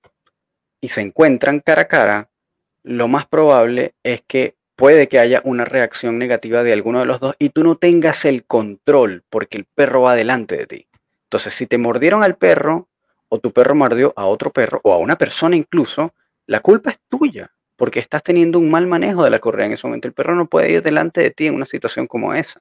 y 0.81 0.89
se 0.89 1.03
encuentran 1.03 1.61
cara 1.61 1.83
a 1.83 1.89
cara, 1.89 2.31
lo 2.83 3.09
más 3.09 3.27
probable 3.27 3.95
es 4.03 4.23
que 4.27 4.55
puede 4.79 5.09
que 5.09 5.19
haya 5.19 5.43
una 5.43 5.65
reacción 5.65 6.19
negativa 6.19 6.63
de 6.63 6.73
alguno 6.73 7.01
de 7.01 7.05
los 7.05 7.19
dos 7.19 7.35
y 7.41 7.49
tú 7.49 7.65
no 7.65 7.75
tengas 7.75 8.25
el 8.25 8.45
control 8.45 9.25
porque 9.29 9.59
el 9.59 9.65
perro 9.65 10.03
va 10.03 10.15
delante 10.15 10.57
de 10.57 10.67
ti. 10.67 10.87
Entonces, 11.25 11.53
si 11.53 11.67
te 11.67 11.79
mordieron 11.79 12.23
al 12.23 12.37
perro 12.37 12.89
o 13.29 13.41
tu 13.41 13.53
perro 13.53 13.75
mordió 13.75 14.13
a 14.15 14.27
otro 14.27 14.53
perro 14.53 14.81
o 14.85 14.93
a 14.93 14.99
una 14.99 15.19
persona 15.19 15.57
incluso, 15.57 16.15
la 16.47 16.61
culpa 16.61 16.91
es 16.91 17.01
tuya 17.09 17.51
porque 17.75 17.99
estás 17.99 18.23
teniendo 18.23 18.61
un 18.61 18.71
mal 18.71 18.87
manejo 18.87 19.25
de 19.25 19.31
la 19.31 19.41
correa 19.41 19.67
en 19.67 19.73
ese 19.73 19.85
momento. 19.85 20.07
El 20.07 20.15
perro 20.15 20.37
no 20.37 20.47
puede 20.47 20.71
ir 20.71 20.81
delante 20.81 21.23
de 21.23 21.33
ti 21.33 21.49
en 21.49 21.57
una 21.57 21.67
situación 21.67 22.07
como 22.07 22.33
esa. 22.33 22.61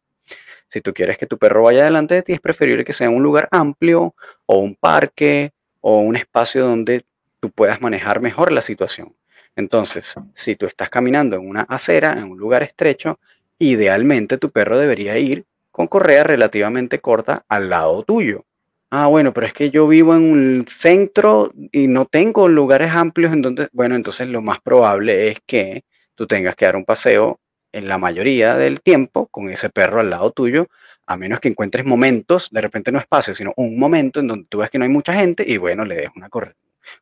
Si 0.69 0.81
tú 0.81 0.95
quieres 0.95 1.19
que 1.19 1.27
tu 1.27 1.37
perro 1.37 1.61
vaya 1.61 1.83
delante 1.83 2.15
de 2.15 2.23
ti, 2.23 2.33
es 2.33 2.41
preferible 2.41 2.83
que 2.83 2.93
sea 2.93 3.11
un 3.11 3.21
lugar 3.21 3.47
amplio 3.51 4.15
o 4.47 4.57
un 4.57 4.73
parque 4.73 5.51
o 5.81 5.99
un 5.99 6.15
espacio 6.15 6.65
donde 6.65 7.05
tú 7.39 7.51
puedas 7.51 7.79
manejar 7.79 8.21
mejor 8.21 8.51
la 8.51 8.63
situación. 8.63 9.13
Entonces, 9.57 10.13
si 10.35 10.55
tú 10.55 10.67
estás 10.67 10.89
caminando 10.89 11.35
en 11.35 11.49
una 11.49 11.61
acera, 11.61 12.13
en 12.13 12.25
un 12.31 12.37
lugar 12.37 12.61
estrecho, 12.61 13.19
idealmente 13.57 14.37
tu 14.37 14.51
perro 14.51 14.77
debería 14.77 15.17
ir 15.17 15.45
con 15.71 15.87
correa 15.87 16.23
relativamente 16.23 16.99
corta 16.99 17.43
al 17.49 17.69
lado 17.69 18.03
tuyo. 18.03 18.45
Ah, 18.91 19.07
bueno, 19.07 19.33
pero 19.33 19.47
es 19.47 19.53
que 19.53 19.71
yo 19.71 19.87
vivo 19.87 20.13
en 20.15 20.31
un 20.31 20.65
centro 20.67 21.51
y 21.71 21.87
no 21.87 22.05
tengo 22.05 22.47
lugares 22.47 22.91
amplios 22.91 23.33
en 23.33 23.41
donde, 23.41 23.67
bueno, 23.73 23.95
entonces 23.95 24.27
lo 24.29 24.43
más 24.43 24.61
probable 24.61 25.29
es 25.29 25.39
que 25.45 25.83
tú 26.13 26.27
tengas 26.27 26.55
que 26.55 26.65
dar 26.65 26.75
un 26.75 26.85
paseo 26.85 27.39
en 27.71 27.87
la 27.87 27.97
mayoría 27.97 28.55
del 28.55 28.79
tiempo 28.81 29.27
con 29.27 29.49
ese 29.49 29.71
perro 29.71 29.99
al 29.99 30.11
lado 30.11 30.31
tuyo, 30.31 30.67
a 31.07 31.17
menos 31.17 31.39
que 31.39 31.49
encuentres 31.49 31.83
momentos, 31.83 32.49
de 32.51 32.61
repente 32.61 32.91
no 32.91 32.99
espacio, 32.99 33.33
sino 33.33 33.53
un 33.57 33.77
momento 33.79 34.19
en 34.19 34.27
donde 34.27 34.47
tú 34.49 34.59
ves 34.59 34.69
que 34.69 34.77
no 34.77 34.85
hay 34.85 34.91
mucha 34.91 35.13
gente 35.13 35.43
y 35.45 35.57
bueno, 35.57 35.83
le 35.83 35.95
des 35.95 36.09
una 36.15 36.29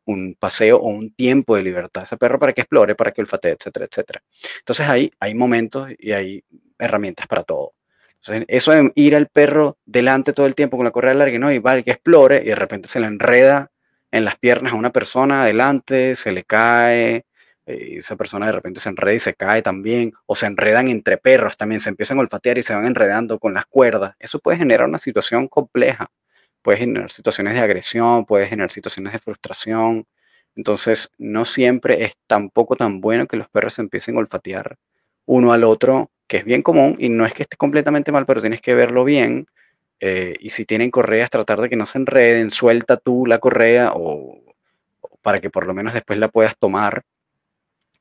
un 0.04 0.36
paseo 0.38 0.78
o 0.78 0.88
un 0.88 1.12
tiempo 1.12 1.56
de 1.56 1.62
libertad 1.62 2.02
a 2.02 2.06
ese 2.06 2.16
perro 2.16 2.38
para 2.38 2.52
que 2.52 2.62
explore, 2.62 2.94
para 2.94 3.12
que 3.12 3.20
olfatee, 3.20 3.52
etcétera, 3.52 3.86
etcétera. 3.86 4.22
Entonces 4.58 4.88
ahí 4.88 5.12
hay 5.20 5.34
momentos 5.34 5.88
y 5.98 6.12
hay 6.12 6.44
herramientas 6.78 7.26
para 7.26 7.42
todo 7.44 7.72
eso 8.48 8.72
de 8.72 8.92
ir 8.94 9.14
al 9.14 9.28
perro 9.28 9.78
delante 9.86 10.32
todo 10.32 10.46
el 10.46 10.54
tiempo 10.54 10.76
con 10.76 10.84
la 10.84 10.90
correa 10.90 11.14
larga, 11.14 11.38
¿no? 11.38 11.52
Y 11.52 11.58
va 11.58 11.80
que 11.82 11.90
explore 11.92 12.42
y 12.42 12.46
de 12.46 12.54
repente 12.54 12.88
se 12.88 13.00
le 13.00 13.06
enreda 13.06 13.70
en 14.10 14.24
las 14.24 14.36
piernas 14.36 14.72
a 14.72 14.76
una 14.76 14.90
persona 14.90 15.42
adelante, 15.42 16.14
se 16.14 16.32
le 16.32 16.44
cae, 16.44 17.24
eh, 17.66 17.88
y 17.90 17.98
esa 17.98 18.16
persona 18.16 18.46
de 18.46 18.52
repente 18.52 18.80
se 18.80 18.88
enreda 18.88 19.14
y 19.14 19.18
se 19.18 19.34
cae 19.34 19.62
también, 19.62 20.12
o 20.26 20.34
se 20.36 20.46
enredan 20.46 20.88
entre 20.88 21.18
perros 21.18 21.56
también, 21.56 21.80
se 21.80 21.88
empiezan 21.88 22.18
a 22.18 22.20
olfatear 22.22 22.58
y 22.58 22.62
se 22.62 22.74
van 22.74 22.86
enredando 22.86 23.38
con 23.38 23.54
las 23.54 23.66
cuerdas. 23.66 24.14
Eso 24.18 24.38
puede 24.38 24.58
generar 24.58 24.88
una 24.88 24.98
situación 24.98 25.48
compleja, 25.48 26.10
puede 26.66 26.78
generar 26.78 27.12
situaciones 27.12 27.54
de 27.54 27.60
agresión, 27.60 28.26
puede 28.26 28.48
generar 28.48 28.72
situaciones 28.72 29.12
de 29.12 29.20
frustración. 29.20 30.04
Entonces, 30.56 31.12
no 31.16 31.44
siempre 31.44 32.04
es 32.04 32.14
tampoco 32.26 32.74
tan 32.74 33.00
bueno 33.00 33.28
que 33.28 33.36
los 33.36 33.48
perros 33.48 33.78
empiecen 33.78 34.16
a 34.16 34.18
olfatear 34.18 34.76
uno 35.26 35.52
al 35.52 35.62
otro 35.62 36.10
que 36.26 36.38
es 36.38 36.44
bien 36.44 36.62
común 36.62 36.96
y 36.98 37.08
no 37.08 37.24
es 37.24 37.34
que 37.34 37.44
esté 37.44 37.56
completamente 37.56 38.10
mal, 38.10 38.26
pero 38.26 38.40
tienes 38.40 38.60
que 38.60 38.74
verlo 38.74 39.04
bien. 39.04 39.46
Eh, 40.00 40.34
y 40.40 40.50
si 40.50 40.64
tienen 40.66 40.90
correas, 40.90 41.30
tratar 41.30 41.60
de 41.60 41.68
que 41.68 41.76
no 41.76 41.86
se 41.86 41.98
enreden, 41.98 42.50
suelta 42.50 42.96
tú 42.96 43.26
la 43.26 43.38
correa 43.38 43.92
o, 43.94 44.42
para 45.22 45.40
que 45.40 45.50
por 45.50 45.68
lo 45.68 45.74
menos 45.74 45.94
después 45.94 46.18
la 46.18 46.26
puedas 46.26 46.56
tomar, 46.58 47.04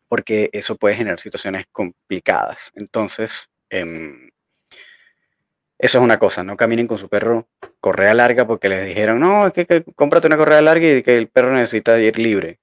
porque 0.08 0.50
eso 0.54 0.76
puede 0.76 0.96
generar 0.96 1.20
situaciones 1.20 1.68
complicadas. 1.72 2.72
Entonces, 2.74 3.48
em, 3.70 4.25
eso 5.86 6.00
es 6.00 6.04
una 6.04 6.20
cosa, 6.20 6.44
no 6.44 6.58
caminen 6.58 6.88
con 6.88 6.98
su 6.98 7.10
perro 7.10 7.48
correa 7.80 8.14
larga 8.14 8.46
porque 8.48 8.70
les 8.70 8.86
dijeron, 8.86 9.20
no, 9.20 9.48
es 9.48 9.54
que, 9.54 9.66
que 9.66 9.84
cómprate 9.96 10.28
una 10.28 10.38
correa 10.38 10.62
larga 10.62 10.88
y 10.88 11.04
que 11.04 11.18
el 11.18 11.28
perro 11.28 11.54
necesita 11.54 12.00
ir 12.00 12.18
libre. 12.18 12.60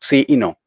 Sí 0.00 0.24
y 0.28 0.36
no 0.36 0.60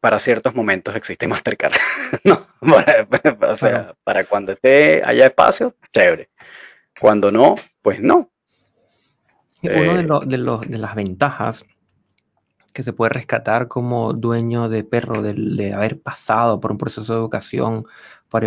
para 0.00 0.18
ciertos 0.18 0.54
momentos 0.54 0.94
existe 0.94 1.26
Mastercard. 1.26 1.74
no, 2.24 2.46
o 2.60 3.54
sea, 3.56 3.94
para 4.04 4.24
cuando 4.24 4.52
esté 4.52 5.02
haya 5.04 5.26
espacio, 5.26 5.74
chévere. 5.92 6.30
Cuando 6.98 7.30
no, 7.30 7.56
pues 7.82 8.00
no. 8.00 8.30
Una 9.62 9.94
de, 9.94 10.02
eh, 10.02 10.66
de, 10.68 10.78
las 10.78 10.94
ventajas 10.94 11.64
que 12.72 12.82
se 12.84 12.92
puede 12.92 13.10
rescatar 13.10 13.66
como 13.66 14.12
dueño 14.12 14.68
de 14.68 14.84
perro 14.84 15.20
de, 15.20 15.72
haber 15.72 16.00
pasado 16.00 16.60
por 16.60 16.70
un 16.70 16.78
proceso 16.78 17.12
de 17.12 17.18
educación, 17.18 17.84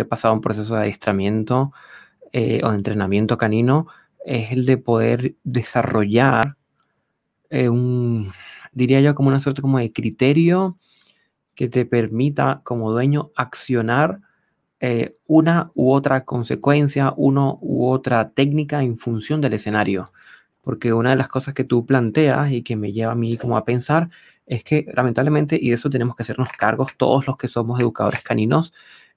pasado 0.08 0.34
un 0.34 0.40
proceso 0.40 0.74
de 0.74 0.82
adiestramiento 0.82 1.72
eh, 2.32 2.60
o 2.64 2.70
de 2.70 2.76
entrenamiento 2.76 3.38
canino, 3.38 3.86
es 4.24 4.52
el 4.52 4.66
de 4.66 4.78
poder 4.78 5.34
desarrollar 5.44 6.56
eh, 7.50 7.68
un, 7.68 8.32
diría 8.72 9.00
yo, 9.00 9.14
como 9.14 9.28
una 9.28 9.40
suerte 9.40 9.62
como 9.62 9.78
de 9.78 9.92
criterio 9.92 10.78
que 11.54 11.68
te 11.68 11.84
permita 11.84 12.62
como 12.64 12.90
dueño 12.90 13.30
accionar 13.36 14.20
eh, 14.80 15.16
una 15.26 15.70
u 15.74 15.92
otra 15.92 16.24
consecuencia, 16.24 17.12
una 17.16 17.52
u 17.60 17.86
otra 17.88 18.30
técnica 18.30 18.82
en 18.82 18.98
función 18.98 19.40
del 19.40 19.52
escenario. 19.52 20.12
Porque 20.62 20.92
una 20.92 21.10
de 21.10 21.16
las 21.16 21.28
cosas 21.28 21.54
que 21.54 21.64
tú 21.64 21.86
planteas 21.86 22.52
y 22.52 22.62
que 22.62 22.76
me 22.76 22.92
lleva 22.92 23.12
a 23.12 23.16
mí 23.16 23.36
como 23.36 23.56
a 23.56 23.64
pensar 23.64 24.08
es 24.46 24.64
que 24.64 24.86
lamentablemente, 24.94 25.58
y 25.60 25.68
de 25.68 25.74
eso 25.74 25.90
tenemos 25.90 26.16
que 26.16 26.22
hacernos 26.22 26.48
cargos 26.52 26.96
todos 26.96 27.26
los 27.26 27.36
que 27.36 27.48
somos 27.48 27.80
educadores 27.80 28.22
caninos, 28.22 28.72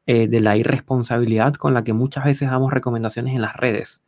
eh, 0.07 0.27
de 0.27 0.41
la 0.41 0.57
irresponsabilidad 0.57 1.53
con 1.55 1.73
la 1.73 1.83
que 1.83 1.93
muchas 1.93 2.25
veces 2.25 2.49
damos 2.49 2.71
recomendaciones 2.71 3.35
en 3.35 3.41
las 3.41 3.55
redes. 3.55 4.01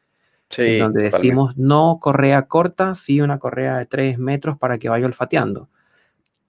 Sí, 0.50 0.78
donde 0.78 1.04
decimos 1.04 1.58
no 1.58 2.00
correa 2.00 2.43
corta, 2.43 2.93
sí 2.93 3.20
una 3.20 3.38
correa 3.38 3.80
de 3.80 3.86
3 3.86 4.18
metros 4.18 4.58
para 4.58 4.78
que 4.78 4.88
vaya 4.88 5.06
olfateando 5.06 5.68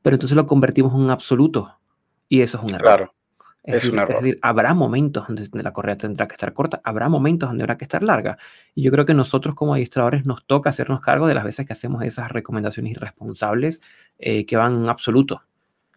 pero 0.03 0.15
entonces 0.15 0.37
lo 0.37 0.47
convertimos 0.47 0.95
en 0.95 1.01
un 1.01 1.11
absoluto 1.11 1.79
y 2.29 2.41
eso 2.41 2.59
es 2.59 2.65
un 2.65 2.71
error. 2.71 2.83
Claro, 2.83 3.13
es, 3.63 3.85
un 3.85 3.99
error. 3.99 4.17
Es 4.17 4.23
decir, 4.23 4.39
habrá 4.43 4.75
momentos 4.75 5.27
donde 5.29 5.63
la 5.63 5.73
correa 5.73 5.97
tendrá 5.97 6.27
que 6.27 6.35
estar 6.35 6.53
corta, 6.53 6.81
habrá 6.85 7.09
momentos 7.09 7.49
donde 7.49 7.65
habrá 7.65 7.77
que 7.77 7.85
estar 7.85 8.03
larga. 8.03 8.39
Y 8.75 8.83
yo 8.83 8.91
creo 8.91 9.05
que 9.05 9.15
nosotros 9.15 9.55
como 9.55 9.75
administradores 9.75 10.27
nos 10.27 10.47
toca 10.47 10.71
hacernos 10.71 11.01
cargo 11.01 11.27
de 11.27 11.35
las 11.35 11.45
veces 11.45 11.67
que 11.67 11.73
hacemos 11.73 12.03
esas 12.05 12.31
recomendaciones 12.31 12.93
irresponsables 12.93 13.81
eh, 14.19 14.47
que 14.47 14.57
van 14.57 14.83
en 14.83 14.89
absoluto. 14.89 15.43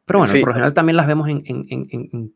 Pero 0.06 0.20
bueno, 0.20 0.34
por 0.34 0.48
lo 0.48 0.54
general 0.54 0.74
también 0.74 0.98
las 0.98 1.08
vemos 1.08 1.30
en, 1.30 1.44
en, 1.46 1.66
en, 1.70 2.34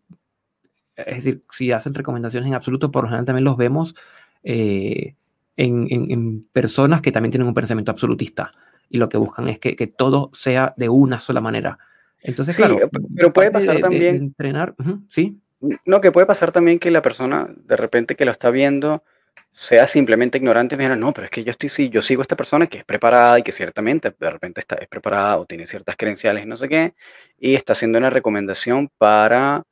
Es 0.96 1.24
decir, 1.24 1.44
si 1.50 1.72
hacen 1.72 1.94
recomendaciones 1.94 2.48
en 2.48 2.56
absoluto, 2.56 2.92
por 2.92 3.04
lo 3.04 3.10
general 3.10 3.26
también 3.26 3.44
los 3.44 3.58
vemos 3.58 3.96
eh, 4.44 5.16
en, 5.58 6.48
personas 6.54 7.02
que 7.02 7.12
también 7.12 7.32
tienen 7.32 7.48
un 7.48 7.54
pensamiento 7.54 7.92
absolutista 7.92 8.52
y 8.90 8.98
lo 8.98 9.10
que 9.10 9.18
buscan 9.18 9.48
es 9.48 9.60
que, 9.60 9.76
que 9.76 9.88
todo 9.88 10.32
sea 10.34 10.74
de 10.78 10.90
una 10.90 11.20
sola 11.20 11.42
manera. 11.42 11.78
Entonces, 12.22 12.56
claro, 12.56 12.78
pero 13.16 13.34
puede 13.34 13.52
pasar 13.52 13.80
también. 13.80 14.16
entrenar, 14.16 14.74
sí. 15.10 15.40
No, 15.86 16.02
que 16.02 16.12
puede 16.12 16.28
pasar 16.28 16.52
también 16.52 16.80
que 16.80 16.92
la 16.92 17.02
persona 17.02 17.48
de 17.56 17.78
repente 17.78 18.16
que 18.16 18.26
lo 18.26 18.32
está 18.32 18.50
viendo 18.50 19.04
sea 19.52 19.88
simplemente 19.88 20.38
ignorante 20.38 20.76
y 20.76 20.78
mira, 20.78 20.96
no, 20.96 21.14
pero 21.14 21.26
es 21.26 21.32
que 21.32 21.44
yo 21.44 21.52
estoy, 21.52 21.70
sí, 21.70 21.90
yo 21.90 22.02
sigo 22.02 22.22
a 22.22 22.24
esta 22.24 22.36
persona 22.36 22.68
que 22.68 22.80
es 22.80 22.84
preparada 22.84 23.40
y 23.40 23.44
que 23.44 23.54
ciertamente 23.54 24.14
de 24.20 24.30
repente 24.30 24.60
está, 24.60 24.76
es 24.76 24.88
preparada 24.88 25.38
o 25.38 25.46
tiene 25.46 25.66
ciertas 25.66 25.96
credenciales 25.96 26.44
y 26.44 26.48
no 26.48 26.58
sé 26.58 26.68
qué, 26.68 26.94
y 27.40 27.56
está 27.56 27.72
haciendo 27.72 27.98
una 27.98 28.10
recomendación 28.10 28.90
para, 28.98 29.64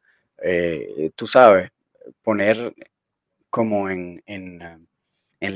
eh, 0.44 1.12
tú 1.16 1.28
sabes, 1.28 1.72
poner 2.22 2.74
como 3.50 3.89
en, 3.89 4.22
en, 4.26 4.88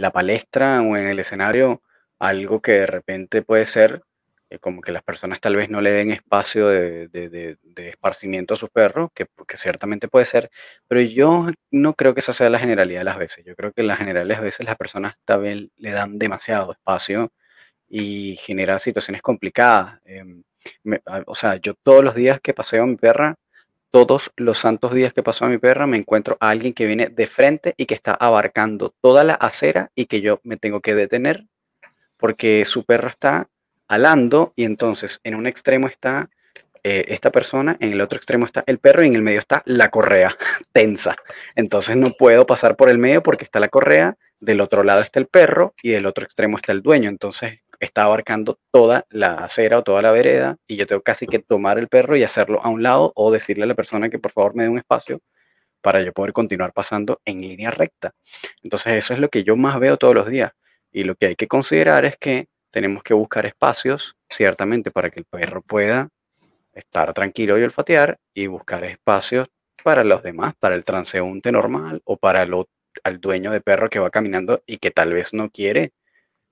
la 0.02 0.12
palestra 0.12 0.82
o 0.82 0.98
en 0.98 1.08
el 1.08 1.20
escenario 1.20 1.82
algo 2.20 2.62
que 2.62 2.74
de 2.74 2.88
repente 2.88 3.42
puede 3.42 3.66
ser 3.66 4.04
eh, 4.50 4.60
como 4.60 4.82
que 4.82 4.92
las 4.92 5.04
personas 5.04 5.42
tal 5.42 5.56
vez 5.56 5.70
no 5.70 5.82
le 5.82 5.92
den 5.92 6.12
espacio 6.12 6.68
de, 6.68 7.08
de, 7.10 7.58
esparcimiento 7.90 8.54
a 8.54 8.58
sus 8.58 8.70
perros, 8.70 9.10
que, 9.14 9.28
que, 9.48 9.58
ciertamente 9.58 10.08
puede 10.08 10.26
ser, 10.26 10.50
pero 10.88 11.02
yo 11.02 11.48
no 11.72 11.94
creo 11.96 12.14
que 12.14 12.22
esa 12.22 12.34
sea 12.34 12.50
la 12.50 12.60
generalidad 12.60 13.02
de 13.02 13.06
las 13.06 13.18
veces. 13.18 13.46
Yo 13.46 13.56
creo 13.56 13.74
que 13.74 13.82
en 13.82 13.88
las 13.88 14.42
veces 14.42 14.66
las 14.66 14.78
personas 14.78 15.16
tal 15.26 15.42
vez 15.42 15.68
le 15.78 15.92
dan 15.92 16.18
demasiado 16.20 16.72
espacio 16.74 17.32
y 17.90 18.38
genera 18.38 18.80
situaciones 18.80 19.22
complicadas. 19.22 20.00
Em, 20.06 20.44
o 21.26 21.36
sea, 21.36 21.58
yo 21.58 21.74
todos 21.76 22.04
los 22.04 22.16
días 22.16 22.40
que 22.42 22.54
paseo 22.54 22.84
a 22.84 22.88
mi 22.88 22.98
perra, 22.98 23.36
todos 23.92 24.32
los 24.36 24.60
santos 24.60 24.94
días 24.94 25.14
que 25.14 25.24
paso 25.24 25.46
a 25.46 25.50
mi 25.50 25.58
perra, 25.58 25.88
me 25.88 25.98
encuentro 25.98 26.38
a 26.40 26.50
alguien 26.50 26.74
que 26.74 26.86
viene 26.86 27.08
de 27.10 27.28
frente 27.28 27.74
y 27.78 27.86
que 27.86 27.96
está 27.96 28.14
abarcando 28.14 28.94
toda 29.02 29.24
la 29.24 29.34
acera 29.34 29.92
y 29.96 30.06
que 30.06 30.22
yo 30.22 30.40
me 30.44 30.58
tengo 30.58 30.82
que 30.82 30.96
detener 30.96 31.46
porque 32.18 32.66
su 32.66 32.84
perro 32.84 33.08
está 33.08 33.50
alando 33.88 34.54
y 34.56 34.66
entonces 34.66 35.20
en 35.24 35.36
un 35.36 35.48
extremo 35.48 35.88
está 35.88 36.30
eh, 36.84 37.06
esta 37.10 37.32
persona, 37.32 37.78
en 37.80 37.92
el 37.92 38.02
otro 38.02 38.18
extremo 38.18 38.46
está 38.46 38.64
el 38.66 38.80
perro 38.80 39.04
y 39.04 39.08
en 39.08 39.16
el 39.16 39.22
medio 39.22 39.40
está 39.40 39.62
la 39.66 39.90
correa 39.90 40.36
tensa. 40.72 41.16
Entonces 41.56 41.96
no 41.96 42.12
puedo 42.12 42.46
pasar 42.46 42.76
por 42.76 42.90
el 42.90 42.98
medio 42.98 43.24
porque 43.24 43.46
está 43.46 43.60
la 43.60 43.70
correa, 43.70 44.18
del 44.40 44.62
otro 44.62 44.84
lado 44.84 45.02
está 45.02 45.20
el 45.20 45.28
perro 45.28 45.74
y 45.82 45.90
del 45.90 46.06
otro 46.06 46.24
extremo 46.24 46.58
está 46.58 46.72
el 46.72 46.82
dueño. 46.82 47.10
Entonces 47.10 47.60
está 47.80 48.04
abarcando 48.04 48.60
toda 48.72 49.06
la 49.10 49.36
acera 49.36 49.80
o 49.80 49.84
toda 49.84 50.02
la 50.02 50.12
vereda 50.12 50.58
y 50.68 50.78
yo 50.78 50.88
tengo 50.88 51.02
casi 51.02 51.28
que 51.28 51.40
tomar 51.40 51.78
el 51.78 51.88
perro 51.88 52.16
y 52.16 52.24
hacerlo 52.24 52.62
a 52.64 52.70
un 52.70 52.84
lado 52.84 53.12
o 53.16 53.32
decirle 53.32 53.64
a 53.64 53.68
la 53.68 53.76
persona 53.76 54.10
que 54.10 54.20
por 54.20 54.32
favor 54.32 54.56
me 54.56 54.64
dé 54.64 54.70
un 54.70 54.78
espacio 54.78 55.20
para 55.82 56.02
yo 56.02 56.12
poder 56.14 56.34
continuar 56.34 56.74
pasando 56.74 57.22
en 57.26 57.42
línea 57.42 57.72
recta. 57.72 58.12
Entonces 58.64 58.96
eso 58.96 59.14
es 59.14 59.20
lo 59.20 59.30
que 59.30 59.44
yo 59.44 59.56
más 59.56 59.80
veo 59.80 59.98
todos 59.98 60.16
los 60.16 60.28
días. 60.28 60.52
Y 60.92 61.04
lo 61.04 61.16
que 61.16 61.28
hay 61.28 61.36
que 61.36 61.48
considerar 61.48 62.06
es 62.06 62.18
que 62.18 62.48
tenemos 62.72 63.04
que 63.04 63.14
buscar 63.14 63.46
espacios, 63.46 64.16
ciertamente, 64.30 64.92
para 64.92 65.10
que 65.10 65.20
el 65.20 65.26
perro 65.26 65.62
pueda 65.62 66.10
estar 66.74 67.14
tranquilo 67.14 67.58
y 67.58 67.64
olfatear 67.64 68.20
y 68.34 68.48
buscar 68.48 68.84
espacios 68.84 69.48
para 69.84 70.04
los 70.04 70.24
demás, 70.24 70.54
para 70.60 70.76
el 70.76 70.84
transeúnte 70.84 71.52
normal 71.52 72.02
o 72.06 72.18
para 72.18 72.44
el, 72.44 72.52
dueño 73.20 73.52
de 73.52 73.62
perro 73.62 73.90
que 73.90 74.00
va 74.00 74.10
caminando 74.10 74.62
y 74.66 74.78
que 74.78 74.92
tal 74.92 75.14
vez 75.14 75.34
no 75.34 75.50
quiere 75.50 75.94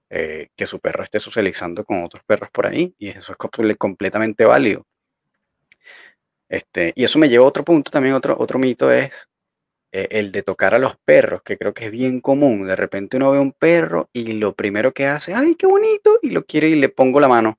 eh, 0.10 0.50
que 0.56 0.68
su 0.68 0.80
perro 0.80 1.04
esté 1.04 1.20
socializando 1.20 1.84
con 1.84 2.04
otros 2.04 2.24
perros 2.24 2.50
por 2.52 2.68
ahí 2.68 2.94
y 2.98 3.10
eso 3.10 3.34
es 3.34 3.78
completamente 3.78 4.46
válido. 4.46 4.86
Este, 6.50 6.94
y 6.96 7.04
eso 7.04 7.20
me 7.20 7.30
lleva 7.30 7.46
a 7.46 7.48
otro 7.48 7.64
punto, 7.66 7.92
también 7.92 8.16
otro, 8.16 8.36
otro 8.40 8.60
mito 8.60 8.92
es 8.92 9.28
eh, 9.92 10.08
el 10.12 10.32
de 10.32 10.44
tocar 10.44 10.76
a 10.76 10.80
los 10.80 10.98
perros, 10.98 11.42
que 11.44 11.58
creo 11.58 11.74
que 11.74 11.86
es 11.86 11.92
bien 11.92 12.20
común. 12.22 12.68
De 12.68 12.76
repente 12.76 13.18
uno 13.18 13.32
ve 13.32 13.40
un 13.40 13.54
perro 13.54 14.10
y 14.14 14.34
lo 14.34 14.54
primero 14.54 14.94
que 14.94 15.08
hace, 15.08 15.34
ay, 15.34 15.56
qué 15.56 15.66
bonito, 15.68 16.20
y 16.22 16.32
lo 16.32 16.44
quiere 16.46 16.70
y 16.70 16.76
le 16.76 16.90
pongo 16.90 17.20
la 17.20 17.28
mano. 17.30 17.58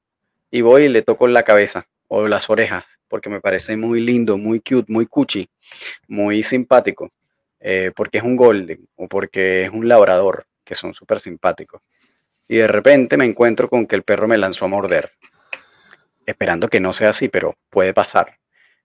Y 0.50 0.60
voy 0.60 0.84
y 0.84 0.88
le 0.88 1.02
toco 1.02 1.26
la 1.28 1.42
cabeza 1.44 1.88
o 2.08 2.28
las 2.28 2.50
orejas, 2.50 2.84
porque 3.08 3.30
me 3.30 3.40
parece 3.40 3.76
muy 3.76 4.00
lindo, 4.00 4.38
muy 4.38 4.60
cute, 4.60 4.92
muy 4.92 5.06
cuchi, 5.06 5.48
muy 6.08 6.42
simpático, 6.42 7.10
eh, 7.60 7.92
porque 7.96 8.18
es 8.18 8.24
un 8.24 8.36
golden 8.36 8.86
o 8.96 9.08
porque 9.08 9.64
es 9.64 9.70
un 9.70 9.88
labrador, 9.88 10.46
que 10.64 10.74
son 10.74 10.94
súper 10.94 11.20
simpáticos. 11.20 11.80
Y 12.48 12.56
de 12.56 12.68
repente 12.68 13.16
me 13.16 13.24
encuentro 13.24 13.68
con 13.68 13.86
que 13.86 13.96
el 13.96 14.02
perro 14.02 14.28
me 14.28 14.38
lanzó 14.38 14.64
a 14.64 14.68
morder. 14.68 15.12
Esperando 16.24 16.68
que 16.68 16.80
no 16.80 16.92
sea 16.92 17.10
así, 17.10 17.28
pero 17.28 17.56
puede 17.70 17.94
pasar. 17.94 18.38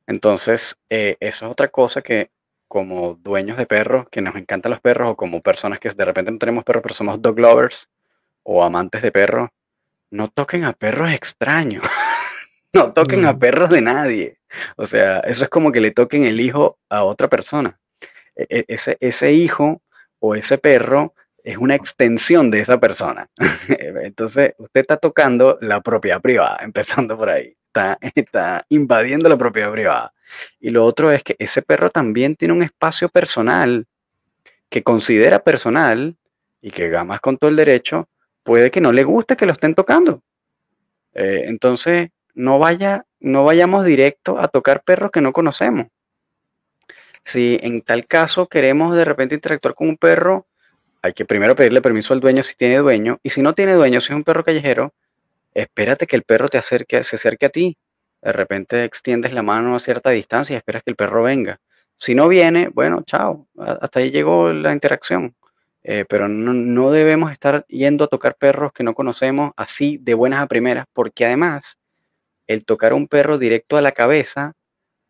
Entonces, 0.07 0.77
eh, 0.89 1.17
eso 1.19 1.45
es 1.45 1.51
otra 1.51 1.69
cosa 1.69 2.01
que 2.01 2.29
como 2.67 3.15
dueños 3.15 3.57
de 3.57 3.65
perros, 3.65 4.07
que 4.09 4.21
nos 4.21 4.35
encantan 4.35 4.71
los 4.71 4.79
perros, 4.79 5.11
o 5.11 5.15
como 5.17 5.41
personas 5.41 5.79
que 5.79 5.89
de 5.89 6.05
repente 6.05 6.31
no 6.31 6.37
tenemos 6.37 6.63
perros, 6.63 6.81
pero 6.81 6.95
somos 6.95 7.21
dog 7.21 7.37
lovers 7.37 7.89
o 8.43 8.63
amantes 8.63 9.01
de 9.01 9.11
perros, 9.11 9.49
no 10.09 10.29
toquen 10.29 10.63
a 10.63 10.73
perros 10.73 11.11
extraños. 11.11 11.83
no 12.73 12.93
toquen 12.93 13.25
a 13.25 13.37
perros 13.37 13.69
de 13.69 13.81
nadie. 13.81 14.39
O 14.77 14.85
sea, 14.85 15.19
eso 15.19 15.43
es 15.43 15.49
como 15.49 15.71
que 15.71 15.81
le 15.81 15.91
toquen 15.91 16.23
el 16.23 16.39
hijo 16.39 16.77
a 16.89 17.03
otra 17.03 17.27
persona. 17.27 17.77
E, 18.35 18.47
e, 18.49 18.65
ese, 18.67 18.97
ese 19.01 19.33
hijo 19.33 19.81
o 20.19 20.35
ese 20.35 20.57
perro 20.57 21.13
es 21.43 21.57
una 21.57 21.75
extensión 21.75 22.51
de 22.51 22.61
esa 22.61 22.79
persona. 22.79 23.29
Entonces, 23.67 24.53
usted 24.57 24.81
está 24.81 24.97
tocando 24.97 25.57
la 25.61 25.81
propiedad 25.81 26.21
privada, 26.21 26.59
empezando 26.61 27.17
por 27.17 27.29
ahí. 27.29 27.55
Está, 27.67 27.97
está 28.15 28.65
invadiendo 28.69 29.29
la 29.29 29.37
propiedad 29.37 29.71
privada. 29.71 30.13
Y 30.59 30.69
lo 30.69 30.85
otro 30.85 31.11
es 31.11 31.23
que 31.23 31.35
ese 31.39 31.61
perro 31.61 31.89
también 31.89 32.35
tiene 32.35 32.53
un 32.53 32.63
espacio 32.63 33.09
personal 33.09 33.85
que 34.69 34.83
considera 34.83 35.39
personal 35.39 36.15
y 36.61 36.71
que 36.71 36.89
gamas 36.89 37.19
con 37.19 37.37
todo 37.37 37.49
el 37.49 37.57
derecho, 37.57 38.07
puede 38.43 38.71
que 38.71 38.81
no 38.81 38.91
le 38.91 39.03
guste 39.03 39.35
que 39.35 39.45
lo 39.45 39.51
estén 39.51 39.75
tocando. 39.75 40.21
Eh, 41.13 41.43
entonces, 41.45 42.09
no, 42.33 42.59
vaya, 42.59 43.05
no 43.19 43.43
vayamos 43.43 43.83
directo 43.83 44.39
a 44.39 44.47
tocar 44.47 44.83
perros 44.83 45.11
que 45.11 45.21
no 45.21 45.33
conocemos. 45.33 45.87
Si 47.25 47.59
en 47.61 47.81
tal 47.81 48.07
caso 48.07 48.47
queremos 48.47 48.95
de 48.95 49.05
repente 49.05 49.35
interactuar 49.35 49.75
con 49.75 49.89
un 49.89 49.97
perro, 49.97 50.47
hay 51.01 51.13
que 51.13 51.25
primero 51.25 51.55
pedirle 51.55 51.81
permiso 51.81 52.13
al 52.13 52.19
dueño 52.19 52.43
si 52.43 52.55
tiene 52.55 52.77
dueño. 52.77 53.19
Y 53.23 53.31
si 53.31 53.41
no 53.41 53.53
tiene 53.53 53.73
dueño, 53.73 54.01
si 54.01 54.11
es 54.11 54.15
un 54.15 54.23
perro 54.23 54.43
callejero, 54.43 54.93
espérate 55.53 56.07
que 56.07 56.15
el 56.15 56.23
perro 56.23 56.49
te 56.49 56.57
acerque, 56.57 57.03
se 57.03 57.15
acerque 57.15 57.47
a 57.47 57.49
ti. 57.49 57.77
De 58.21 58.31
repente 58.31 58.83
extiendes 58.83 59.33
la 59.33 59.41
mano 59.41 59.75
a 59.75 59.79
cierta 59.79 60.11
distancia 60.11 60.53
y 60.53 60.57
esperas 60.57 60.83
que 60.83 60.91
el 60.91 60.95
perro 60.95 61.23
venga. 61.23 61.59
Si 61.97 62.15
no 62.15 62.27
viene, 62.27 62.69
bueno, 62.69 63.03
chao. 63.05 63.47
Hasta 63.57 63.99
ahí 63.99 64.11
llegó 64.11 64.51
la 64.53 64.73
interacción. 64.73 65.35
Eh, 65.83 66.05
pero 66.07 66.27
no, 66.27 66.53
no, 66.53 66.91
debemos 66.91 67.31
estar 67.31 67.65
yendo 67.67 68.03
a 68.03 68.07
tocar 68.07 68.35
perros 68.35 68.71
que 68.71 68.83
no 68.83 68.93
conocemos 68.93 69.51
así 69.57 69.97
de 69.99 70.13
buenas 70.13 70.41
a 70.41 70.47
primeras, 70.47 70.85
porque 70.93 71.25
además 71.25 71.79
el 72.47 72.65
tocar 72.65 72.91
a 72.91 72.95
un 72.95 73.07
perro 73.07 73.37
directo 73.39 73.77
a 73.77 73.81
la 73.81 73.91
cabeza 73.91 74.53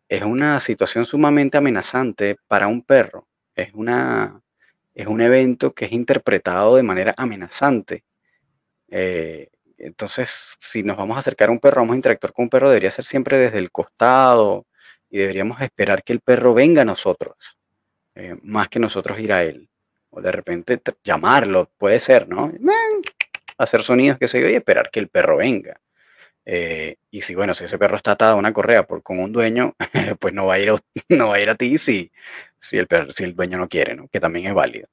es 0.08 0.22
una 0.22 0.60
situación 0.60 1.06
sumamente 1.06 1.58
amenazante 1.58 2.36
para 2.46 2.68
un 2.68 2.82
perro. 2.82 3.26
Es, 3.54 3.72
una, 3.74 4.41
es 4.94 5.06
un 5.06 5.20
evento 5.20 5.74
que 5.74 5.86
es 5.86 5.92
interpretado 5.92 6.76
de 6.76 6.82
manera 6.82 7.14
amenazante. 7.16 8.04
Eh, 8.88 9.48
entonces, 9.78 10.56
si 10.60 10.82
nos 10.82 10.96
vamos 10.96 11.16
a 11.16 11.20
acercar 11.20 11.48
a 11.48 11.52
un 11.52 11.58
perro, 11.58 11.80
vamos 11.80 11.94
a 11.94 11.96
interactuar 11.96 12.32
con 12.32 12.44
un 12.44 12.50
perro, 12.50 12.68
debería 12.68 12.90
ser 12.90 13.04
siempre 13.04 13.38
desde 13.38 13.58
el 13.58 13.70
costado 13.70 14.66
y 15.10 15.18
deberíamos 15.18 15.60
esperar 15.60 16.04
que 16.04 16.12
el 16.12 16.20
perro 16.20 16.54
venga 16.54 16.82
a 16.82 16.84
nosotros, 16.84 17.36
eh, 18.14 18.36
más 18.42 18.68
que 18.68 18.78
nosotros 18.78 19.18
ir 19.18 19.32
a 19.32 19.42
él. 19.44 19.68
O 20.10 20.20
de 20.20 20.30
repente 20.30 20.80
llamarlo, 21.02 21.70
puede 21.78 21.98
ser, 22.00 22.28
¿no? 22.28 22.52
Hacer 23.58 23.82
sonidos 23.82 24.18
que 24.18 24.28
se 24.28 24.40
yo 24.40 24.48
y 24.48 24.54
esperar 24.54 24.90
que 24.90 25.00
el 25.00 25.08
perro 25.08 25.38
venga. 25.38 25.80
Eh, 26.44 26.96
y 27.10 27.20
si, 27.22 27.34
bueno, 27.34 27.54
si 27.54 27.64
ese 27.64 27.78
perro 27.78 27.96
está 27.96 28.12
atado 28.12 28.34
a 28.34 28.38
una 28.38 28.52
correa 28.52 28.86
por, 28.86 29.02
con 29.02 29.18
un 29.20 29.32
dueño, 29.32 29.74
pues 30.20 30.34
no 30.34 30.46
va 30.46 30.54
a 30.54 30.58
ir 30.58 30.70
a, 30.70 30.76
no 31.08 31.28
va 31.28 31.36
a, 31.36 31.40
ir 31.40 31.50
a 31.50 31.54
ti 31.54 31.78
si, 31.78 32.10
si, 32.62 32.78
el 32.78 32.88
si 33.14 33.24
el 33.24 33.34
dueño 33.34 33.58
no 33.58 33.68
quiere, 33.68 33.94
¿no? 33.94 34.08
Que 34.08 34.20
también 34.20 34.46
es 34.46 34.54
válido. 34.54 34.88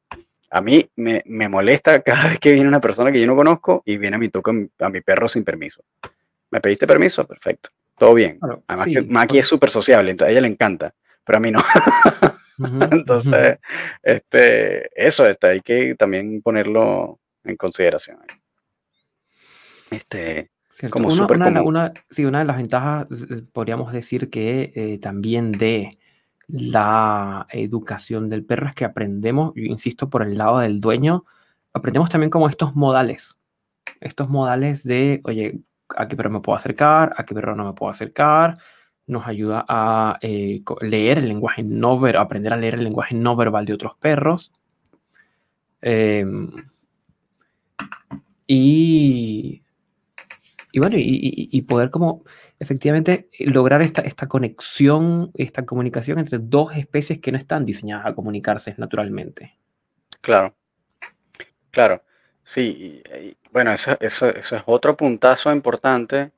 A 0.49 0.61
mí 0.61 0.89
me, 0.95 1.21
me, 1.25 1.47
molesta 1.47 2.01
cada 2.01 2.29
vez 2.29 2.39
que 2.39 2.51
viene 2.51 2.67
una 2.67 2.81
persona 2.81 3.11
que 3.11 3.21
yo 3.21 3.27
no 3.27 3.35
conozco 3.35 3.83
y 3.85 3.97
viene 3.97 4.15
a 4.15 4.19
mi 4.19 4.29
toque 4.29 4.69
a 4.79 4.89
mi 4.89 5.01
perro 5.01 5.29
sin 5.29 5.43
permiso. 5.43 5.83
¿Me 6.49 6.59
pediste 6.59 6.87
permiso? 6.87 7.25
Perfecto. 7.25 7.69
Todo 7.97 8.15
bien. 8.15 8.39
Además 8.67 8.87
que 8.87 9.01
Maki 9.01 9.37
es 9.37 9.45
súper 9.45 9.69
sociable, 9.69 10.11
entonces 10.11 10.29
a 10.29 10.31
ella 10.31 10.41
le 10.41 10.47
encanta, 10.47 10.93
pero 11.23 11.37
a 11.37 11.41
mí 11.41 11.51
no. 11.51 11.61
entonces, 12.91 13.59
este, 14.01 14.89
eso 15.07 15.27
está, 15.27 15.49
hay 15.49 15.61
que 15.61 15.95
también 15.95 16.41
ponerlo 16.41 17.19
en 17.43 17.55
consideración. 17.57 18.19
Este, 19.91 20.49
como 20.89 21.09
una, 21.09 21.61
una, 21.61 21.93
sí, 22.09 22.23
una 22.23 22.39
de 22.39 22.45
las 22.45 22.57
ventajas, 22.57 23.07
podríamos 23.51 23.91
decir 23.91 24.29
que 24.29 24.71
eh, 24.73 24.99
también 24.99 25.51
de 25.51 25.99
la 26.49 27.45
educación 27.51 28.29
del 28.29 28.45
perro 28.45 28.67
es 28.67 28.75
que 28.75 28.85
aprendemos, 28.85 29.53
yo 29.55 29.63
insisto, 29.63 30.09
por 30.09 30.23
el 30.23 30.37
lado 30.37 30.59
del 30.59 30.81
dueño, 30.81 31.25
aprendemos 31.73 32.09
también 32.09 32.29
como 32.29 32.49
estos 32.49 32.75
modales. 32.75 33.35
Estos 34.01 34.29
modales 34.29 34.83
de, 34.83 35.21
oye, 35.23 35.61
a 35.95 36.07
qué 36.07 36.15
perro 36.15 36.31
me 36.31 36.41
puedo 36.41 36.57
acercar, 36.57 37.13
a 37.17 37.25
qué 37.25 37.33
perro 37.35 37.55
no 37.55 37.65
me 37.65 37.73
puedo 37.73 37.91
acercar. 37.91 38.57
Nos 39.07 39.27
ayuda 39.27 39.65
a 39.67 40.17
eh, 40.21 40.63
leer 40.81 41.19
el 41.19 41.27
lenguaje 41.27 41.63
no 41.63 41.99
verbal, 41.99 42.23
aprender 42.23 42.53
a 42.53 42.57
leer 42.57 42.75
el 42.75 42.83
lenguaje 42.83 43.15
no 43.15 43.35
verbal 43.35 43.65
de 43.65 43.73
otros 43.73 43.95
perros. 43.97 44.51
Em, 45.81 46.51
y 48.47 49.61
y 50.71 50.79
bueno, 50.79 50.95
y, 50.99 51.61
poder 51.63 51.89
como 51.89 52.23
efectivamente 52.59 53.29
lograr 53.39 53.81
esta, 53.81 54.01
esta 54.01 54.27
conexión, 54.27 55.31
esta 55.33 55.65
comunicación 55.65 56.19
entre 56.19 56.39
dos 56.39 56.75
especies 56.75 57.19
que 57.19 57.31
no 57.31 57.37
están 57.37 57.65
diseñadas 57.65 58.05
a 58.05 58.13
comunicarse 58.13 58.75
naturalmente. 58.77 59.57
Claro, 60.21 60.53
claro. 61.71 62.03
Sí, 62.43 63.03
bueno, 63.51 63.71
eso, 63.71 63.95
eso, 63.99 64.27
eso, 64.27 64.55
es 64.55 64.63
otro 64.65 64.97
puntazo 64.97 65.51
importante, 65.51 66.31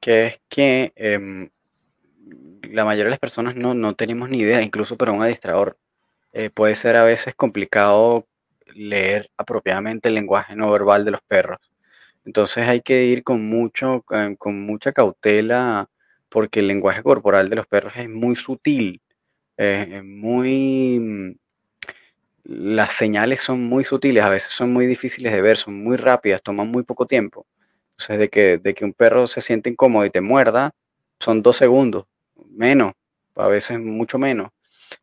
que 0.00 0.26
es 0.26 0.40
que 0.48 0.92
em, 0.94 1.50
la 2.70 2.84
mayoría 2.84 3.06
de 3.06 3.10
las 3.10 3.18
personas 3.18 3.56
no, 3.56 3.74
no, 3.74 3.94
tenemos 3.94 4.28
ni 4.30 4.38
idea, 4.38 4.62
incluso 4.62 4.96
para 4.96 5.12
un 5.12 5.22
adiestrador. 5.22 5.76
Eh, 6.32 6.50
puede 6.50 6.74
ser 6.74 6.96
a 6.96 7.02
veces 7.02 7.34
complicado 7.34 8.26
leer 8.74 9.30
apropiadamente 9.36 10.08
el 10.08 10.14
lenguaje 10.14 10.54
no 10.54 10.70
verbal 10.70 11.04
de 11.04 11.10
los 11.12 11.22
perros. 11.22 11.58
Entonces 12.26 12.66
hay 12.68 12.82
que 12.82 13.06
ir 13.06 13.24
con 13.24 13.48
mucho, 13.48 14.04
eh, 14.10 14.36
con 14.38 14.66
mucha 14.66 14.92
cautela 14.92 15.88
porque 16.28 16.60
el 16.60 16.68
lenguaje 16.68 17.02
corporal 17.02 17.48
de 17.48 17.56
los 17.56 17.66
perros 17.68 17.94
es 17.96 18.08
muy 18.08 18.36
sutil, 18.36 19.00
eh, 19.58 20.02
muy... 20.04 20.98
Mm, 21.00 21.36
las 22.44 22.92
señales 22.92 23.40
son 23.42 23.64
muy 23.64 23.84
sutiles, 23.84 24.22
a 24.22 24.28
veces 24.28 24.52
son 24.52 24.72
muy 24.72 24.86
difíciles 24.86 25.32
de 25.32 25.42
ver, 25.42 25.56
son 25.56 25.82
muy 25.82 25.96
rápidas, 25.96 26.42
toman 26.42 26.68
muy 26.68 26.84
poco 26.84 27.06
tiempo. 27.06 27.46
Entonces, 27.92 28.18
de 28.18 28.28
que, 28.28 28.58
de 28.58 28.74
que 28.74 28.84
un 28.84 28.92
perro 28.92 29.26
se 29.26 29.40
siente 29.40 29.70
incómodo 29.70 30.04
y 30.06 30.10
te 30.10 30.20
muerda, 30.20 30.72
son 31.20 31.42
dos 31.42 31.56
segundos, 31.56 32.06
menos, 32.50 32.92
a 33.36 33.48
veces 33.48 33.80
mucho 33.80 34.18
menos. 34.18 34.50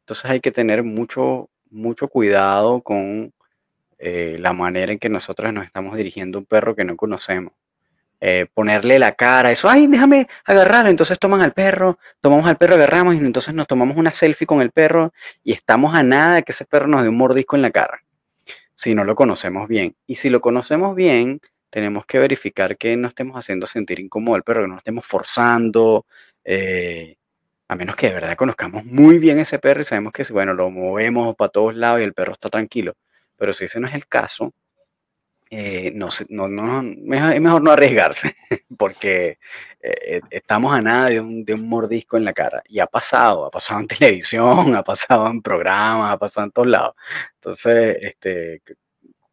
Entonces 0.01 0.26
hay 0.26 0.39
que 0.41 0.51
tener 0.51 0.84
mucho, 0.84 1.49
mucho 1.69 2.07
cuidado 2.07 2.82
con 2.82 3.34
eh, 4.06 4.36
la 4.38 4.51
manera 4.51 4.91
en 4.91 4.99
que 4.99 5.08
nosotros 5.08 5.54
nos 5.54 5.66
estamos 5.66 5.95
dirigiendo 5.95 6.38
a 6.38 6.41
un 6.41 6.45
perro 6.45 6.76
que 6.76 6.84
no 6.84 6.97
conocemos. 6.97 7.54
Eh, 8.20 8.47
ponerle 8.54 8.99
la 8.99 9.14
cara, 9.14 9.49
eso, 9.49 9.70
ay, 9.70 9.88
déjame 9.88 10.28
agarrar, 10.43 10.88
entonces 10.88 11.18
toman 11.18 11.39
al 11.39 11.54
perro, 11.54 11.97
tomamos 12.20 12.49
al 12.49 12.58
perro, 12.58 12.76
agarramos 12.76 13.16
y 13.16 13.20
entonces 13.20 13.54
nos 13.54 13.66
tomamos 13.66 13.95
una 13.95 14.12
selfie 14.12 14.45
con 14.45 14.62
el 14.62 14.72
perro 14.72 15.14
y 15.41 15.54
estamos 15.54 15.95
a 15.95 16.04
nada 16.04 16.41
que 16.41 16.51
ese 16.51 16.66
perro 16.66 16.88
nos 16.88 17.04
dé 17.04 17.08
un 17.08 17.18
mordisco 17.18 17.56
en 17.56 17.62
la 17.62 17.72
cara, 17.72 18.04
si 18.76 18.93
no 18.93 19.06
lo 19.06 19.16
conocemos 19.16 19.70
bien. 19.70 19.95
Y 20.06 20.16
si 20.16 20.30
lo 20.30 20.41
conocemos 20.41 20.95
bien, 20.97 21.39
tenemos 21.70 22.06
que 22.06 22.20
verificar 22.20 22.78
que 22.78 22.97
no 22.97 23.08
estemos 23.08 23.38
haciendo 23.38 23.68
sentir 23.68 24.01
incómodo 24.01 24.36
al 24.36 24.43
perro, 24.43 24.64
que 24.64 24.68
no 24.68 24.78
estemos 24.78 25.06
forzando, 25.06 26.06
eh, 26.43 27.16
a 27.70 27.76
menos 27.78 27.95
que 27.95 28.08
de 28.08 28.16
verdad 28.16 28.36
conozcamos 28.36 28.84
muy 28.84 29.18
bien 29.18 29.39
ese 29.39 29.60
perro 29.60 29.80
y 29.82 29.86
sabemos 29.86 30.12
que, 30.12 30.26
bueno, 30.34 30.54
lo 30.54 30.70
movemos 30.70 31.36
para 31.38 31.49
todos 31.49 31.76
lados 31.76 32.01
y 32.01 32.04
el 32.04 32.14
perro 32.14 32.34
está 32.34 32.49
tranquilo. 32.49 32.95
Pero 33.38 33.53
si 33.53 33.65
ese 33.65 33.79
no 33.79 33.88
es 33.88 33.93
el 33.93 34.07
caso, 34.07 34.53
eh, 35.55 35.91
no, 35.93 36.07
es 36.07 36.27
mejor 36.29 37.61
no 37.61 37.71
arriesgarse, 37.71 38.36
porque 38.75 39.38
eh, 39.79 40.19
estamos 40.31 40.73
a 40.73 40.81
nada 40.81 41.09
de 41.09 41.19
un, 41.19 41.69
mordisco 41.69 42.17
en 42.17 42.25
la 42.25 42.34
cara. 42.34 42.63
Y 42.67 42.79
ha 42.79 42.88
pasado, 42.88 43.45
ha 43.45 43.51
pasado 43.51 43.81
en 43.81 43.88
televisión, 43.99 44.75
ha 44.75 44.84
pasado 44.84 45.27
en 45.27 45.43
programas, 45.43 46.11
ha 46.11 46.17
pasado 46.17 46.47
en 46.47 46.51
todos 46.51 46.67
lados. 46.67 46.95
Entonces, 47.36 47.97
este, 48.01 48.63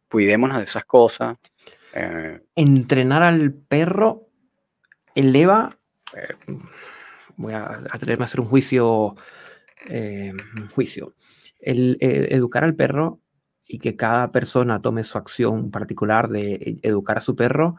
cuidémonos 0.07 0.57
de 0.57 0.63
esas 0.63 0.85
cosas. 0.85 1.37
Eh. 1.95 2.39
Entrenar 2.55 3.23
al 3.23 3.51
perro 3.51 4.27
eleva, 5.15 5.75
voy 7.35 7.53
a 7.53 7.81
atreverme 7.89 8.25
a 8.25 8.27
hacer 8.27 8.41
un 8.41 8.45
juicio, 8.45 9.15
un 9.89 10.67
juicio. 10.75 11.15
Educar 11.59 12.63
al 12.63 12.75
perro 12.75 13.20
y 13.71 13.79
que 13.79 13.95
cada 13.95 14.33
persona 14.33 14.81
tome 14.81 15.05
su 15.05 15.17
acción 15.17 15.71
particular 15.71 16.27
de 16.27 16.79
educar 16.81 17.19
a 17.19 17.21
su 17.21 17.37
perro, 17.37 17.77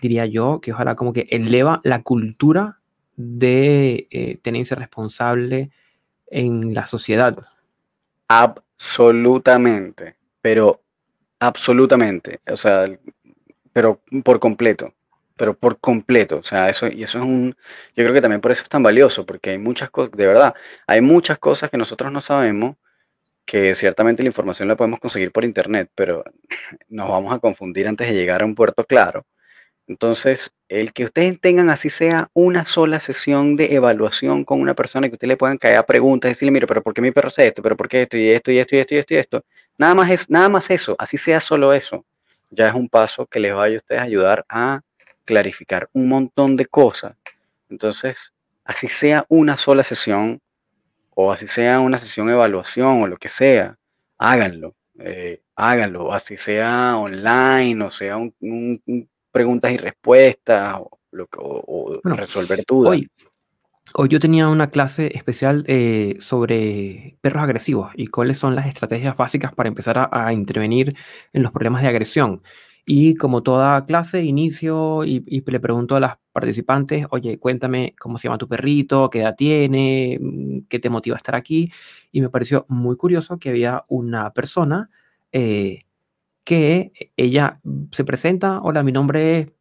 diría 0.00 0.24
yo 0.24 0.62
que 0.62 0.72
ojalá 0.72 0.94
como 0.94 1.12
que 1.12 1.26
eleva 1.28 1.82
la 1.84 2.02
cultura 2.02 2.78
de 3.16 4.08
eh, 4.10 4.38
tenencia 4.40 4.76
responsable 4.76 5.70
en 6.28 6.72
la 6.72 6.86
sociedad. 6.86 7.36
Absolutamente, 8.28 10.16
pero 10.40 10.80
absolutamente. 11.38 12.40
O 12.50 12.56
sea, 12.56 12.88
pero 13.74 14.00
por 14.24 14.40
completo, 14.40 14.94
pero 15.36 15.52
por 15.52 15.78
completo. 15.80 16.38
O 16.38 16.44
sea, 16.44 16.70
eso, 16.70 16.86
y 16.86 17.02
eso 17.02 17.18
es 17.18 17.24
un, 17.24 17.54
yo 17.94 18.04
creo 18.04 18.14
que 18.14 18.22
también 18.22 18.40
por 18.40 18.52
eso 18.52 18.62
es 18.62 18.70
tan 18.70 18.82
valioso, 18.82 19.26
porque 19.26 19.50
hay 19.50 19.58
muchas 19.58 19.90
cosas, 19.90 20.12
de 20.12 20.26
verdad, 20.26 20.54
hay 20.86 21.02
muchas 21.02 21.38
cosas 21.38 21.70
que 21.70 21.76
nosotros 21.76 22.10
no 22.10 22.22
sabemos, 22.22 22.76
que 23.46 23.74
ciertamente 23.74 24.22
la 24.22 24.28
información 24.28 24.68
la 24.68 24.76
podemos 24.76 25.00
conseguir 25.00 25.32
por 25.32 25.44
internet, 25.44 25.90
pero 25.94 26.24
nos 26.88 27.08
vamos 27.08 27.32
a 27.32 27.38
confundir 27.38 27.88
antes 27.88 28.08
de 28.08 28.14
llegar 28.14 28.42
a 28.42 28.44
un 28.44 28.54
puerto 28.54 28.84
claro. 28.84 29.24
Entonces, 29.88 30.52
el 30.68 30.92
que 30.92 31.04
ustedes 31.04 31.40
tengan 31.40 31.70
así 31.70 31.90
sea 31.90 32.28
una 32.34 32.64
sola 32.64 32.98
sesión 32.98 33.54
de 33.54 33.76
evaluación 33.76 34.44
con 34.44 34.60
una 34.60 34.74
persona 34.74 35.08
que 35.08 35.14
ustedes 35.14 35.28
le 35.28 35.36
puedan 35.36 35.58
caer 35.58 35.76
a 35.76 35.86
preguntas, 35.86 36.28
decirle, 36.28 36.50
mira, 36.50 36.66
pero 36.66 36.82
¿por 36.82 36.92
qué 36.92 37.00
mi 37.00 37.12
perro 37.12 37.28
hace 37.28 37.46
esto? 37.46 37.62
¿Pero 37.62 37.76
por 37.76 37.88
qué 37.88 38.02
esto 38.02 38.16
y 38.16 38.28
esto 38.28 38.50
y 38.50 38.58
esto 38.58 38.74
y 38.74 38.78
esto 38.80 38.94
y 38.94 38.98
esto 38.98 39.14
y 39.14 39.16
esto? 39.16 39.44
Nada 39.78 39.94
más, 39.94 40.10
es, 40.10 40.28
nada 40.28 40.48
más 40.48 40.68
eso, 40.70 40.96
así 40.98 41.16
sea 41.16 41.40
solo 41.40 41.72
eso. 41.72 42.04
Ya 42.50 42.68
es 42.68 42.74
un 42.74 42.88
paso 42.88 43.26
que 43.26 43.38
les 43.38 43.54
va 43.54 43.66
a 43.66 43.76
ustedes 43.76 44.00
ayudar 44.00 44.44
a 44.48 44.80
clarificar 45.24 45.88
un 45.92 46.08
montón 46.08 46.56
de 46.56 46.66
cosas. 46.66 47.14
Entonces, 47.70 48.32
así 48.64 48.88
sea 48.88 49.24
una 49.28 49.56
sola 49.56 49.84
sesión 49.84 50.40
o 51.18 51.32
así 51.32 51.46
sea 51.46 51.80
una 51.80 51.98
sesión 51.98 52.26
de 52.26 52.34
evaluación 52.34 53.02
o 53.02 53.06
lo 53.06 53.16
que 53.16 53.28
sea, 53.28 53.78
háganlo. 54.18 54.76
Eh, 54.98 55.42
háganlo, 55.56 56.12
así 56.12 56.36
sea 56.38 56.96
online 56.96 57.84
o 57.84 57.90
sea 57.90 58.16
un, 58.16 58.34
un 58.40 59.08
preguntas 59.30 59.72
y 59.72 59.76
respuestas 59.76 60.76
o, 60.80 60.98
lo 61.10 61.28
o 61.36 62.00
resolver 62.04 62.64
dudas. 62.66 62.92
Hoy, 62.92 63.08
hoy, 63.94 64.08
yo 64.08 64.20
tenía 64.20 64.48
una 64.48 64.66
clase 64.66 65.10
especial 65.14 65.64
eh, 65.68 66.16
sobre 66.20 67.18
perros 67.20 67.42
agresivos 67.42 67.92
y 67.94 68.06
cuáles 68.06 68.38
son 68.38 68.54
las 68.54 68.66
estrategias 68.66 69.16
básicas 69.16 69.54
para 69.54 69.68
empezar 69.68 70.08
a, 70.10 70.32
intervenir 70.32 70.96
en 71.34 71.42
los 71.42 71.52
problemas 71.52 71.82
de 71.82 71.88
agresión. 71.88 72.42
Y 72.86 73.16
como 73.16 73.42
toda 73.42 73.82
clase, 73.82 74.22
inicio 74.22 75.04
y, 75.04 75.42
le 75.46 75.60
pregunto 75.60 75.96
a 75.96 76.00
las 76.00 76.16
participantes, 76.36 77.06
oye, 77.12 77.38
cuéntame 77.38 77.94
cómo 77.98 78.18
se 78.18 78.28
llama 78.28 78.36
tu 78.36 78.46
perrito, 78.46 79.08
qué 79.08 79.20
edad 79.20 79.34
tiene, 79.34 80.18
mm, 80.20 80.66
qué 80.68 80.78
te 80.78 80.90
motiva 80.90 81.16
a 81.16 81.22
estar 81.22 81.34
aquí. 81.34 81.72
Y 82.12 82.20
me 82.20 82.28
pareció 82.28 82.66
muy 82.68 82.94
curioso 82.96 83.38
que 83.38 83.48
había 83.48 83.86
una 83.88 84.34
persona 84.34 84.90
eh, 85.32 85.86
que 86.44 86.92
ella 87.16 87.60
se 87.90 88.04
presenta, 88.04 88.60
hola, 88.60 88.82
mi 88.82 88.92
nombre 88.92 89.38
es 89.38 89.52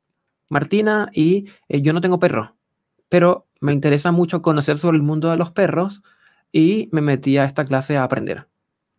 Martina 0.50 1.10
y 1.14 1.46
eh, 1.70 1.82
yo 1.82 1.94
no 1.94 2.02
tengo 2.02 2.20
perro, 2.20 2.58
pero 3.08 3.48
me 3.62 3.72
interesa 3.72 4.12
mucho 4.12 4.42
conocer 4.42 4.78
sobre 4.78 4.98
el 4.98 5.04
mundo 5.04 5.32
de 5.32 5.38
los 5.38 5.54
perros 5.54 6.04
y 6.52 6.90
me 6.92 7.00
metí 7.00 7.38
a 7.38 7.46
esta 7.46 7.64
clase 7.64 7.96
a 7.96 8.04
aprender. 8.04 8.48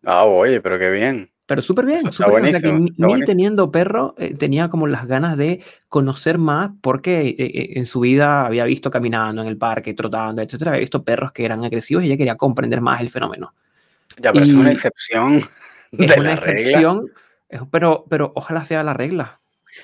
Ah, 0.03 0.25
oye, 0.25 0.61
pero 0.61 0.79
qué 0.79 0.89
bien. 0.89 1.31
Pero 1.47 1.61
súper 1.61 1.85
bien, 1.85 2.11
súper 2.11 2.41
bien. 2.41 2.55
O 2.55 2.59
sea 2.59 2.61
que 2.61 2.73
ni, 2.97 3.21
teniendo 3.23 3.71
perro 3.71 4.13
eh, 4.17 4.35
tenía 4.35 4.67
como 4.67 4.85
las 4.85 5.07
ganas 5.07 5.37
de 5.37 5.63
conocer 5.87 6.37
más 6.37 6.71
porque 6.81 7.29
eh, 7.29 7.79
en 7.79 7.85
su 7.85 8.01
vida 8.01 8.45
había 8.45 8.65
visto 8.65 8.91
caminando 8.91 9.41
en 9.41 9.47
el 9.47 9.57
parque, 9.57 9.93
trotando, 9.93 10.41
etcétera, 10.41 10.71
había 10.71 10.81
visto 10.81 11.03
perros 11.03 11.31
que 11.31 11.45
eran 11.45 11.63
agresivos 11.63 12.03
y 12.03 12.07
ella 12.07 12.17
quería 12.17 12.35
comprender 12.35 12.81
más 12.81 12.99
el 12.99 13.09
fenómeno. 13.09 13.53
Ya, 14.17 14.33
pero 14.33 14.43
es 14.43 14.51
una 14.51 14.71
excepción. 14.73 15.49
Es 15.93 16.17
una 16.17 16.33
excepción, 16.33 17.11
pero, 17.71 18.03
pero 18.09 18.33
ojalá 18.35 18.65
sea 18.65 18.83
la 18.83 18.93
regla. 18.93 19.39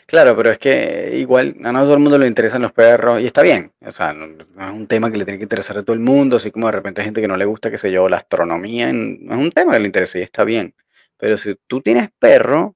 Claro, 0.05 0.35
pero 0.35 0.51
es 0.51 0.57
que 0.57 1.13
igual 1.15 1.55
a 1.63 1.71
no 1.71 1.81
todo 1.83 1.93
el 1.93 1.99
mundo 1.99 2.17
le 2.17 2.27
interesan 2.27 2.61
los 2.61 2.73
perros 2.73 3.21
y 3.21 3.25
está 3.25 3.41
bien. 3.41 3.71
O 3.85 3.91
sea, 3.91 4.11
no, 4.11 4.25
es 4.25 4.71
un 4.71 4.87
tema 4.87 5.09
que 5.09 5.17
le 5.17 5.23
tiene 5.23 5.37
que 5.37 5.43
interesar 5.43 5.77
a 5.77 5.83
todo 5.83 5.93
el 5.93 6.01
mundo, 6.01 6.35
así 6.35 6.51
como 6.51 6.65
de 6.65 6.73
repente 6.73 6.99
hay 6.99 7.05
gente 7.05 7.21
que 7.21 7.27
no 7.29 7.37
le 7.37 7.45
gusta, 7.45 7.71
qué 7.71 7.77
sé 7.77 7.89
yo, 7.89 8.09
la 8.09 8.17
astronomía, 8.17 8.91
no 8.91 9.33
es 9.33 9.37
un 9.37 9.51
tema 9.51 9.73
que 9.73 9.79
le 9.79 9.85
interese 9.85 10.19
y 10.19 10.23
está 10.23 10.43
bien. 10.43 10.73
Pero 11.17 11.37
si 11.37 11.55
tú 11.67 11.81
tienes 11.81 12.09
perro, 12.19 12.75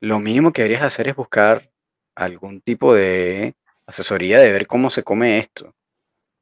lo 0.00 0.20
mínimo 0.20 0.52
que 0.52 0.62
deberías 0.62 0.84
hacer 0.84 1.08
es 1.08 1.16
buscar 1.16 1.70
algún 2.14 2.60
tipo 2.62 2.94
de 2.94 3.54
asesoría 3.86 4.40
de 4.40 4.52
ver 4.52 4.66
cómo 4.66 4.90
se 4.90 5.02
come 5.04 5.38
esto, 5.38 5.74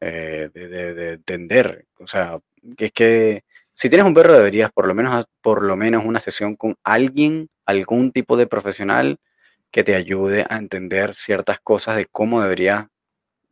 eh, 0.01 0.51
de, 0.55 0.69
de 0.95 1.13
entender. 1.15 1.87
O 2.01 2.07
sea, 2.07 2.41
es 2.79 2.93
que 2.93 3.45
si 3.75 3.89
tienes 3.91 4.07
un 4.07 4.15
perro 4.15 4.35
deberías 4.35 4.71
por 4.73 4.87
lo 4.87 4.95
menos, 4.95 5.27
por 5.43 5.63
lo 5.63 5.77
menos 5.77 6.05
una 6.05 6.21
sesión 6.21 6.57
con 6.57 6.77
alguien, 6.85 7.49
algún 7.67 8.13
tipo 8.13 8.37
de 8.37 8.47
profesional 8.47 9.19
que 9.71 9.85
te 9.85 9.95
ayude 9.95 10.47
a 10.49 10.57
entender 10.59 11.15
ciertas 11.15 11.61
cosas 11.61 11.97
de 11.97 12.07
cómo 12.07 12.43
debería 12.43 12.91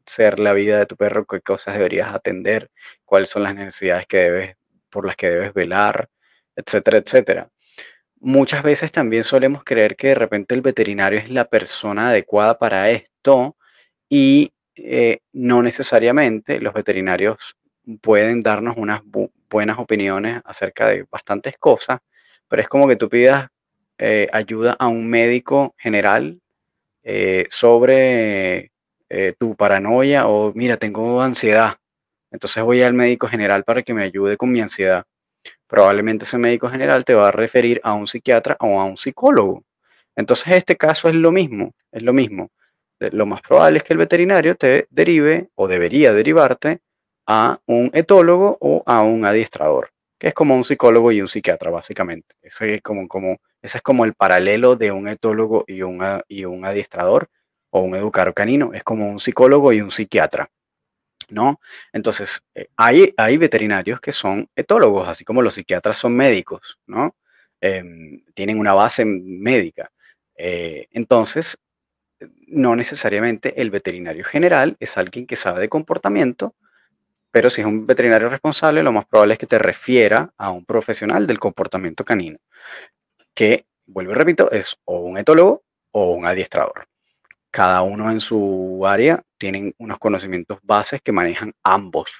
ser 0.06 0.38
la 0.38 0.52
vida 0.54 0.78
de 0.78 0.86
tu 0.86 0.96
perro, 0.96 1.26
qué 1.26 1.40
cosas 1.40 1.74
deberías 1.74 2.14
atender, 2.14 2.70
cuáles 3.04 3.30
son 3.30 3.42
las 3.44 3.54
necesidades 3.54 4.06
que 4.06 4.18
debes, 4.18 4.56
por 4.90 5.06
las 5.06 5.16
que 5.16 5.28
debes 5.30 5.54
velar, 5.54 6.08
etcétera, 6.56 6.98
etcétera. 6.98 7.50
Muchas 8.20 8.62
veces 8.64 8.90
también 8.90 9.22
solemos 9.22 9.62
creer 9.64 9.94
que 9.96 10.08
de 10.08 10.14
repente 10.16 10.54
el 10.54 10.60
veterinario 10.60 11.18
es 11.20 11.30
la 11.30 11.44
persona 11.44 12.08
adecuada 12.08 12.58
para 12.58 12.90
esto 12.90 13.56
y 14.08 14.52
eh, 14.74 15.20
no 15.32 15.62
necesariamente 15.62 16.60
los 16.60 16.74
veterinarios 16.74 17.56
pueden 18.02 18.40
darnos 18.40 18.76
unas 18.76 19.02
buenas 19.48 19.78
opiniones 19.78 20.42
acerca 20.44 20.88
de 20.88 21.06
bastantes 21.10 21.56
cosas, 21.58 22.00
pero 22.48 22.62
es 22.62 22.68
como 22.68 22.88
que 22.88 22.96
tú 22.96 23.08
pidas 23.08 23.48
eh, 23.98 24.28
ayuda 24.32 24.76
a 24.78 24.88
un 24.88 25.08
médico 25.08 25.74
general 25.78 26.40
eh, 27.04 27.46
sobre 27.50 28.72
tu 29.38 29.56
paranoia 29.56 30.28
o 30.28 30.52
mira, 30.54 30.76
tengo 30.76 31.22
ansiedad. 31.22 31.76
Entonces 32.30 32.62
voy 32.64 32.82
al 32.82 32.94
médico 32.94 33.28
general 33.28 33.64
para 33.64 33.82
que 33.82 33.94
me 33.94 34.02
ayude 34.04 34.36
con 34.36 34.52
mi 34.52 34.60
ansiedad. 34.60 35.04
Probablemente 35.68 36.24
ese 36.24 36.38
médico 36.38 36.68
general 36.70 37.04
te 37.04 37.14
va 37.14 37.28
a 37.28 37.32
referir 37.32 37.80
a 37.84 37.92
un 37.94 38.08
psiquiatra 38.08 38.56
o 38.60 38.80
a 38.80 38.84
un 38.84 38.96
psicólogo. 38.96 39.62
Entonces 40.16 40.48
este 40.54 40.76
caso 40.76 41.08
es 41.08 41.14
lo 41.14 41.30
mismo, 41.30 41.74
es 41.92 42.02
lo 42.02 42.12
mismo. 42.12 42.50
Lo 42.98 43.26
más 43.26 43.42
probable 43.42 43.78
es 43.78 43.84
que 43.84 43.92
el 43.92 43.98
veterinario 43.98 44.56
te 44.56 44.88
derive 44.90 45.50
o 45.54 45.68
debería 45.68 46.12
derivarte 46.12 46.80
a 47.26 47.60
un 47.66 47.90
etólogo 47.92 48.58
o 48.60 48.82
a 48.86 49.02
un 49.02 49.24
adiestrador, 49.24 49.90
que 50.18 50.28
es 50.28 50.34
como 50.34 50.56
un 50.56 50.64
psicólogo 50.64 51.12
y 51.12 51.20
un 51.20 51.28
psiquiatra, 51.28 51.70
básicamente. 51.70 52.34
Ese 52.42 52.74
es 52.74 52.82
como, 53.82 54.04
el 54.04 54.14
paralelo 54.14 54.74
de 54.74 54.90
un 54.90 55.06
etólogo 55.06 55.64
y 55.68 55.82
un 55.82 56.02
adiestrador 56.64 57.28
o 57.70 57.80
un 57.80 57.94
educador 57.94 58.34
canino. 58.34 58.72
Es 58.72 58.82
como 58.82 59.08
un 59.08 59.20
psicólogo 59.20 59.72
y 59.72 59.80
un 59.82 59.90
psiquiatra. 59.90 60.50
¿No? 61.30 61.60
Entonces, 61.92 62.42
eh, 62.54 62.68
hay, 62.76 63.36
veterinarios 63.36 64.00
que 64.00 64.12
son 64.12 64.48
etólogos, 64.56 65.08
así 65.08 65.24
como 65.24 65.42
los 65.42 65.54
psiquiatras 65.54 65.98
son 65.98 66.16
médicos, 66.16 66.78
¿no? 66.86 67.16
Em, 67.60 68.24
tienen 68.34 68.58
una 68.58 68.74
base 68.74 69.04
médica. 69.04 69.90
Eh, 70.36 70.88
entonces, 70.92 71.58
no 72.46 72.76
necesariamente 72.76 73.60
el 73.60 73.70
veterinario 73.70 74.24
general 74.24 74.76
es 74.80 74.96
alguien 74.96 75.26
que 75.26 75.36
sabe 75.36 75.60
de 75.60 75.68
comportamiento, 75.68 76.54
pero 77.30 77.50
si 77.50 77.60
es 77.60 77.66
un 77.66 77.86
veterinario 77.86 78.28
responsable, 78.28 78.82
lo 78.82 78.92
más 78.92 79.06
probable 79.06 79.34
es 79.34 79.38
que 79.38 79.46
te 79.46 79.58
refiera 79.58 80.32
a 80.38 80.50
un 80.50 80.64
profesional 80.64 81.26
del 81.26 81.38
comportamiento 81.38 82.04
canino, 82.04 82.38
que, 83.34 83.66
vuelvo 83.86 84.12
y 84.12 84.14
repito, 84.14 84.50
es 84.50 84.76
o 84.84 85.00
un 85.00 85.18
etólogo 85.18 85.62
o 85.92 86.12
un 86.12 86.26
adiestrador. 86.26 86.88
Cada 87.50 87.82
uno 87.82 88.10
en 88.10 88.20
su 88.20 88.84
área 88.86 89.22
tienen 89.38 89.74
unos 89.78 89.98
conocimientos 89.98 90.58
bases 90.62 91.00
que 91.02 91.12
manejan 91.12 91.52
ambos. 91.62 92.10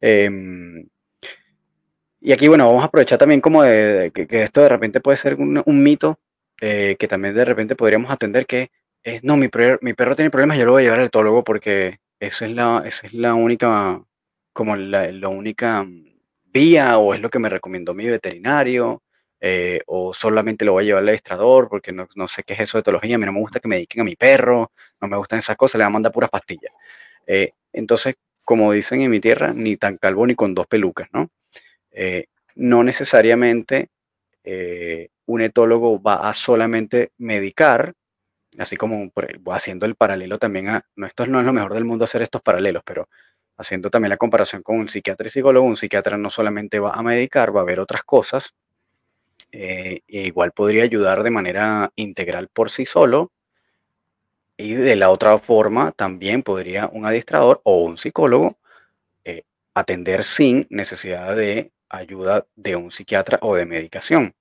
Em, 0.00 0.86
y 2.20 2.32
aquí, 2.32 2.48
bueno, 2.48 2.66
vamos 2.66 2.82
a 2.82 2.86
aprovechar 2.86 3.18
también 3.18 3.40
como 3.40 3.62
de, 3.64 4.12
que, 4.14 4.42
esto 4.42 4.60
de 4.60 4.68
repente 4.68 5.00
puede 5.00 5.16
ser 5.18 5.34
un, 5.36 5.82
mito 5.82 6.20
eh, 6.60 6.96
que 6.98 7.08
también 7.08 7.34
de 7.34 7.44
repente 7.44 7.76
podríamos 7.76 8.10
atender, 8.10 8.46
que 8.46 8.70
es, 9.02 9.24
no, 9.24 9.36
mi, 9.36 9.48
mi 9.80 9.94
perro 9.94 10.16
tiene 10.16 10.30
problemas, 10.30 10.58
yo 10.58 10.64
lo 10.64 10.72
voy 10.72 10.82
a 10.82 10.84
llevar 10.84 11.00
al 11.00 11.06
etólogo 11.06 11.42
porque 11.44 11.98
esa 12.20 12.46
es 12.46 12.52
la, 12.52 12.82
esa 12.86 13.06
es 13.08 13.14
la 13.14 13.34
única 13.34 14.02
como 14.52 14.76
la, 14.76 15.28
única 15.28 15.86
vía 16.44 16.98
o 16.98 17.14
es 17.14 17.20
lo 17.20 17.30
que 17.30 17.38
me 17.38 17.48
recomendó 17.48 17.94
mi 17.94 18.06
veterinario 18.06 19.02
eh, 19.44 19.80
o 19.86 20.14
solamente 20.14 20.64
lo 20.64 20.74
voy 20.74 20.84
a 20.84 20.86
llevar 20.86 21.00
al 21.00 21.08
registrador 21.08 21.68
porque 21.68 21.90
no, 21.90 22.06
sé 22.28 22.44
qué 22.44 22.52
es 22.52 22.60
eso 22.60 22.78
de 22.78 22.82
etología, 22.82 23.16
a 23.16 23.18
mí 23.18 23.26
no 23.26 23.32
me 23.32 23.40
gusta 23.40 23.58
que 23.58 23.66
me 23.66 23.74
dediquen 23.74 24.02
a 24.02 24.04
mi 24.04 24.14
perro, 24.14 24.70
no 25.00 25.08
me 25.08 25.16
gustan 25.16 25.40
esas 25.40 25.56
cosas, 25.56 25.80
le 25.80 25.84
van 25.84 25.90
a 25.90 25.94
mandar 25.94 26.12
puras 26.12 26.30
pastillas. 26.30 26.72
Eh, 27.26 27.50
entonces, 27.72 28.14
como 28.44 28.70
dicen 28.70 29.00
en 29.00 29.10
mi 29.10 29.18
tierra, 29.18 29.52
ni 29.52 29.76
tan 29.76 29.96
calvo 29.96 30.24
ni 30.28 30.36
con 30.36 30.54
dos 30.54 30.68
pelucas, 30.68 31.08
¿no? 31.12 31.28
Eh, 31.90 32.26
no 32.54 32.84
necesariamente 32.84 33.90
un 35.26 35.40
etólogo 35.40 36.00
va 36.00 36.28
a 36.28 36.34
solamente 36.34 37.10
medicar, 37.18 37.94
así 38.58 38.76
como 38.76 39.10
haciendo 39.50 39.86
el 39.86 39.96
paralelo 39.96 40.38
también 40.38 40.68
a, 40.68 40.86
no, 40.94 41.06
esto 41.06 41.26
no 41.26 41.40
es 41.40 41.46
lo 41.46 41.52
mejor 41.52 41.74
del 41.74 41.84
mundo 41.84 42.04
hacer 42.04 42.22
estos 42.22 42.42
paralelos, 42.42 42.82
pero 42.84 43.08
haciendo 43.56 43.90
también 43.90 44.10
la 44.10 44.16
comparación 44.18 44.62
con 44.62 44.78
un 44.78 44.88
psiquiatra 44.88 45.26
y 45.26 45.30
psicólogo, 45.30 45.66
un 45.66 45.76
psiquiatra 45.76 46.16
no 46.16 46.30
solamente 46.30 46.78
va 46.78 46.92
a 46.92 47.02
medicar, 47.02 47.56
va 47.56 47.62
a 47.62 47.64
ver 47.64 47.80
otras 47.80 48.04
cosas, 48.04 48.54
eh, 49.52 50.00
e 50.08 50.22
igual 50.22 50.52
podría 50.52 50.84
ayudar 50.84 51.22
de 51.22 51.30
manera 51.30 51.92
integral 51.96 52.48
por 52.48 52.70
sí 52.70 52.86
solo, 52.86 53.32
y 54.56 54.74
de 54.74 54.96
la 54.96 55.10
otra 55.10 55.38
forma 55.38 55.92
también 55.92 56.42
podría 56.42 56.88
un 56.92 57.06
adiestrador 57.06 57.60
o 57.64 57.82
un 57.82 57.98
psicólogo 57.98 58.58
eh, 59.24 59.42
atender 59.74 60.24
sin 60.24 60.66
necesidad 60.70 61.34
de 61.36 61.72
ayuda 61.88 62.46
de 62.56 62.76
un 62.76 62.90
psiquiatra 62.90 63.38
o 63.42 63.54
de 63.56 63.66
medicación. 63.66 64.34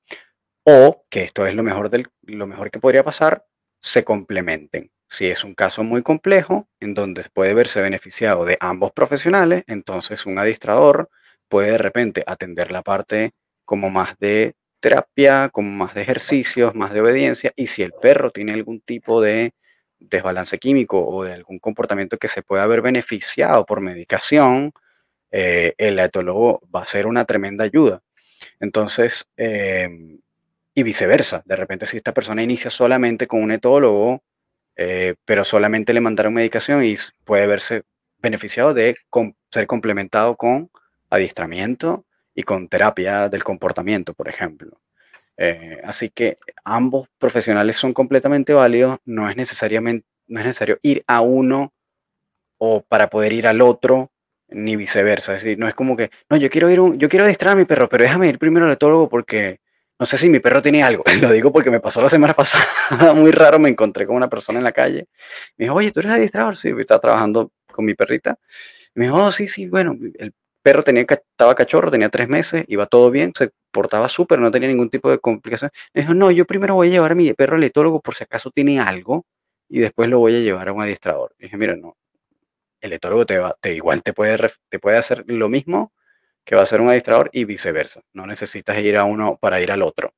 O, 0.64 1.06
que 1.10 1.24
esto 1.24 1.46
es 1.48 1.56
lo 1.56 1.64
mejor, 1.64 1.90
del, 1.90 2.08
lo 2.24 2.48
mejor 2.48 2.72
que 2.72 2.80
podría 2.80 3.04
pasar, 3.04 3.46
se 3.80 4.04
complementen. 4.04 4.92
Si 5.10 5.28
es 5.28 5.44
un 5.44 5.56
caso 5.56 5.84
muy 5.84 6.04
complejo, 6.04 6.70
en 6.80 6.94
donde 6.94 7.26
puede 7.34 7.54
verse 7.54 7.82
beneficiado 7.82 8.46
de 8.46 8.58
ambos 8.60 8.92
profesionales, 8.92 9.64
entonces 9.68 10.26
un 10.26 10.40
adiestrador 10.40 11.10
puede 11.50 11.72
de 11.72 11.78
repente 11.80 12.24
atender 12.28 12.72
la 12.72 12.84
parte 12.84 13.34
como 13.66 13.90
más 13.90 14.18
de 14.20 14.56
terapia, 14.82 15.50
como 15.50 15.72
más 15.72 15.94
de 15.96 16.02
ejercicios, 16.02 16.76
más 16.76 16.94
de 16.94 17.02
obediencia, 17.02 17.54
y 17.56 17.68
si 17.68 17.84
el 17.84 17.94
perro 17.94 18.32
tiene 18.32 18.54
algún 18.54 18.82
tipo 18.82 19.22
de 19.22 19.54
desbalance 20.00 20.58
químico 20.58 21.08
o 21.08 21.24
de 21.24 21.34
algún 21.34 21.60
comportamiento 21.60 22.18
que 22.18 22.28
se 22.28 22.42
pueda 22.44 22.64
haber 22.64 22.82
beneficiado 22.82 23.66
por 23.66 23.82
medicación, 23.82 24.74
eh, 25.32 25.74
el 25.78 26.00
etólogo 26.00 26.62
va 26.76 26.84
a 26.84 26.88
ser 26.88 27.08
una 27.08 27.26
tremenda 27.26 27.64
ayuda. 27.66 28.02
Entonces, 28.60 29.30
em, 29.38 30.20
y 30.74 30.84
viceversa, 30.84 31.44
de 31.46 31.56
repente 31.56 31.86
si 31.86 31.98
esta 31.98 32.14
persona 32.14 32.44
inicia 32.44 32.72
solamente 32.72 33.28
con 33.28 33.44
un 33.44 33.52
etólogo, 33.52 34.24
eh, 34.76 35.16
pero 35.26 35.46
solamente 35.46 35.94
le 35.94 36.02
mandaron 36.02 36.34
medicación 36.34 36.84
y 36.86 36.96
puede 37.26 37.48
verse 37.48 37.84
beneficiado 38.20 38.74
de 38.74 38.96
ser 39.52 39.68
complementado 39.68 40.36
con 40.38 40.72
adiestramiento 41.10 42.06
y 42.34 42.44
con 42.44 42.68
terapia 42.68 43.30
del 43.30 43.44
comportamiento, 43.44 44.14
por 44.14 44.30
ejemplo. 44.30 44.80
Eh, 45.38 45.82
así 45.84 46.10
que 46.10 46.38
ambos 46.64 47.08
profesionales 47.18 47.78
son 47.78 47.94
completamente 47.94 48.54
válidos, 48.54 49.00
no 49.06 49.30
es 49.30 49.36
necesariamente 49.36 50.06
no 50.32 50.40
es 50.40 50.46
necesario 50.46 50.80
ir 50.82 51.04
a 51.08 51.22
uno 51.22 51.74
o 52.58 52.82
para 52.84 53.10
poder 53.10 53.34
ir 53.34 53.48
al 53.48 53.62
otro, 53.62 54.12
ni 54.48 54.76
viceversa. 54.76 55.36
Es 55.36 55.44
decir, 55.44 55.60
no 55.60 55.68
es 55.68 55.76
como 55.76 55.98
que, 55.98 56.10
no, 56.30 56.38
yo 56.38 56.50
quiero 56.50 56.70
ir, 56.70 56.80
un, 56.80 56.98
yo 56.98 57.10
quiero 57.10 57.26
adiestrar 57.26 57.54
a 57.54 57.56
mi 57.56 57.66
perro, 57.66 57.90
pero 57.90 58.04
déjame 58.04 58.28
ir 58.28 58.40
primero 58.40 58.66
al 58.66 58.72
etólogo 58.72 59.10
porque 59.10 59.60
no 60.00 60.06
sé 60.06 60.18
si 60.18 60.30
mi 60.30 60.40
perro 60.40 60.62
tiene 60.62 60.84
algo. 60.84 61.04
Lo 61.22 61.32
digo 61.32 61.52
porque 61.52 61.70
me 61.70 61.80
pasó 61.80 62.02
la 62.02 62.10
semana 62.10 62.34
pasada, 62.36 63.14
muy 63.14 63.32
raro, 63.32 63.60
me 63.60 63.70
encontré 63.70 64.06
con 64.06 64.16
una 64.16 64.30
persona 64.30 64.60
en 64.60 64.64
la 64.64 64.72
calle. 64.72 65.08
Me 65.58 65.66
dijo, 65.66 65.76
oye, 65.76 65.92
¿tú 65.92 66.00
eres 66.00 66.14
adiestrador? 66.14 66.56
Sí, 66.56 66.72
estaba 66.80 67.02
trabajando 67.02 67.52
con 67.72 67.86
mi 67.86 67.94
perrita. 67.94 68.38
me 68.96 69.06
dijo, 69.06 69.18
oh, 69.18 69.32
sí, 69.32 69.48
sí, 69.48 69.68
bueno, 69.68 69.98
el 70.18 70.34
perro 70.62 70.84
tenía, 70.84 71.06
estaba 71.10 71.56
cachorro, 71.56 71.92
tenía 71.92 72.10
tres 72.10 72.30
meses, 72.30 72.66
iba 72.68 72.86
todo 72.86 73.12
bien, 73.12 73.34
se 73.36 73.52
portaba 73.72 74.10
súper, 74.10 74.40
no 74.40 74.52
tenía 74.52 74.70
ningún 74.70 74.90
tipo 74.90 75.10
de 75.10 75.20
complicación. 75.20 75.72
Dijo, 75.94 76.14
no, 76.14 76.32
yo 76.32 76.46
primero 76.46 76.76
voy 76.76 76.90
a 76.90 76.92
llevar 76.92 77.12
a 77.14 77.16
mi 77.16 77.34
perro 77.34 77.56
al 77.56 77.64
etólogo 77.64 78.02
por 78.02 78.16
si 78.16 78.24
acaso 78.24 78.52
tiene 78.52 78.80
algo 78.80 79.26
y 79.70 79.80
después 79.80 80.10
lo 80.10 80.20
voy 80.20 80.36
a 80.36 80.40
llevar 80.40 80.70
a 80.70 80.74
un 80.74 80.82
adiestrador. 80.82 81.34
dije, 81.40 81.58
mira, 81.58 81.76
no, 81.76 81.98
el 82.82 82.94
etólogo 82.94 83.26
te, 83.26 83.38
va, 83.40 83.56
te 83.62 83.74
igual 83.74 84.04
te 84.04 84.14
puede, 84.14 84.38
te 84.70 84.80
puede 84.80 84.98
hacer 84.98 85.24
lo 85.28 85.50
mismo 85.50 85.94
que 86.44 86.56
va 86.56 86.64
a 86.64 86.66
ser 86.66 86.82
un 86.82 86.90
adiestrador 86.90 87.30
y 87.34 87.46
viceversa. 87.46 88.02
No 88.14 88.26
necesitas 88.26 88.78
ir 88.80 88.98
a 88.98 89.04
uno 89.06 89.38
para 89.40 89.62
ir 89.62 89.72
al 89.72 89.82
otro. 89.82 90.14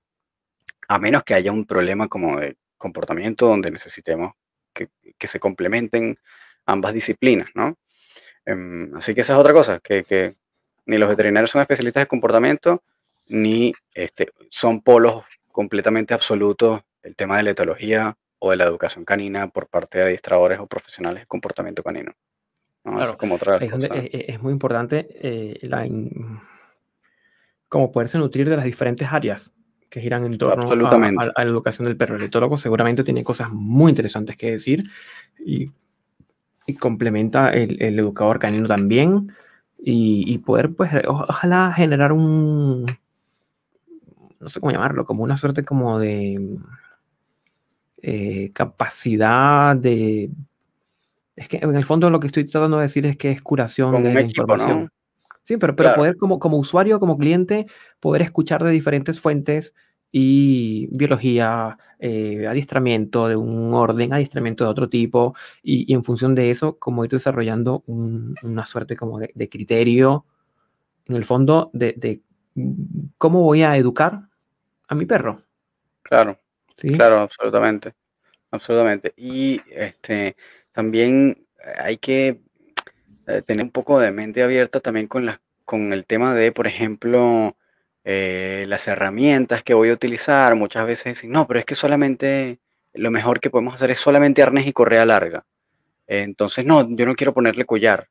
A 0.88 1.00
menos 1.00 1.24
que 1.24 1.34
haya 1.34 1.52
un 1.52 1.66
problema 1.66 2.08
como 2.08 2.40
de 2.40 2.58
comportamiento 2.78 3.48
donde 3.48 3.72
necesitemos 3.72 4.34
que, 4.74 4.90
se 5.28 5.40
complementen 5.40 6.18
ambas 6.66 6.94
disciplinas, 6.94 7.50
¿no? 7.56 7.78
Em, 8.46 8.96
así 8.96 9.14
que 9.16 9.22
esa 9.22 9.34
es 9.34 9.40
otra 9.40 9.54
cosa, 9.54 9.80
que, 9.80 10.36
ni 10.86 10.98
los 10.98 11.10
veterinarios 11.10 11.52
son 11.52 11.62
especialistas 11.62 12.04
de 12.04 12.08
comportamiento, 12.08 12.84
ni 13.28 13.74
este, 13.94 14.32
son 14.50 14.82
polos 14.82 15.24
completamente 15.52 16.14
absolutos 16.14 16.82
el 17.04 17.16
tema 17.16 17.38
de 17.38 17.44
la 17.44 17.52
etología 17.52 18.18
o 18.40 18.52
de 18.52 18.58
la 18.58 18.66
educación 18.66 19.06
canina 19.06 19.48
por 19.48 19.68
parte 19.68 20.00
de 20.00 20.06
adiestradores 20.06 20.60
o 20.60 20.68
profesionales 20.68 21.24
de 21.24 21.28
comportamiento 21.28 21.84
canino. 21.84 22.12
Claro, 22.84 23.18
como 23.18 23.36
otra 23.36 23.58
es, 23.58 23.72
es, 24.12 24.42
muy 24.42 24.52
importante 24.52 25.08
eh, 25.10 25.58
la 25.62 25.88
como 27.70 27.92
poderse 27.94 28.18
nutrir 28.18 28.50
de 28.50 28.58
las 28.58 28.66
diferentes 28.66 29.08
áreas 29.10 29.54
que 29.90 30.02
giran 30.02 30.26
en 30.26 30.38
torno 30.38 30.70
a, 30.70 30.76
la 30.76 31.44
educación 31.44 31.86
del 31.86 31.96
perro. 31.96 32.18
El 32.18 32.24
etólogo 32.24 32.58
seguramente 32.58 33.04
tiene 33.04 33.24
cosas 33.24 33.50
muy 33.52 33.92
interesantes 33.92 34.36
que 34.36 34.52
decir 34.52 34.84
y, 35.40 35.72
complementa 36.80 37.50
el, 37.50 38.00
educador 38.00 38.40
canino 38.40 38.68
también 38.68 39.32
y, 39.86 40.38
poder, 40.40 40.74
pues, 40.74 40.92
ojalá 41.06 41.74
generar 41.74 42.14
un, 42.14 42.86
no 44.40 44.50
sé 44.50 44.60
cómo 44.60 44.72
llamarlo, 44.72 45.06
como 45.06 45.24
una 45.24 45.36
suerte 45.36 45.66
como 45.66 46.00
de 46.00 46.58
eh, 48.02 48.52
capacidad 48.54 49.76
de 49.76 50.30
es 51.36 51.48
que 51.48 51.58
en 51.58 51.76
el 51.76 51.84
fondo 51.84 52.10
lo 52.10 52.20
que 52.20 52.28
estoy 52.28 52.46
tratando 52.46 52.78
de 52.78 52.84
decir 52.84 53.06
es 53.06 53.18
que 53.18 53.32
es 53.32 53.42
curación 53.42 54.04
de 54.04 54.22
información. 54.22 54.92
Sí, 55.44 55.58
pero, 55.58 55.76
pero 55.76 55.96
poder 55.96 56.16
como, 56.16 56.40
como 56.40 56.58
usuario, 56.58 57.00
como 57.00 57.18
cliente, 57.18 57.66
poder 58.00 58.22
escuchar 58.22 58.64
de 58.64 58.72
diferentes 58.72 59.20
fuentes 59.20 59.74
y 60.16 60.88
biología, 60.92 61.76
eh, 61.98 62.46
adiestramiento 62.48 63.28
de 63.28 63.36
un 63.36 63.74
orden, 63.74 64.14
adiestramiento 64.14 64.64
de 64.64 64.70
otro 64.70 64.88
tipo, 64.88 65.36
y, 65.64 65.92
en 65.92 66.04
función 66.04 66.36
de 66.36 66.52
eso, 66.52 66.78
como 66.78 67.04
ir 67.04 67.10
desarrollando 67.10 67.84
una 67.88 68.64
suerte 68.68 68.96
como 68.96 69.20
de, 69.20 69.50
criterio, 69.50 70.26
en 71.08 71.16
el 71.16 71.26
fondo, 71.26 71.72
de, 71.74 71.96
de, 71.98 72.22
cómo 73.18 73.42
voy 73.42 73.64
a 73.64 73.76
educar 73.76 74.22
a 74.88 74.94
mi 74.94 75.08
perro. 75.08 75.42
Claro, 76.04 76.38
¿Sí? 76.78 76.90
claro, 76.92 77.20
absolutamente, 77.22 77.96
absolutamente. 78.52 79.16
Y 79.18 79.62
este, 79.72 80.36
también 80.74 81.44
hay 81.80 81.98
que 81.98 82.40
eh, 83.26 83.42
tener 83.42 83.66
un 83.66 83.72
poco 83.72 84.00
de 84.00 84.12
mente 84.12 84.44
abierta 84.44 84.80
también 84.80 85.08
con, 85.08 85.28
con 85.66 85.92
el 85.92 86.06
tema 86.06 86.36
de, 86.36 86.52
por 86.52 86.68
ejemplo, 86.68 87.58
eh, 88.04 88.66
las 88.68 88.88
herramientas 88.88 89.64
que 89.64 89.74
voy 89.74 89.90
a 89.90 89.94
utilizar. 89.94 90.56
Muchas 90.56 90.86
veces 90.88 91.06
dicen, 91.16 91.32
no, 91.32 91.48
pero 91.48 91.60
es 91.60 91.66
que 91.66 91.76
solamente 91.76 92.60
lo 92.94 93.12
mejor 93.12 93.40
que 93.40 93.50
podemos 93.50 93.76
hacer 93.76 93.92
es 93.92 94.00
solamente 94.00 94.44
arnés 94.44 94.68
y 94.68 94.74
correa 94.74 95.06
larga. 95.06 95.46
entonces, 96.08 96.66
no, 96.66 96.88
yo 96.96 97.06
no 97.06 97.16
quiero 97.16 97.34
ponerle 97.34 97.66
collar. 97.66 98.10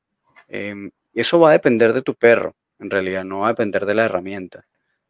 Em, 0.49 0.91
eso 1.15 1.39
va 1.41 1.51
a 1.51 1.53
depender 1.53 1.93
de 1.93 2.03
tu 2.03 2.15
perro, 2.15 2.55
en 2.79 2.91
realidad, 2.91 3.25
no 3.25 3.41
va 3.41 3.49
a 3.49 3.51
depender 3.51 3.87
de 3.87 3.95
la 3.95 4.05
herramienta. 4.05 4.65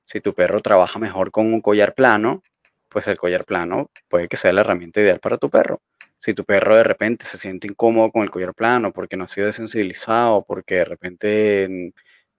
Si 0.04 0.20
tu 0.20 0.34
perro 0.34 0.60
trabaja 0.60 0.98
mejor 0.98 1.30
con 1.30 1.46
un 1.52 1.60
collar 1.60 1.94
plano, 1.94 2.42
pues 2.88 3.06
el 3.08 3.18
collar 3.18 3.44
plano 3.44 3.90
puede 4.08 4.28
que 4.28 4.36
sea 4.36 4.52
la 4.52 4.62
herramienta 4.62 5.00
ideal 5.00 5.20
para 5.20 5.38
tu 5.38 5.50
perro 5.50 5.80
si 6.22 6.34
tu 6.34 6.44
perro 6.44 6.76
de 6.76 6.84
repente 6.84 7.26
se 7.26 7.36
siente 7.36 7.66
incómodo 7.66 8.12
con 8.12 8.22
el 8.22 8.30
collar 8.30 8.54
plano 8.54 8.92
porque 8.92 9.16
no 9.16 9.24
ha 9.24 9.28
sido 9.28 9.48
desensibilizado, 9.48 10.44
porque 10.44 10.76
de 10.76 10.84
repente 10.84 11.92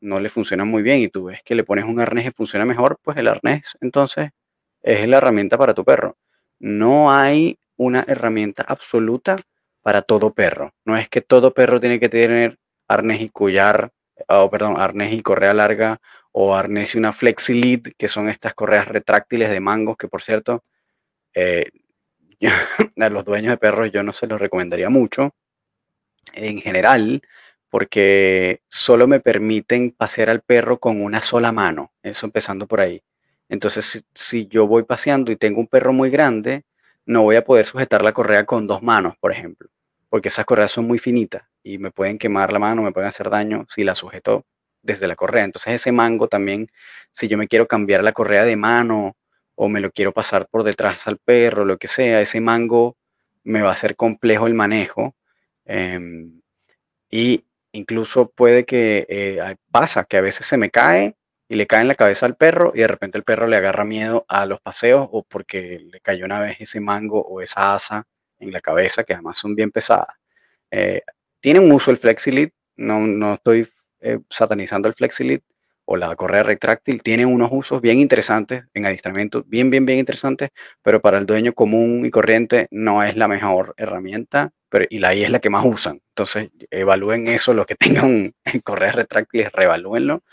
no 0.04 0.20
le 0.20 0.30
funciona 0.30 0.66
muy 0.66 0.84
bien 0.84 1.00
y 1.00 1.08
tú 1.08 1.26
ves 1.26 1.42
que 1.44 1.56
le 1.56 1.64
pones 1.64 1.86
un 1.86 2.00
arnés 2.00 2.28
y 2.28 2.32
funciona 2.32 2.66
mejor, 2.66 3.00
pues 3.02 3.18
el 3.18 3.28
arnés 3.28 3.78
entonces 3.82 4.32
es 4.82 5.08
la 5.08 5.18
herramienta 5.18 5.58
para 5.58 5.74
tu 5.74 5.86
perro. 5.86 6.18
No 6.60 7.12
hay 7.12 7.58
una 7.78 8.04
herramienta 8.08 8.64
absoluta 8.68 9.38
para 9.82 10.02
todo 10.02 10.34
perro. 10.34 10.74
No 10.86 10.98
es 10.98 11.10
que 11.10 11.22
todo 11.22 11.54
perro 11.54 11.80
tiene 11.80 12.00
que 12.00 12.10
tener 12.10 12.60
arnés 12.88 13.22
y 13.22 13.30
collar, 13.30 13.92
o 14.28 14.50
perdón, 14.50 14.76
arnés 14.78 15.14
y 15.14 15.22
correa 15.22 15.54
larga 15.54 16.00
o 16.34 16.54
arnés 16.54 16.96
y 16.96 16.98
una 16.98 17.14
flexi 17.14 17.54
lead, 17.54 17.94
que 17.98 18.08
son 18.08 18.28
estas 18.28 18.54
correas 18.56 18.88
retráctiles 18.88 19.50
de 19.50 19.60
mangos, 19.62 19.98
que 19.98 20.08
por 20.10 20.22
cierto, 20.22 20.64
eh, 21.34 21.70
a 23.00 23.10
los 23.10 23.24
dueños 23.24 23.52
de 23.52 23.58
perros 23.58 23.92
yo 23.92 24.04
no 24.04 24.12
se 24.12 24.28
los 24.28 24.40
recomendaría 24.40 24.90
mucho 24.90 25.34
en 26.34 26.62
general 26.62 27.22
porque 27.74 28.62
solo 28.70 29.08
me 29.08 29.20
permiten 29.20 29.90
pasear 29.90 30.30
al 30.30 30.42
perro 30.42 30.80
con 30.80 31.02
una 31.02 31.24
sola 31.24 31.52
mano, 31.52 31.92
eso 32.04 32.28
empezando 32.28 32.68
por 32.68 32.80
ahí. 32.80 33.02
Entonces, 33.50 34.06
si, 34.14 34.46
yo 34.46 34.68
voy 34.68 34.84
paseando 34.84 35.32
y 35.32 35.38
tengo 35.38 35.60
un 35.60 35.66
perro 35.66 35.92
muy 35.92 36.12
grande, 36.12 36.66
no 37.08 37.24
voy 37.24 37.36
a 37.36 37.44
poder 37.44 37.66
sujetar 37.66 38.04
la 38.04 38.12
correa 38.12 38.46
con 38.46 38.68
dos 38.68 38.84
manos, 38.84 39.16
por 39.20 39.32
ejemplo, 39.32 39.70
porque 40.08 40.28
esas 40.28 40.46
correas 40.46 40.72
son 40.72 40.86
muy 40.86 41.00
finitas 41.00 41.46
y 41.64 41.80
me 41.80 41.90
pueden 41.90 42.20
quemar 42.20 42.54
la 42.54 42.60
mano, 42.60 42.84
me 42.84 42.92
pueden 42.92 43.10
hacer 43.10 43.32
daño 43.32 43.66
si 43.74 43.84
la 43.84 43.96
sujeto 43.96 44.46
desde 44.84 45.08
la 45.08 45.16
correa. 45.16 45.44
Entonces, 45.44 45.74
ese 45.74 45.92
mango 45.92 46.28
también, 46.28 46.70
si 47.10 47.28
yo 47.28 47.40
me 47.40 47.48
quiero 47.48 47.68
cambiar 47.68 48.04
la 48.04 48.12
correa 48.12 48.46
de 48.46 48.56
mano 48.56 49.18
o 49.56 49.68
me 49.68 49.80
lo 49.80 49.90
quiero 49.90 50.12
pasar 50.12 50.48
por 50.48 50.62
detrás 50.62 51.08
al 51.08 51.18
perro, 51.18 51.66
lo 51.66 51.80
que 51.80 51.88
sea, 51.88 52.22
ese 52.22 52.40
mango 52.40 52.98
me 53.44 53.64
va 53.64 53.72
a 53.72 53.76
ser 53.76 53.96
complejo 53.96 54.46
el 54.46 54.54
manejo. 54.54 55.16
Em, 55.66 56.40
y 57.10 57.44
incluso 57.74 58.30
puede 58.30 58.66
que 58.66 59.06
eh, 59.10 59.56
pasa 59.72 60.06
que 60.06 60.18
a 60.18 60.22
veces 60.22 60.46
se 60.48 60.58
me 60.58 60.70
cae 60.70 61.16
y 61.50 61.56
le 61.56 61.68
cae 61.68 61.82
en 61.82 61.90
la 61.90 61.96
cabeza 61.96 62.26
al 62.26 62.38
perro 62.38 62.72
y 62.74 62.80
de 62.80 62.88
repente 62.88 63.18
el 63.18 63.24
perro 63.24 63.48
le 63.48 63.58
agarra 63.58 63.84
miedo 63.84 64.26
a 64.30 64.46
los 64.46 64.62
paseos 64.62 65.08
o 65.12 65.24
porque 65.24 65.80
le 65.92 66.00
cayó 66.00 66.26
una 66.26 66.40
vez 66.40 66.62
ese 66.62 66.80
mango 66.80 67.22
o 67.22 67.42
esa 67.42 67.76
asa 67.76 68.08
en 68.40 68.52
la 68.52 68.62
cabeza, 68.62 69.04
que 69.04 69.14
además 69.14 69.38
son 69.38 69.56
bien 69.56 69.72
pesadas. 69.72 70.16
Eh, 70.72 71.02
tiene 71.40 71.60
un 71.60 71.72
uso 71.72 71.92
el 71.92 71.98
FlexiLit, 71.98 72.54
no, 72.78 73.00
no 73.00 73.36
estoy 73.36 73.68
eh, 74.02 74.20
satanizando 74.30 74.88
el 74.88 74.94
FlexiLit, 74.94 75.44
o 75.86 75.98
la 75.98 76.16
correa 76.16 76.44
retráctil 76.44 77.04
tiene 77.04 77.26
unos 77.26 77.50
usos 77.52 77.82
bien 77.82 78.00
interesantes 78.00 78.64
en 78.74 78.86
adiestramiento, 78.86 79.44
bien, 79.46 79.70
bien, 79.70 79.86
bien 79.86 80.00
interesantes, 80.00 80.50
pero 80.82 81.02
para 81.02 81.18
el 81.18 81.26
dueño 81.26 81.54
común 81.54 82.06
y 82.06 82.12
corriente 82.12 82.68
no 82.72 83.04
es 83.04 83.18
la 83.18 83.28
mejor 83.28 83.74
herramienta, 83.78 84.52
pero, 84.70 84.86
y 84.90 85.00
la 85.00 85.14
I 85.14 85.24
es 85.26 85.30
la 85.30 85.40
que 85.40 85.50
más 85.50 85.66
usan. 85.66 86.02
Entonces, 86.10 86.50
evalúen 86.72 87.28
eso, 87.28 87.54
los 87.54 87.66
que 87.66 87.76
tengan 87.76 88.34
correas 88.64 88.96
retráctiles, 88.96 89.52
reevalúenlo 89.52 90.24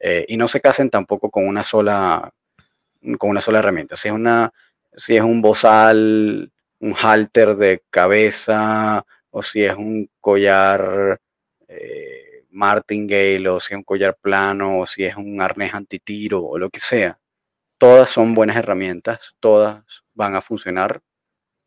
eh, 0.00 0.24
y 0.28 0.36
no 0.36 0.48
se 0.48 0.60
casen 0.60 0.90
tampoco 0.90 1.30
con 1.30 1.46
una 1.46 1.62
sola, 1.62 2.32
con 3.18 3.30
una 3.30 3.40
sola 3.40 3.58
herramienta. 3.58 3.96
Si 3.96 4.08
es, 4.08 4.14
una, 4.14 4.52
si 4.96 5.16
es 5.16 5.22
un 5.22 5.42
bozal, 5.42 6.50
un 6.80 6.94
halter 6.94 7.56
de 7.56 7.82
cabeza 7.90 9.04
o 9.30 9.42
si 9.42 9.64
es 9.64 9.74
un 9.74 10.08
collar 10.20 11.20
eh, 11.68 12.33
martingale 12.54 13.48
o 13.48 13.60
si 13.60 13.74
es 13.74 13.78
un 13.78 13.84
collar 13.84 14.16
plano 14.20 14.80
o 14.80 14.86
si 14.86 15.04
es 15.04 15.16
un 15.16 15.40
arnés 15.40 15.74
antitiro 15.74 16.42
o 16.42 16.58
lo 16.58 16.70
que 16.70 16.80
sea. 16.80 17.18
Todas 17.78 18.08
son 18.08 18.34
buenas 18.34 18.56
herramientas, 18.56 19.34
todas 19.40 19.84
van 20.14 20.36
a 20.36 20.40
funcionar 20.40 21.02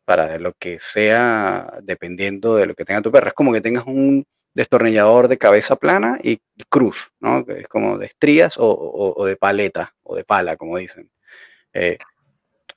para 0.04 0.38
lo 0.38 0.54
que 0.54 0.80
sea 0.80 1.80
dependiendo 1.82 2.56
de 2.56 2.66
lo 2.66 2.74
que 2.74 2.84
tenga 2.84 3.02
tu 3.02 3.12
perro. 3.12 3.28
Es 3.28 3.34
como 3.34 3.52
que 3.52 3.60
tengas 3.60 3.86
un 3.86 4.26
destornillador 4.54 5.28
de 5.28 5.38
cabeza 5.38 5.76
plana 5.76 6.18
y, 6.22 6.40
cruz, 6.68 7.12
¿no? 7.20 7.44
Es 7.46 7.68
como 7.68 7.98
de 7.98 8.06
estrías 8.06 8.54
o, 8.58 9.24
de 9.26 9.36
paleta 9.36 9.94
o 10.02 10.16
de 10.16 10.24
pala, 10.24 10.56
como 10.56 10.78
dicen. 10.78 11.10
Eh, 11.72 11.98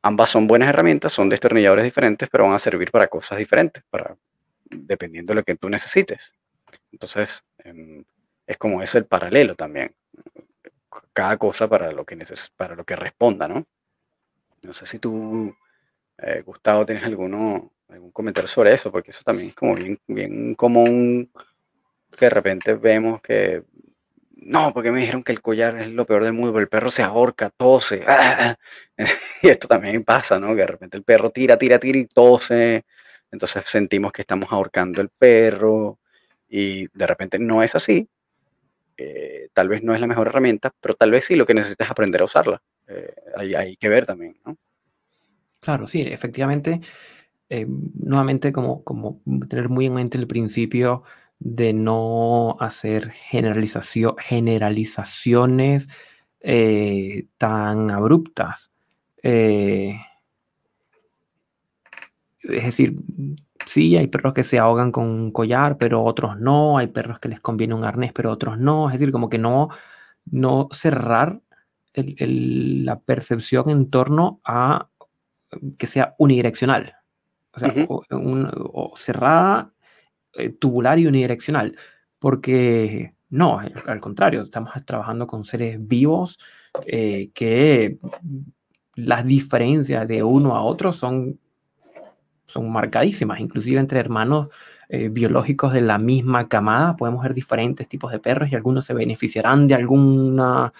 ambas 0.02 0.30
son 0.30 0.46
buenas 0.48 0.70
herramientas, 0.70 1.14
son 1.14 1.30
destornilladores 1.30 1.86
diferentes, 1.86 2.30
pero 2.30 2.44
van 2.44 2.54
a 2.54 2.60
servir 2.60 2.92
para 2.92 3.08
cosas 3.08 3.38
diferentes, 3.38 3.84
para, 3.90 4.16
dependiendo 4.66 5.32
de 5.32 5.36
lo 5.36 5.44
que 5.44 5.56
tú 5.56 5.70
necesites. 5.70 6.34
Entonces, 6.92 7.44
es 8.48 8.58
como 8.58 8.82
es 8.82 8.96
el 8.96 9.06
paralelo 9.06 9.56
también. 9.56 9.94
Cada 11.14 11.38
cosa 11.38 11.68
para 11.68 11.92
lo 11.92 12.06
que, 12.06 12.16
neces 12.16 12.52
para 12.56 12.76
lo 12.76 12.84
que 12.84 12.96
responda, 12.96 13.48
¿no? 13.48 13.66
No 14.64 14.74
sé 14.74 14.86
si 14.86 15.00
tú, 15.00 15.56
eh, 16.18 16.44
Gustavo, 16.46 16.86
tienes 16.86 17.04
alguno, 17.04 17.72
algún 17.90 18.12
comentario 18.12 18.48
sobre 18.48 18.74
eso, 18.74 18.92
porque 18.92 19.12
eso 19.12 19.22
también 19.24 19.50
es 19.50 19.56
como 19.56 19.76
bien, 19.76 20.00
bien 20.08 20.56
común 20.56 21.32
que 22.18 22.26
de 22.26 22.30
repente 22.30 22.74
vemos 22.76 23.22
que 23.22 23.64
no, 24.42 24.74
porque 24.74 24.92
me 24.92 25.02
dijeron 25.02 25.24
que 25.24 25.32
el 25.32 25.42
collar 25.42 25.78
es 25.78 25.88
lo 25.90 26.06
peor 26.06 26.24
del 26.24 26.34
mundo, 26.34 26.58
el 26.60 26.68
perro 26.68 26.90
se 26.90 27.04
ahorca, 27.04 27.52
tose. 27.52 28.04
y 29.44 29.50
esto 29.50 29.68
también 29.68 30.04
pasa, 30.04 30.40
¿no? 30.40 30.50
Que 30.50 30.62
de 30.62 30.68
repente 30.68 30.98
el 30.98 31.04
perro 31.04 31.30
tira, 31.30 31.58
tira, 31.58 31.80
tira 31.80 32.00
y 32.00 32.06
tose. 32.08 32.86
Entonces 33.32 33.64
sentimos 33.68 34.12
que 34.12 34.22
estamos 34.24 34.52
ahorcando 34.52 35.00
el 35.02 35.10
perro 35.10 36.00
y 36.52 36.88
de 36.88 37.08
repente 37.08 37.40
no 37.40 37.64
es 37.64 37.74
así. 37.76 38.10
Eh, 38.98 39.48
tal 39.54 39.70
vez 39.70 39.82
no 39.82 39.96
es 39.96 40.02
la 40.02 40.08
mejor 40.08 40.28
herramienta, 40.28 40.72
pero 40.82 40.94
tal 40.96 41.10
vez 41.10 41.26
sí 41.26 41.36
lo 41.36 41.46
que 41.46 41.54
necesitas 41.54 41.88
es 41.88 41.92
aprender 41.92 42.22
a 42.22 42.26
usarla. 42.26 42.62
Eh, 42.90 43.16
hay, 43.56 43.78
que 43.78 43.88
ver 43.88 44.06
también, 44.06 44.38
¿no? 44.46 44.58
Claro, 45.62 45.88
sí, 45.88 46.02
efectivamente. 46.02 46.82
Eh, 47.50 47.66
nuevamente, 47.68 48.52
como, 48.52 48.84
como 48.84 49.22
tener 49.50 49.70
muy 49.70 49.86
en 49.86 49.94
mente 49.94 50.18
el 50.18 50.28
principio 50.28 51.04
de 51.40 51.72
no 51.72 52.58
hacer 52.60 53.12
generalización, 53.12 54.16
generalizaciones 54.20 55.88
eh, 56.42 57.28
tan 57.38 57.92
abruptas. 57.92 58.72
Es 59.24 59.96
decir, 62.44 62.96
sí, 63.66 63.98
hay 63.98 64.08
perros 64.08 64.34
que 64.34 64.44
se 64.44 64.60
ahogan 64.60 64.92
con 64.92 65.06
un 65.06 65.32
collar, 65.32 65.78
pero 65.78 66.04
otros 66.04 66.40
no. 66.40 66.78
Hay 66.78 66.88
perros 66.88 67.20
que 67.20 67.30
les 67.30 67.40
conviene 67.40 67.74
un 67.74 67.84
arnés, 67.84 68.14
pero 68.14 68.32
otros 68.32 68.58
no. 68.60 68.90
Es 68.90 68.94
decir, 69.00 69.12
como 69.12 69.30
que 69.30 69.38
no, 69.38 69.70
no 70.26 70.70
cerrar 70.72 71.42
la 71.94 73.00
percepción 73.00 73.70
en 73.70 73.90
torno 73.90 74.40
a 74.46 74.88
que 75.78 75.88
sea 75.88 76.16
unidireccional. 76.18 76.96
O 77.54 77.60
sea, 77.60 77.74
o 77.88 78.94
cerrada 78.96 79.74
eh, 80.34 80.50
tubular 80.50 80.98
y 80.98 81.08
unidireccional, 81.08 81.76
porque 82.18 83.14
no, 83.30 83.60
al 83.60 84.00
contrario, 84.00 84.44
estamos 84.44 84.72
trabajando 84.86 85.28
con 85.28 85.44
seres 85.44 85.76
vivos 85.86 86.40
eh, 86.86 87.32
que 87.34 87.98
las 88.96 89.26
diferencias 89.26 90.08
de 90.08 90.24
uno 90.24 90.56
a 90.56 90.64
otro 90.64 90.94
son, 90.94 91.38
son 92.52 92.72
marcadísimas, 92.72 93.40
inclusive 93.40 93.80
entre 93.80 94.00
hermanos 94.00 94.50
eh, 94.94 95.08
biológicos 95.08 95.72
de 95.72 95.80
la 95.80 95.98
misma 95.98 96.50
camada 96.50 96.98
podemos 96.98 97.24
ver 97.24 97.34
diferentes 97.34 97.88
tipos 97.88 98.12
de 98.12 98.20
perros 98.20 98.52
y 98.52 98.56
algunos 98.56 98.86
se 98.86 98.94
beneficiarán 98.94 99.66
de 99.66 99.74
alguna 99.74 100.74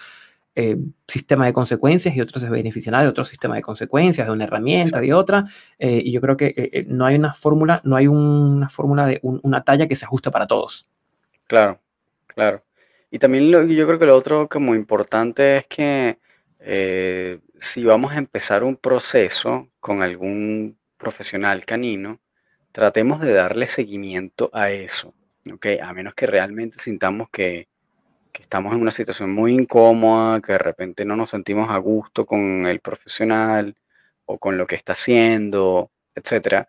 eh, 0.54 0.76
sistema 1.08 1.46
de 1.46 1.54
consecuencias 1.54 2.14
y 2.14 2.20
otros 2.20 2.42
se 2.42 2.50
beneficiarán 2.50 3.04
de 3.04 3.08
otro 3.08 3.24
sistema 3.24 3.54
de 3.54 3.62
consecuencias, 3.62 4.26
de 4.26 4.32
una 4.34 4.44
herramienta, 4.44 5.00
de 5.00 5.14
otra. 5.14 5.46
Eh, 5.78 6.02
y 6.04 6.12
yo 6.12 6.20
creo 6.20 6.36
que 6.36 6.84
no 6.88 7.06
hay 7.06 7.14
una 7.14 7.32
fórmula, 7.32 7.80
no 7.84 7.96
hay 7.96 8.06
una 8.06 8.68
fórmula 8.68 9.06
de 9.06 9.18
una 9.22 9.64
talla 9.64 9.88
que 9.88 9.96
se 9.96 10.04
ajuste 10.04 10.30
para 10.30 10.46
todos. 10.46 10.86
Claro, 11.46 11.80
claro. 12.26 12.62
Y 13.10 13.18
también 13.18 13.50
lo, 13.50 13.64
yo 13.64 13.86
creo 13.86 13.98
que 13.98 14.04
lo 14.04 14.14
otro 14.14 14.46
como 14.46 14.74
importante 14.74 15.56
es 15.56 15.66
que 15.68 16.18
si 17.58 17.82
vamos 17.82 18.12
a 18.12 18.18
empezar 18.18 18.62
un 18.62 18.76
proceso 18.76 19.70
con 19.80 20.02
algún 20.02 20.76
profesional 21.02 21.64
canino, 21.64 22.20
tratemos 22.70 23.20
de 23.20 23.32
darle 23.32 23.66
seguimiento 23.66 24.50
a 24.52 24.70
eso, 24.70 25.14
¿ok? 25.52 25.66
A 25.82 25.92
menos 25.92 26.14
que 26.14 26.26
realmente 26.26 26.78
sintamos 26.78 27.28
que, 27.30 27.66
que 28.32 28.42
estamos 28.42 28.72
en 28.72 28.80
una 28.80 28.92
situación 28.92 29.34
muy 29.34 29.52
incómoda, 29.52 30.40
que 30.40 30.52
de 30.52 30.58
repente 30.58 31.04
no 31.04 31.16
nos 31.16 31.30
sentimos 31.30 31.70
a 31.70 31.78
gusto 31.78 32.24
con 32.24 32.66
el 32.66 32.78
profesional 32.78 33.74
o 34.26 34.38
con 34.38 34.56
lo 34.56 34.66
que 34.66 34.76
está 34.76 34.92
haciendo, 34.92 35.90
etcétera, 36.14 36.68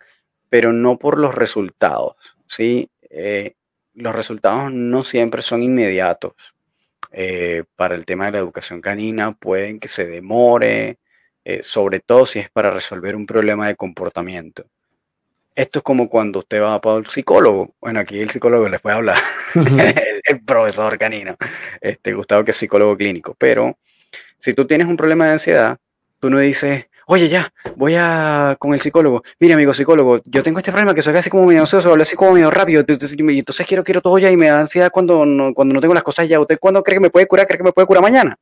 pero 0.50 0.74
no 0.74 0.98
por 0.98 1.20
los 1.20 1.36
resultados, 1.36 2.16
¿sí? 2.48 2.90
Eh, 3.10 3.54
los 3.94 4.16
resultados 4.16 4.74
no 4.74 5.04
siempre 5.04 5.44
son 5.44 5.62
inmediatos. 5.62 6.34
Eh, 7.12 7.66
para 7.76 7.94
el 7.94 8.06
tema 8.06 8.26
de 8.26 8.32
la 8.32 8.38
educación 8.40 8.82
canina 8.82 9.34
pueden 9.34 9.80
que 9.80 9.88
se 9.88 10.08
demore, 10.08 10.98
eh, 11.46 11.62
sobre 11.64 12.00
todo 12.00 12.26
si 12.26 12.40
es 12.40 12.50
para 12.50 12.72
resolver 12.72 13.16
un 13.16 13.26
problema 13.26 13.68
de 13.68 13.76
comportamiento. 13.76 14.66
Esto 15.56 15.80
es 15.80 15.84
como 15.84 16.10
cuando 16.10 16.40
usted 16.40 16.62
va 16.62 16.82
para 16.82 16.98
el 16.98 17.06
psicólogo. 17.06 17.76
Bueno, 17.80 18.00
aquí 18.00 18.20
el 18.20 18.30
psicólogo 18.30 18.68
les 18.70 18.82
puede 18.82 18.96
hablar, 18.96 19.20
el, 19.56 20.42
profesor 20.44 20.98
canino, 20.98 21.36
este, 21.80 22.14
Gustavo 22.14 22.44
que 22.44 22.52
es 22.52 22.58
psicólogo 22.58 22.98
clínico. 22.98 23.36
Pero 23.38 23.78
si 24.40 24.54
tú 24.54 24.66
tienes 24.66 24.88
un 24.88 24.98
problema 24.98 25.26
de 25.26 25.34
ansiedad, 25.34 25.78
tú 26.20 26.30
no 26.30 26.40
dices, 26.40 26.88
oye, 27.06 27.28
ya, 27.28 27.54
voy 27.76 27.96
a 27.96 28.56
con 28.58 28.74
el 28.74 28.82
psicólogo. 28.82 29.24
Mire, 29.40 29.54
amigo 29.54 29.74
psicólogo, 29.74 30.22
yo 30.26 30.42
tengo 30.42 30.58
este 30.58 30.72
problema 30.72 30.96
que 30.96 31.02
soy 31.02 31.14
casi 31.14 31.30
como 31.30 31.46
medio 31.46 31.62
ansioso, 31.62 31.92
hablo 31.92 32.02
así 32.02 32.16
como 32.16 32.34
medio 32.34 32.50
rápido, 32.50 32.84
y 32.88 33.40
entonces 33.40 33.68
quiero, 33.68 33.84
quiero 33.84 34.02
todo 34.02 34.18
ya 34.18 34.32
y 34.32 34.38
me 34.38 34.48
da 34.48 34.62
ansiedad 34.62 34.92
cuando 34.92 35.26
no, 35.26 35.54
cuando 35.54 35.74
no 35.74 35.82
tengo 35.82 35.94
las 35.94 36.04
cosas 36.04 36.28
ya. 36.28 36.40
¿Usted 36.40 36.58
cuándo 36.60 36.82
cree 36.84 36.96
que 36.96 37.02
me 37.02 37.10
puede 37.10 37.28
curar? 37.28 37.46
¿Cree 37.46 37.58
que 37.58 37.64
me 37.64 37.74
puede 37.74 37.86
curar 37.86 38.02
mañana? 38.02 38.38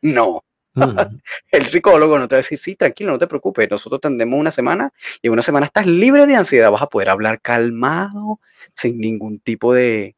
No. 0.00 0.44
el 1.50 1.66
psicólogo 1.66 2.18
no 2.18 2.28
te 2.28 2.36
va 2.36 2.38
a 2.38 2.42
decir, 2.42 2.58
sí, 2.58 2.76
tranquilo, 2.76 3.12
no 3.12 3.18
te 3.18 3.26
preocupes, 3.26 3.70
nosotros 3.70 4.00
tendemos 4.00 4.38
una 4.38 4.50
semana 4.50 4.92
y 5.20 5.26
en 5.26 5.32
una 5.32 5.42
semana 5.42 5.66
estás 5.66 5.86
libre 5.86 6.26
de 6.26 6.36
ansiedad, 6.36 6.70
vas 6.70 6.82
a 6.82 6.88
poder 6.88 7.10
hablar 7.10 7.40
calmado, 7.40 8.40
sin 8.74 8.98
ningún 8.98 9.38
tipo 9.40 9.74
de, 9.74 10.16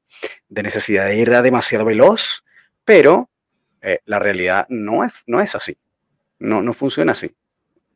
necesidad 0.49 1.07
de 1.07 1.17
ir 1.17 1.31
demasiado 1.31 1.85
veloz, 1.85 2.45
pero 2.85 3.31
eh, 3.83 4.01
la 4.05 4.19
realidad 4.19 4.67
no 4.69 5.05
es, 5.05 5.13
no 5.27 5.41
es 5.41 5.55
así, 5.55 5.77
no, 6.39 6.63
no 6.63 6.73
funciona 6.73 7.13
así. 7.13 7.35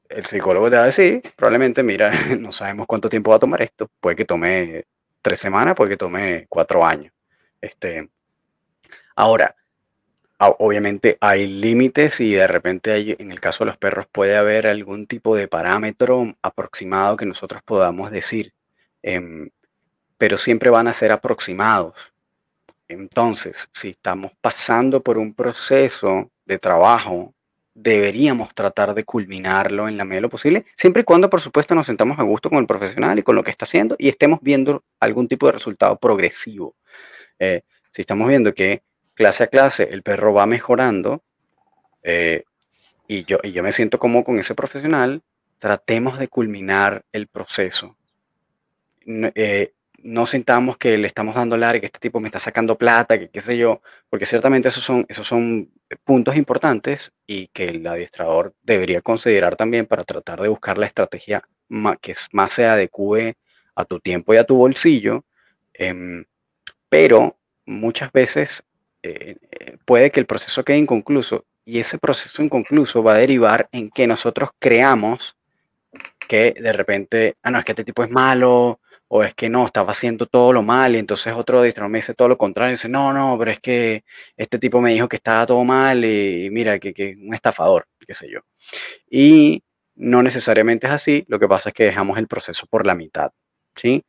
El 0.08 0.24
psicólogo 0.24 0.70
te 0.70 0.76
va 0.76 0.82
a 0.82 0.86
decir, 0.86 1.22
probablemente, 1.36 1.82
mira, 1.82 2.10
no 2.38 2.50
sabemos 2.50 2.86
cuánto 2.86 3.08
tiempo 3.08 3.30
va 3.30 3.36
a 3.36 3.40
tomar 3.40 3.62
esto, 3.62 3.90
puede 4.00 4.16
que 4.16 4.24
tome 4.24 4.86
tres 5.22 5.40
semanas, 5.40 5.74
puede 5.76 5.90
que 5.90 5.96
tome 5.96 6.46
cuatro 6.48 6.84
años. 6.84 7.12
Este, 7.60 8.08
ahora, 9.16 9.54
obviamente 10.38 11.18
hay 11.20 11.46
límites 11.46 12.20
y 12.20 12.32
de 12.32 12.46
repente 12.46 12.92
hay, 12.92 13.16
en 13.18 13.32
el 13.32 13.40
caso 13.40 13.64
de 13.64 13.70
los 13.70 13.76
perros 13.76 14.06
puede 14.10 14.36
haber 14.36 14.66
algún 14.66 15.06
tipo 15.06 15.36
de 15.36 15.48
parámetro 15.48 16.36
aproximado 16.42 17.16
que 17.16 17.26
nosotros 17.26 17.62
podamos 17.64 18.10
decir, 18.10 18.52
em, 19.02 19.50
pero 20.18 20.38
siempre 20.38 20.70
van 20.70 20.88
a 20.88 20.94
ser 20.94 21.12
aproximados. 21.12 21.94
Entonces, 22.88 23.68
si 23.72 23.90
estamos 23.90 24.32
pasando 24.40 25.02
por 25.02 25.18
un 25.18 25.34
proceso 25.34 26.30
de 26.46 26.58
trabajo, 26.58 27.34
deberíamos 27.74 28.54
tratar 28.54 28.94
de 28.94 29.04
culminarlo 29.04 29.88
en 29.88 29.96
la 29.96 30.04
medida 30.04 30.16
de 30.16 30.22
lo 30.22 30.30
posible, 30.30 30.64
siempre 30.76 31.02
y 31.02 31.04
cuando, 31.04 31.30
por 31.30 31.40
supuesto, 31.40 31.74
nos 31.74 31.86
sentamos 31.86 32.18
a 32.18 32.22
gusto 32.22 32.50
con 32.50 32.58
el 32.58 32.66
profesional 32.66 33.18
y 33.18 33.22
con 33.22 33.36
lo 33.36 33.44
que 33.44 33.50
está 33.50 33.64
haciendo 33.66 33.94
y 33.98 34.08
estemos 34.08 34.40
viendo 34.42 34.84
algún 35.00 35.28
tipo 35.28 35.46
de 35.46 35.52
resultado 35.52 35.96
progresivo. 35.98 36.74
Eh, 37.38 37.62
si 37.92 38.02
estamos 38.02 38.28
viendo 38.28 38.52
que 38.54 38.82
clase 39.18 39.44
a 39.44 39.48
clase 39.48 39.88
el 39.90 40.02
perro 40.02 40.32
va 40.32 40.46
mejorando 40.46 41.22
eh, 42.04 42.44
y, 43.08 43.24
yo, 43.24 43.38
y 43.42 43.52
yo 43.52 43.62
me 43.64 43.72
siento 43.72 43.98
como 43.98 44.22
con 44.22 44.38
ese 44.38 44.54
profesional, 44.54 45.22
tratemos 45.58 46.18
de 46.18 46.28
culminar 46.28 47.04
el 47.12 47.26
proceso. 47.26 47.96
No, 49.04 49.30
eh, 49.34 49.72
no 49.98 50.26
sintamos 50.26 50.76
que 50.76 50.96
le 50.96 51.08
estamos 51.08 51.34
dando 51.34 51.56
larga, 51.56 51.80
que 51.80 51.86
este 51.86 51.98
tipo 51.98 52.20
me 52.20 52.28
está 52.28 52.38
sacando 52.38 52.78
plata, 52.78 53.18
que 53.18 53.28
qué 53.28 53.40
sé 53.40 53.58
yo, 53.58 53.82
porque 54.08 54.26
ciertamente 54.26 54.68
esos 54.68 54.84
son, 54.84 55.04
esos 55.08 55.26
son 55.26 55.70
puntos 56.04 56.36
importantes 56.36 57.12
y 57.26 57.48
que 57.48 57.64
el 57.64 57.86
adiestrador 57.86 58.54
debería 58.62 59.00
considerar 59.00 59.56
también 59.56 59.86
para 59.86 60.04
tratar 60.04 60.40
de 60.40 60.48
buscar 60.48 60.78
la 60.78 60.86
estrategia 60.86 61.42
que 62.00 62.14
más 62.32 62.52
se 62.52 62.66
adecue 62.66 63.34
a 63.74 63.84
tu 63.84 63.98
tiempo 63.98 64.32
y 64.32 64.36
a 64.36 64.44
tu 64.44 64.56
bolsillo. 64.56 65.24
Em, 65.74 66.24
pero 66.88 67.36
muchas 67.66 68.12
veces 68.12 68.62
eh, 69.10 69.78
puede 69.84 70.10
que 70.10 70.20
el 70.20 70.26
proceso 70.26 70.64
quede 70.64 70.78
inconcluso 70.78 71.44
y 71.64 71.80
ese 71.80 71.98
proceso 71.98 72.42
inconcluso 72.42 73.02
va 73.02 73.14
a 73.14 73.18
derivar 73.18 73.68
en 73.72 73.90
que 73.90 74.06
nosotros 74.06 74.50
creamos 74.58 75.36
que 76.28 76.54
de 76.58 76.72
repente, 76.72 77.36
ah, 77.42 77.50
no, 77.50 77.58
es 77.58 77.64
que 77.64 77.72
este 77.72 77.84
tipo 77.84 78.02
es 78.02 78.10
malo, 78.10 78.80
o 79.08 79.22
es 79.22 79.34
que 79.34 79.48
no, 79.48 79.66
estaba 79.66 79.92
haciendo 79.92 80.26
todo 80.26 80.52
lo 80.52 80.62
mal, 80.62 80.94
y 80.94 80.98
entonces 80.98 81.32
otro 81.34 81.60
administrador 81.60 81.90
me 81.90 81.98
dice 81.98 82.14
todo 82.14 82.28
lo 82.28 82.38
contrario, 82.38 82.72
y 82.72 82.76
dice, 82.76 82.88
no, 82.88 83.12
no, 83.12 83.36
pero 83.38 83.50
es 83.50 83.60
que 83.60 84.04
este 84.36 84.58
tipo 84.58 84.80
me 84.80 84.92
dijo 84.92 85.08
que 85.08 85.16
estaba 85.16 85.46
todo 85.46 85.64
mal, 85.64 86.04
y, 86.04 86.48
mira, 86.50 86.78
que, 86.78 86.92
que 86.92 87.16
un 87.18 87.34
estafador, 87.34 87.86
qué 88.06 88.14
sé 88.14 88.30
yo. 88.30 88.40
Y 89.10 89.62
no 89.96 90.22
necesariamente 90.22 90.86
es 90.86 90.92
así, 90.92 91.24
lo 91.28 91.38
que 91.38 91.48
pasa 91.48 91.70
es 91.70 91.74
que 91.74 91.84
dejamos 91.84 92.18
el 92.18 92.28
proceso 92.28 92.66
por 92.66 92.86
la 92.86 92.94
mitad, 92.94 93.30
¿sí? 93.74 94.04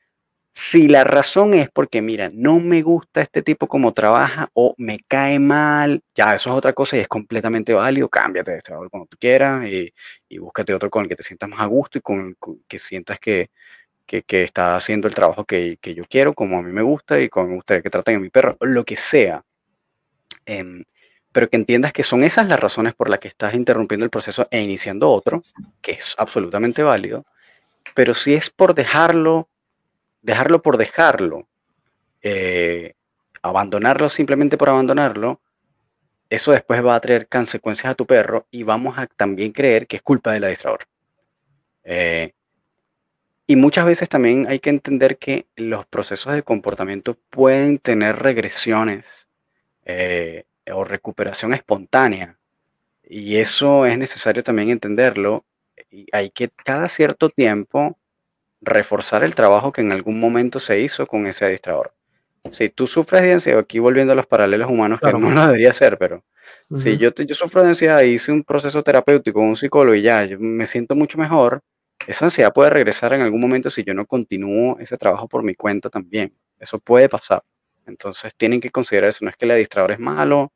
Si 0.62 0.90
la 0.90 1.06
razón 1.06 1.54
es 1.54 1.70
porque, 1.70 2.02
mira, 2.02 2.30
no 2.34 2.60
me 2.60 2.82
gusta 2.82 3.22
este 3.22 3.42
tipo 3.42 3.66
como 3.68 3.94
trabaja 3.94 4.50
o 4.54 4.76
me 4.78 5.00
cae 5.08 5.40
mal, 5.40 6.04
ya 6.14 6.36
eso 6.36 6.50
es 6.50 6.56
otra 6.58 6.74
cosa 6.74 6.98
y 6.98 7.00
es 7.00 7.08
completamente 7.08 7.74
válido, 7.74 8.10
cámbiate 8.10 8.52
de 8.52 8.62
trabajo 8.62 8.90
cuando 8.90 9.08
tú 9.08 9.16
quieras 9.18 9.66
y, 9.68 9.94
búscate 10.38 10.74
otro 10.74 10.90
con 10.90 11.04
el 11.04 11.10
que 11.10 11.16
te 11.16 11.24
sientas 11.24 11.48
más 11.48 11.62
a 11.62 11.66
gusto 11.66 11.98
y 12.00 12.02
con 12.02 12.20
el 12.20 12.38
que 12.68 12.78
sientas 12.78 13.22
que, 13.22 13.52
que, 14.06 14.44
está 14.44 14.76
haciendo 14.76 15.08
el 15.08 15.16
trabajo 15.16 15.46
que, 15.46 15.78
yo 15.82 16.04
quiero, 16.10 16.34
como 16.34 16.60
a 16.60 16.62
mí 16.62 16.74
me 16.74 16.82
gusta 16.82 17.22
y 17.22 17.30
como 17.30 17.48
me 17.48 17.56
gustaría 17.56 17.82
que 17.82 17.90
traten 17.90 18.18
a 18.18 18.20
mi 18.20 18.30
perro, 18.30 18.58
lo 18.60 18.84
que 18.84 18.98
sea. 18.98 19.46
Em, 20.46 20.84
pero 21.32 21.50
que 21.50 21.56
entiendas 21.56 21.94
que 21.94 22.04
son 22.04 22.22
esas 22.26 22.48
las 22.50 22.60
razones 22.60 22.94
por 22.96 23.10
las 23.10 23.20
que 23.20 23.30
estás 23.30 23.54
interrumpiendo 23.54 24.04
el 24.04 24.12
proceso 24.12 24.46
e 24.52 24.62
iniciando 24.62 25.10
otro, 25.10 25.42
que 25.82 25.94
es 25.94 26.16
absolutamente 26.18 26.84
válido. 26.84 27.26
Pero 27.96 28.14
si 28.14 28.34
es 28.34 28.50
por 28.50 28.76
dejarlo, 28.76 29.48
dejarlo 30.22 30.62
por 30.62 30.78
dejarlo, 30.78 31.48
eh, 32.22 32.94
abandonarlo 33.42 34.10
simplemente 34.10 34.58
por 34.58 34.70
abandonarlo, 34.70 35.42
eso 36.30 36.52
después 36.52 36.86
va 36.86 36.96
a 36.96 37.00
traer 37.00 37.28
consecuencias 37.28 37.92
a 37.92 37.96
tu 37.96 38.06
perro 38.06 38.46
y 38.52 38.64
vamos 38.64 38.98
a 38.98 39.08
también 39.08 39.52
creer 39.52 39.88
que 39.88 39.98
es 39.98 40.02
culpa 40.02 40.32
del 40.32 40.44
adiestrador. 40.44 40.88
Eh, 41.84 42.34
y 43.48 43.56
muchas 43.56 43.86
veces 43.86 44.08
también 44.10 44.46
hay 44.48 44.60
que 44.60 44.70
entender 44.70 45.18
que 45.18 45.48
los 45.56 45.88
procesos 45.88 46.34
de 46.34 46.44
comportamiento 46.44 47.18
pueden 47.32 47.80
tener 47.80 48.18
regresiones 48.18 49.06
eh, 49.86 50.46
o 50.72 50.84
recuperación 50.84 51.56
espontánea. 51.56 52.38
Y 53.04 53.38
eso 53.38 53.88
es 53.88 53.98
necesario 53.98 54.44
también 54.44 54.70
entenderlo. 54.70 55.46
Hay 56.12 56.30
que 56.30 56.50
cada 56.64 56.88
cierto 56.90 57.32
tiempo 57.32 57.98
reforzar 58.62 59.24
el 59.24 59.36
trabajo 59.36 59.72
que 59.72 59.82
en 59.82 59.92
algún 59.92 60.20
momento 60.20 60.60
se 60.60 60.80
hizo 60.80 61.08
con 61.08 61.28
ese 61.28 61.46
adiestrador. 61.46 61.94
Si 62.52 62.70
tú 62.70 62.88
sufres 62.88 63.22
de 63.22 63.34
ansiedad, 63.34 63.60
aquí 63.60 63.80
volviendo 63.80 64.14
a 64.14 64.16
los 64.16 64.26
paralelos 64.26 64.70
humanos, 64.70 65.00
que 65.00 65.12
no 65.14 65.32
lo 65.32 65.46
debería 65.46 65.74
ser, 65.74 65.98
pero 65.98 66.24
si 66.76 66.98
yo, 66.98 67.12
yo 67.14 67.36
sufro 67.36 67.64
de 67.64 67.70
ansiedad 67.70 68.02
y 68.02 68.14
hice 68.14 68.32
un 68.32 68.44
proceso 68.44 68.84
terapéutico 68.84 69.40
con 69.40 69.50
un 69.50 69.56
psicólogo 69.56 69.96
y 69.96 70.02
ya, 70.02 70.26
yo 70.26 70.40
me 70.40 70.68
siento 70.68 70.96
mucho 70.96 71.18
mejor, 71.18 71.62
esa 72.08 72.26
ansiedad 72.26 72.54
puede 72.54 72.70
regresar 72.70 73.14
en 73.14 73.22
algún 73.22 73.42
momento 73.42 73.70
si 73.70 73.84
yo 73.84 73.94
no 73.94 74.06
continúo 74.06 74.78
ese 74.80 74.98
trabajo 74.98 75.28
por 75.28 75.44
mi 75.44 75.56
cuenta 75.56 75.90
también. 75.90 76.34
Eso 76.58 76.80
puede 76.80 77.10
pasar. 77.10 77.44
Entonces 77.86 78.34
tienen 78.36 78.62
que 78.62 78.70
considerar 78.70 79.10
eso. 79.10 79.26
No 79.26 79.32
es 79.32 79.38
que 79.38 79.46
el 79.46 79.52
adiestrador 79.52 79.92
es 79.92 80.00
malo, 80.00 80.52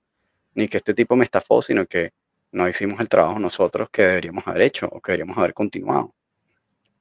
ni 0.55 0.67
que 0.67 0.77
este 0.77 0.93
tipo 0.93 1.15
me 1.15 1.25
estafó, 1.25 1.61
sino 1.61 1.85
que 1.85 2.11
no 2.51 2.67
hicimos 2.69 2.99
el 2.99 3.09
trabajo 3.09 3.39
nosotros 3.39 3.89
que 3.91 4.03
deberíamos 4.03 4.47
haber 4.47 4.61
hecho 4.61 4.87
o 4.87 5.01
que 5.01 5.13
deberíamos 5.13 5.37
haber 5.37 5.53
continuado. 5.53 6.13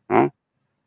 ¿no? 0.09 0.35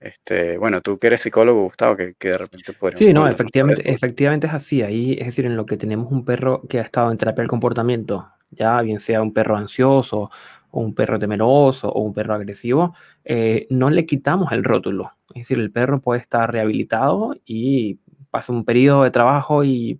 Este, 0.05 0.59
bueno, 0.59 0.81
tú 0.81 0.99
que 0.99 1.07
eres 1.07 1.23
psicólogo, 1.23 1.63
Gustavo, 1.63 1.97
que, 1.97 2.13
que 2.13 2.27
de 2.27 2.37
repente 2.37 2.73
puedes... 2.73 2.95
Sí, 2.95 3.11
no, 3.11 3.27
efectivamente, 3.27 3.91
efectivamente 3.91 4.45
es 4.45 4.53
así. 4.53 4.83
Ahí, 4.83 5.13
es 5.13 5.25
decir, 5.25 5.47
en 5.47 5.55
lo 5.55 5.65
que 5.65 5.77
tenemos 5.77 6.11
un 6.11 6.23
perro 6.23 6.61
que 6.69 6.77
ha 6.77 6.83
estado 6.83 7.09
en 7.11 7.17
terapia 7.17 7.41
del 7.41 7.49
comportamiento, 7.49 8.29
ya 8.51 8.79
bien 8.83 8.99
sea 8.99 9.23
un 9.23 9.33
perro 9.33 9.57
ansioso 9.57 10.29
o 10.69 10.79
un 10.79 10.93
perro 10.93 11.17
temeroso 11.17 11.89
o 11.89 12.01
un 12.01 12.13
perro 12.13 12.35
agresivo, 12.35 12.93
eh, 13.23 13.65
no 13.71 13.89
le 13.89 14.05
quitamos 14.05 14.51
el 14.51 14.63
rótulo. 14.63 15.13
Es 15.29 15.47
decir, 15.47 15.57
el 15.57 15.71
perro 15.71 15.99
puede 15.99 16.21
estar 16.21 16.51
rehabilitado 16.51 17.35
y 17.43 17.97
pasa 18.29 18.53
un 18.53 18.63
periodo 18.63 19.05
de 19.05 19.09
trabajo 19.09 19.63
y 19.63 19.99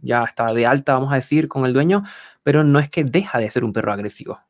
ya 0.00 0.24
está 0.24 0.54
de 0.54 0.64
alta, 0.64 0.94
vamos 0.94 1.12
a 1.12 1.16
decir, 1.16 1.48
con 1.48 1.66
el 1.66 1.74
dueño, 1.74 2.02
pero 2.42 2.64
no 2.64 2.78
es 2.78 2.88
que 2.88 3.04
deja 3.04 3.38
de 3.38 3.50
ser 3.50 3.62
un 3.62 3.74
perro 3.74 3.92
agresivo. 3.92 4.40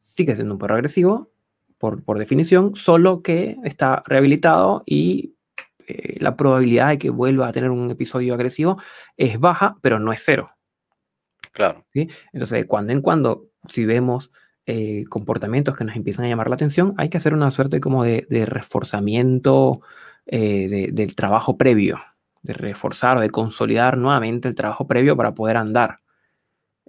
Sigue 0.00 0.34
siendo 0.34 0.54
un 0.54 0.58
perro 0.58 0.76
agresivo, 0.76 1.31
por, 1.82 2.04
por 2.04 2.16
definición, 2.20 2.76
solo 2.76 3.24
que 3.24 3.56
está 3.64 4.04
rehabilitado 4.06 4.84
y 4.86 5.34
eh, 5.88 6.16
la 6.20 6.36
probabilidad 6.36 6.90
de 6.90 6.98
que 6.98 7.10
vuelva 7.10 7.48
a 7.48 7.52
tener 7.52 7.70
un 7.70 7.90
episodio 7.90 8.34
agresivo 8.34 8.80
es 9.16 9.40
baja, 9.40 9.74
pero 9.82 9.98
no 9.98 10.12
es 10.12 10.22
cero. 10.24 10.52
Claro. 11.50 11.84
¿sí? 11.92 12.08
Entonces, 12.32 12.60
de 12.60 12.66
cuando 12.68 12.92
en 12.92 13.02
cuando, 13.02 13.48
si 13.68 13.84
vemos 13.84 14.30
eh, 14.64 15.06
comportamientos 15.08 15.76
que 15.76 15.82
nos 15.82 15.96
empiezan 15.96 16.24
a 16.24 16.28
llamar 16.28 16.48
la 16.48 16.54
atención, 16.54 16.94
hay 16.98 17.08
que 17.08 17.16
hacer 17.16 17.34
una 17.34 17.50
suerte 17.50 17.80
como 17.80 18.04
de, 18.04 18.28
de 18.30 18.46
reforzamiento 18.46 19.80
eh, 20.26 20.88
del 20.92 21.16
trabajo 21.16 21.56
previo, 21.56 21.98
de 22.42 22.52
reforzar 22.52 23.16
o 23.16 23.22
de 23.22 23.30
consolidar 23.30 23.98
nuevamente 23.98 24.46
el 24.46 24.54
trabajo 24.54 24.86
previo 24.86 25.16
para 25.16 25.34
poder 25.34 25.56
andar. 25.56 25.98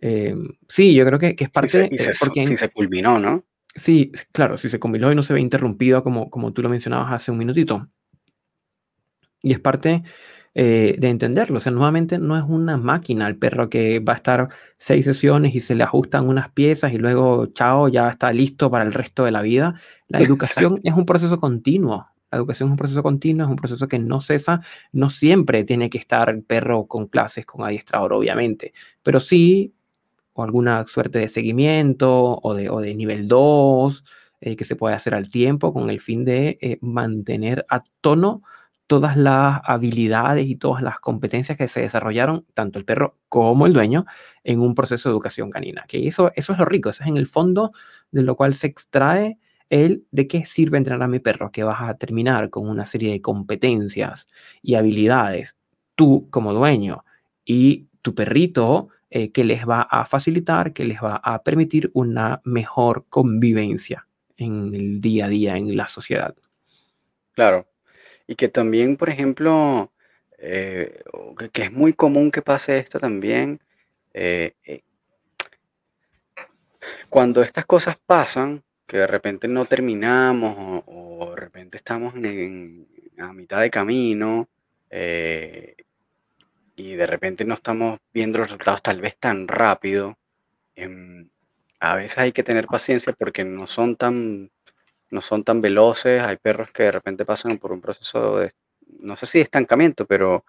Eh, 0.02 0.36
sí, 0.68 0.94
yo 0.94 1.04
creo 1.04 1.18
que, 1.18 1.36
es 1.36 1.50
parte... 1.50 1.90
Si 1.90 1.98
se, 1.98 2.12
porque, 2.20 2.46
si 2.46 2.58
se 2.58 2.70
culminó, 2.70 3.18
¿no? 3.18 3.44
Sí, 3.76 4.12
claro, 4.32 4.58
si 4.58 4.70
se 4.70 4.80
culminó 4.80 5.12
y 5.12 5.16
no 5.16 5.24
se 5.24 5.34
ve 5.34 5.42
interrumpido 5.42 6.04
como, 6.04 6.30
como 6.30 6.54
tú 6.54 6.62
lo 6.62 6.70
mencionabas 6.70 7.12
hace 7.12 7.32
un 7.32 7.38
minutito. 7.40 7.88
Y 9.42 9.52
es 9.52 9.60
parte 9.60 10.04
eh, 10.56 10.96
de 11.00 11.10
entenderlo. 11.10 11.58
O 11.58 11.60
sea, 11.60 11.72
nuevamente 11.72 12.20
no 12.20 12.38
es 12.38 12.44
una 12.48 12.78
máquina 12.78 13.28
el 13.28 13.38
perro 13.38 13.70
que 13.70 14.00
va 14.00 14.14
a 14.14 14.18
estar 14.18 14.50
seis 14.78 15.06
sesiones 15.06 15.56
y 15.56 15.60
se 15.60 15.74
le 15.74 15.84
ajustan 15.84 16.30
unas 16.30 16.52
piezas 16.52 16.94
y 16.94 17.00
luego, 17.00 17.48
chao, 17.48 17.88
ya 17.88 18.10
está 18.10 18.32
listo 18.32 18.70
para 18.70 18.84
el 18.84 18.94
resto 18.94 19.26
de 19.26 19.32
la 19.32 19.42
vida. 19.42 19.74
La 20.08 20.20
educación 20.22 20.80
es 20.84 20.94
un 20.94 21.06
proceso 21.06 21.40
continuo. 21.40 22.08
La 22.32 22.38
educación 22.38 22.70
es 22.70 22.72
un 22.72 22.78
proceso 22.78 23.02
continuo, 23.04 23.46
es 23.46 23.50
un 23.50 23.56
proceso 23.56 23.88
que 23.88 23.98
no 23.98 24.22
cesa. 24.22 24.62
No 24.92 25.10
siempre 25.10 25.64
tiene 25.64 25.90
que 25.90 25.98
estar 25.98 26.30
el 26.30 26.44
perro 26.44 26.86
con 26.86 27.08
clases, 27.08 27.46
con 27.46 27.66
adiestrador, 27.66 28.14
obviamente, 28.14 28.74
pero 29.02 29.20
sí, 29.20 29.74
o 30.34 30.44
alguna 30.44 30.86
suerte 30.88 31.20
de 31.20 31.28
seguimiento 31.28 32.40
o 32.42 32.54
de, 32.54 32.96
nivel 32.96 33.28
2 33.28 34.04
eh, 34.42 34.56
que 34.56 34.64
se 34.64 34.76
puede 34.76 34.96
hacer 34.96 35.16
al 35.16 35.30
tiempo 35.30 35.74
con 35.74 35.90
el 35.90 36.00
fin 36.00 36.26
de 36.26 36.58
eh, 36.62 36.78
mantener 36.82 37.66
a 37.70 37.84
tono 38.02 38.42
todas 38.88 39.16
las 39.18 39.62
habilidades 39.64 40.48
y 40.48 40.56
todas 40.56 40.84
las 40.84 41.00
competencias 41.00 41.58
que 41.58 41.68
se 41.68 41.82
desarrollaron, 41.82 42.46
tanto 42.54 42.80
el 42.80 42.86
perro 42.86 43.18
como 43.30 43.66
el 43.66 43.74
dueño, 43.74 44.06
en 44.44 44.60
un 44.60 44.76
proceso 44.76 45.10
de 45.10 45.14
educación 45.14 45.50
canina. 45.50 45.86
Que 45.88 46.08
eso, 46.08 46.32
eso 46.36 46.54
es 46.54 46.60
lo 46.60 46.66
rico, 46.66 46.90
eso 46.90 47.04
es 47.04 47.10
en 47.10 47.18
el 47.18 47.28
fondo 47.28 47.72
de 48.12 48.24
lo 48.24 48.36
cual 48.36 48.54
se 48.54 48.68
extrae 48.68 49.40
el 49.70 50.06
de 50.12 50.28
qué 50.28 50.46
sirve 50.46 50.78
entrenar 50.78 51.04
a 51.04 51.08
mi 51.08 51.20
perro, 51.20 51.52
que 51.52 51.64
vas 51.64 51.82
a 51.82 51.96
terminar 51.96 52.50
con 52.50 52.70
una 52.70 52.86
serie 52.86 53.12
de 53.12 53.22
competencias 53.22 54.28
y 54.62 54.76
habilidades, 54.76 55.56
tú 55.96 56.28
como 56.30 56.54
dueño 56.54 57.04
y 57.46 57.88
tu 58.04 58.14
perrito, 58.14 58.90
eh, 59.16 59.32
que 59.32 59.44
les 59.44 59.64
va 59.64 59.84
a 59.84 60.06
facilitar, 60.06 60.74
que 60.74 60.84
les 60.84 60.98
va 61.00 61.18
a 61.18 61.44
permitir 61.44 61.92
una 61.94 62.42
mejor 62.46 63.06
convivencia 63.10 64.08
en 64.38 64.74
el 64.74 65.02
día 65.02 65.28
a 65.28 65.30
día, 65.30 65.56
en 65.56 65.78
la 65.78 65.88
sociedad. 65.88 66.34
Claro, 67.34 67.68
y 68.26 68.34
que 68.34 68.48
también, 68.48 68.98
por 68.98 69.12
ejemplo, 69.12 69.92
eh, 70.40 71.04
que, 71.52 71.62
es 71.62 71.72
muy 71.72 71.94
común 71.94 72.32
que 72.32 72.42
pase 72.42 72.80
esto 72.80 73.00
también, 73.00 73.60
eh, 74.16 74.56
cuando 77.08 77.44
estas 77.44 77.68
cosas 77.68 77.98
pasan, 78.04 78.64
que 78.88 78.98
de 78.98 79.06
repente 79.06 79.48
no 79.48 79.66
terminamos 79.66 80.84
o, 80.88 81.30
de 81.30 81.36
repente 81.36 81.78
estamos 81.78 82.16
en, 82.16 82.88
a 83.20 83.32
mitad 83.32 83.62
de 83.62 83.70
camino 83.70 84.50
y 86.76 86.96
de 86.96 87.08
repente 87.08 87.46
no 87.46 87.56
estamos 87.56 88.00
viendo 88.14 88.40
los 88.40 88.48
resultados 88.48 88.82
tal 88.82 89.02
vez 89.02 89.18
tan 89.18 89.48
rápido, 89.48 90.18
em, 90.76 91.30
a 91.80 91.96
veces 91.96 92.18
hay 92.18 92.32
que 92.32 92.44
tener 92.44 92.68
paciencia 92.68 93.14
porque 93.14 93.44
no 93.44 93.68
son 93.68 93.96
tan 93.96 94.52
no 95.14 95.22
son 95.22 95.44
tan 95.44 95.62
veloces, 95.62 96.22
hay 96.22 96.38
perros 96.38 96.72
que 96.72 96.84
de 96.84 96.92
repente 96.92 97.24
pasan 97.24 97.58
por 97.60 97.72
un 97.72 97.80
proceso 97.80 98.40
de, 98.40 98.52
no 99.00 99.16
sé 99.16 99.26
si 99.26 99.38
de 99.38 99.44
estancamiento, 99.44 100.06
pero, 100.06 100.44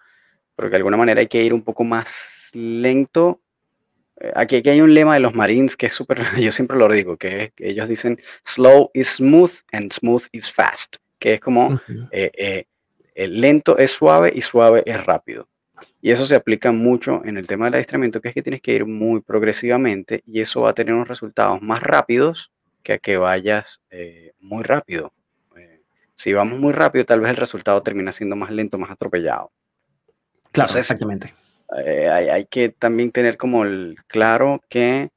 porque 0.55 0.71
de 0.71 0.77
alguna 0.77 0.97
manera 0.97 1.21
hay 1.21 1.27
que 1.27 1.43
ir 1.43 1.53
un 1.53 1.61
poco 1.61 1.83
más 1.83 2.49
lento. 2.51 3.41
Eh, 4.19 4.31
aquí, 4.35 4.57
aquí 4.57 4.69
hay 4.69 4.81
un 4.81 4.93
lema 4.93 5.13
de 5.13 5.19
los 5.19 5.35
Marines 5.35 5.77
que 5.77 5.85
es 5.85 5.93
súper, 5.93 6.19
yo 6.41 6.51
siempre 6.51 6.77
lo 6.77 6.91
digo, 6.91 7.15
que, 7.15 7.53
que, 7.55 7.69
ellos 7.69 7.87
dicen 7.87 8.19
slow 8.43 8.89
is 8.93 9.09
smooth 9.09 9.53
and 9.71 9.93
smooth 9.93 10.25
is 10.31 10.51
fast, 10.51 10.97
que 11.19 11.35
es 11.35 11.39
como 11.39 11.79
eh, 12.11 12.65
eh, 13.15 13.27
lento 13.27 13.77
es 13.77 13.91
suave 13.91 14.33
y 14.35 14.41
suave 14.41 14.83
es 14.85 15.05
rápido. 15.05 15.47
Y 16.01 16.11
eso 16.11 16.25
se 16.25 16.35
aplica 16.35 16.71
mucho 16.71 17.21
en 17.25 17.37
el 17.37 17.47
tema 17.47 17.65
del 17.65 17.75
adiestramiento, 17.75 18.21
que 18.21 18.29
es 18.29 18.33
que 18.33 18.43
tienes 18.43 18.61
que 18.61 18.73
ir 18.73 18.85
muy 18.85 19.21
progresivamente 19.21 20.23
y 20.25 20.41
eso 20.41 20.61
va 20.61 20.69
a 20.71 20.73
tener 20.73 20.93
unos 20.93 21.07
resultados 21.07 21.61
más 21.61 21.81
rápidos 21.81 22.51
que 22.83 22.93
a 22.93 22.97
que 22.99 23.17
vayas 23.17 23.81
eh, 23.89 24.33
muy 24.39 24.63
rápido. 24.63 25.11
Eh, 25.57 25.81
si 26.15 26.33
vamos 26.33 26.59
muy 26.59 26.73
rápido, 26.73 27.05
tal 27.05 27.21
vez 27.21 27.31
el 27.31 27.37
resultado 27.37 27.81
termina 27.81 28.11
siendo 28.11 28.35
más 28.35 28.51
lento, 28.51 28.77
más 28.77 28.91
atropellado. 28.91 29.51
Claro, 30.51 30.77
exactamente. 30.77 31.33
Eh, 31.83 32.09
hay, 32.09 32.45
que 32.45 32.69
también 32.69 33.11
tener 33.11 33.37
como 33.37 33.63
el 33.63 33.97
claro 34.07 34.63
que 34.69 35.09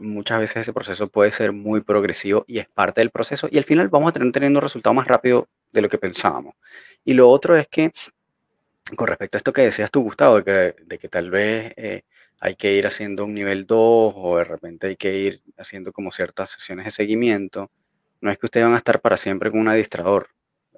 muchas 0.00 0.40
veces 0.40 0.56
ese 0.62 0.72
proceso 0.72 1.06
puede 1.06 1.30
ser 1.30 1.52
muy 1.52 1.82
progresivo 1.82 2.44
y 2.48 2.58
es 2.58 2.68
parte 2.68 3.00
del 3.00 3.10
proceso 3.10 3.46
y 3.48 3.58
al 3.58 3.62
final 3.62 3.86
vamos 3.88 4.08
a 4.08 4.12
tener 4.12 4.32
teniendo 4.32 4.58
un 4.58 4.64
resultado 4.64 4.92
más 4.92 5.06
rápido 5.06 5.46
de 5.70 5.82
lo 5.82 5.88
que 5.88 5.98
pensábamos. 5.98 6.56
Y 7.04 7.14
lo 7.14 7.28
otro 7.28 7.56
es 7.56 7.68
que, 7.68 7.92
con 8.96 9.06
respecto 9.08 9.36
a 9.36 9.40
esto 9.40 9.52
que 9.52 9.62
decías 9.62 9.90
tú, 9.90 10.02
Gustavo, 10.02 10.36
de 10.42 10.44
que, 10.44 10.84
de 10.84 10.98
que 10.98 11.08
tal 11.08 11.30
vez 11.30 11.72
eh, 11.76 12.02
hay 12.40 12.56
que 12.56 12.72
ir 12.74 12.86
haciendo 12.86 13.24
un 13.24 13.34
nivel 13.34 13.66
2 13.66 14.12
o 14.16 14.38
de 14.38 14.44
repente 14.44 14.88
hay 14.88 14.96
que 14.96 15.14
ir 15.18 15.42
haciendo 15.56 15.92
como 15.92 16.12
ciertas 16.12 16.50
sesiones 16.50 16.84
de 16.86 16.90
seguimiento, 16.92 17.70
no 18.20 18.30
es 18.30 18.38
que 18.38 18.46
ustedes 18.46 18.66
van 18.66 18.74
a 18.74 18.78
estar 18.78 19.00
para 19.00 19.16
siempre 19.16 19.50
con 19.50 19.60
un 19.60 19.68
adiestrador. 19.68 20.28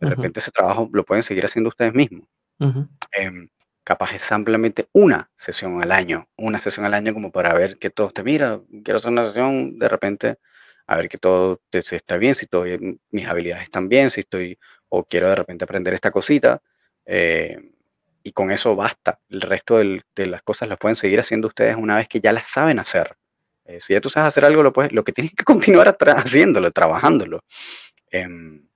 De 0.01 0.07
repente 0.07 0.41
ese 0.41 0.51
trabajo 0.53 0.89
lo 0.93 1.05
pueden 1.05 1.23
seguir 1.23 1.45
haciendo 1.45 1.69
ustedes 1.69 1.95
mismos. 1.95 2.27
ujú, 2.61 2.89
Em, 3.13 3.49
capaz 3.85 4.15
es 4.15 4.23
simplemente 4.23 4.89
una 4.93 5.31
sesión 5.37 5.83
al 5.83 5.91
año, 5.93 6.29
una 6.37 6.61
sesión 6.61 6.87
al 6.87 6.95
año 6.95 7.13
como 7.15 7.33
para 7.33 7.53
ver 7.55 7.79
que 7.79 7.91
todo 7.91 8.09
esté, 8.09 8.23
mira, 8.23 8.61
quiero 8.85 8.99
hacer 8.99 9.11
una 9.11 9.27
sesión, 9.27 9.79
de 9.79 9.89
repente, 9.89 10.37
a 10.87 10.97
ver 10.97 11.09
que 11.09 11.19
todo 11.19 11.61
te- 11.71 11.83
se 11.83 11.97
está 11.97 12.17
bien, 12.19 12.35
si 12.35 12.47
todo, 12.47 12.65
mis 13.11 13.27
habilidades 13.27 13.65
están 13.65 13.89
bien, 13.89 14.11
si 14.11 14.21
estoy, 14.21 14.59
o 14.89 15.05
quiero 15.05 15.29
de 15.29 15.35
repente 15.37 15.65
aprender 15.65 15.95
esta 15.95 16.11
cosita, 16.13 16.63
eh, 17.07 17.70
y 18.23 18.33
con 18.33 18.51
eso 18.51 18.77
basta. 18.77 19.19
El 19.29 19.41
resto 19.41 19.79
del- 19.79 20.03
de 20.17 20.27
las 20.27 20.43
cosas 20.43 20.69
las 20.69 20.79
pueden 20.79 20.97
seguir 20.97 21.21
haciendo 21.21 21.49
ustedes 21.49 21.77
una 21.77 21.97
vez 21.97 22.09
que 22.09 22.21
ya 22.21 22.33
las 22.33 22.47
saben 22.49 22.79
hacer. 22.79 23.17
Eh, 23.65 23.81
si 23.81 23.93
ya 23.95 24.01
tú 24.01 24.11
sabes 24.11 24.29
hacer 24.29 24.45
algo, 24.45 24.63
lo, 24.63 24.73
puedes, 24.73 24.93
lo 24.93 25.05
que 25.05 25.13
tienes 25.13 25.33
que 25.35 25.45
continuar 25.85 25.97
haciéndolo, 26.17 26.71
trabajándolo. 26.73 27.45
Em, 28.11 28.67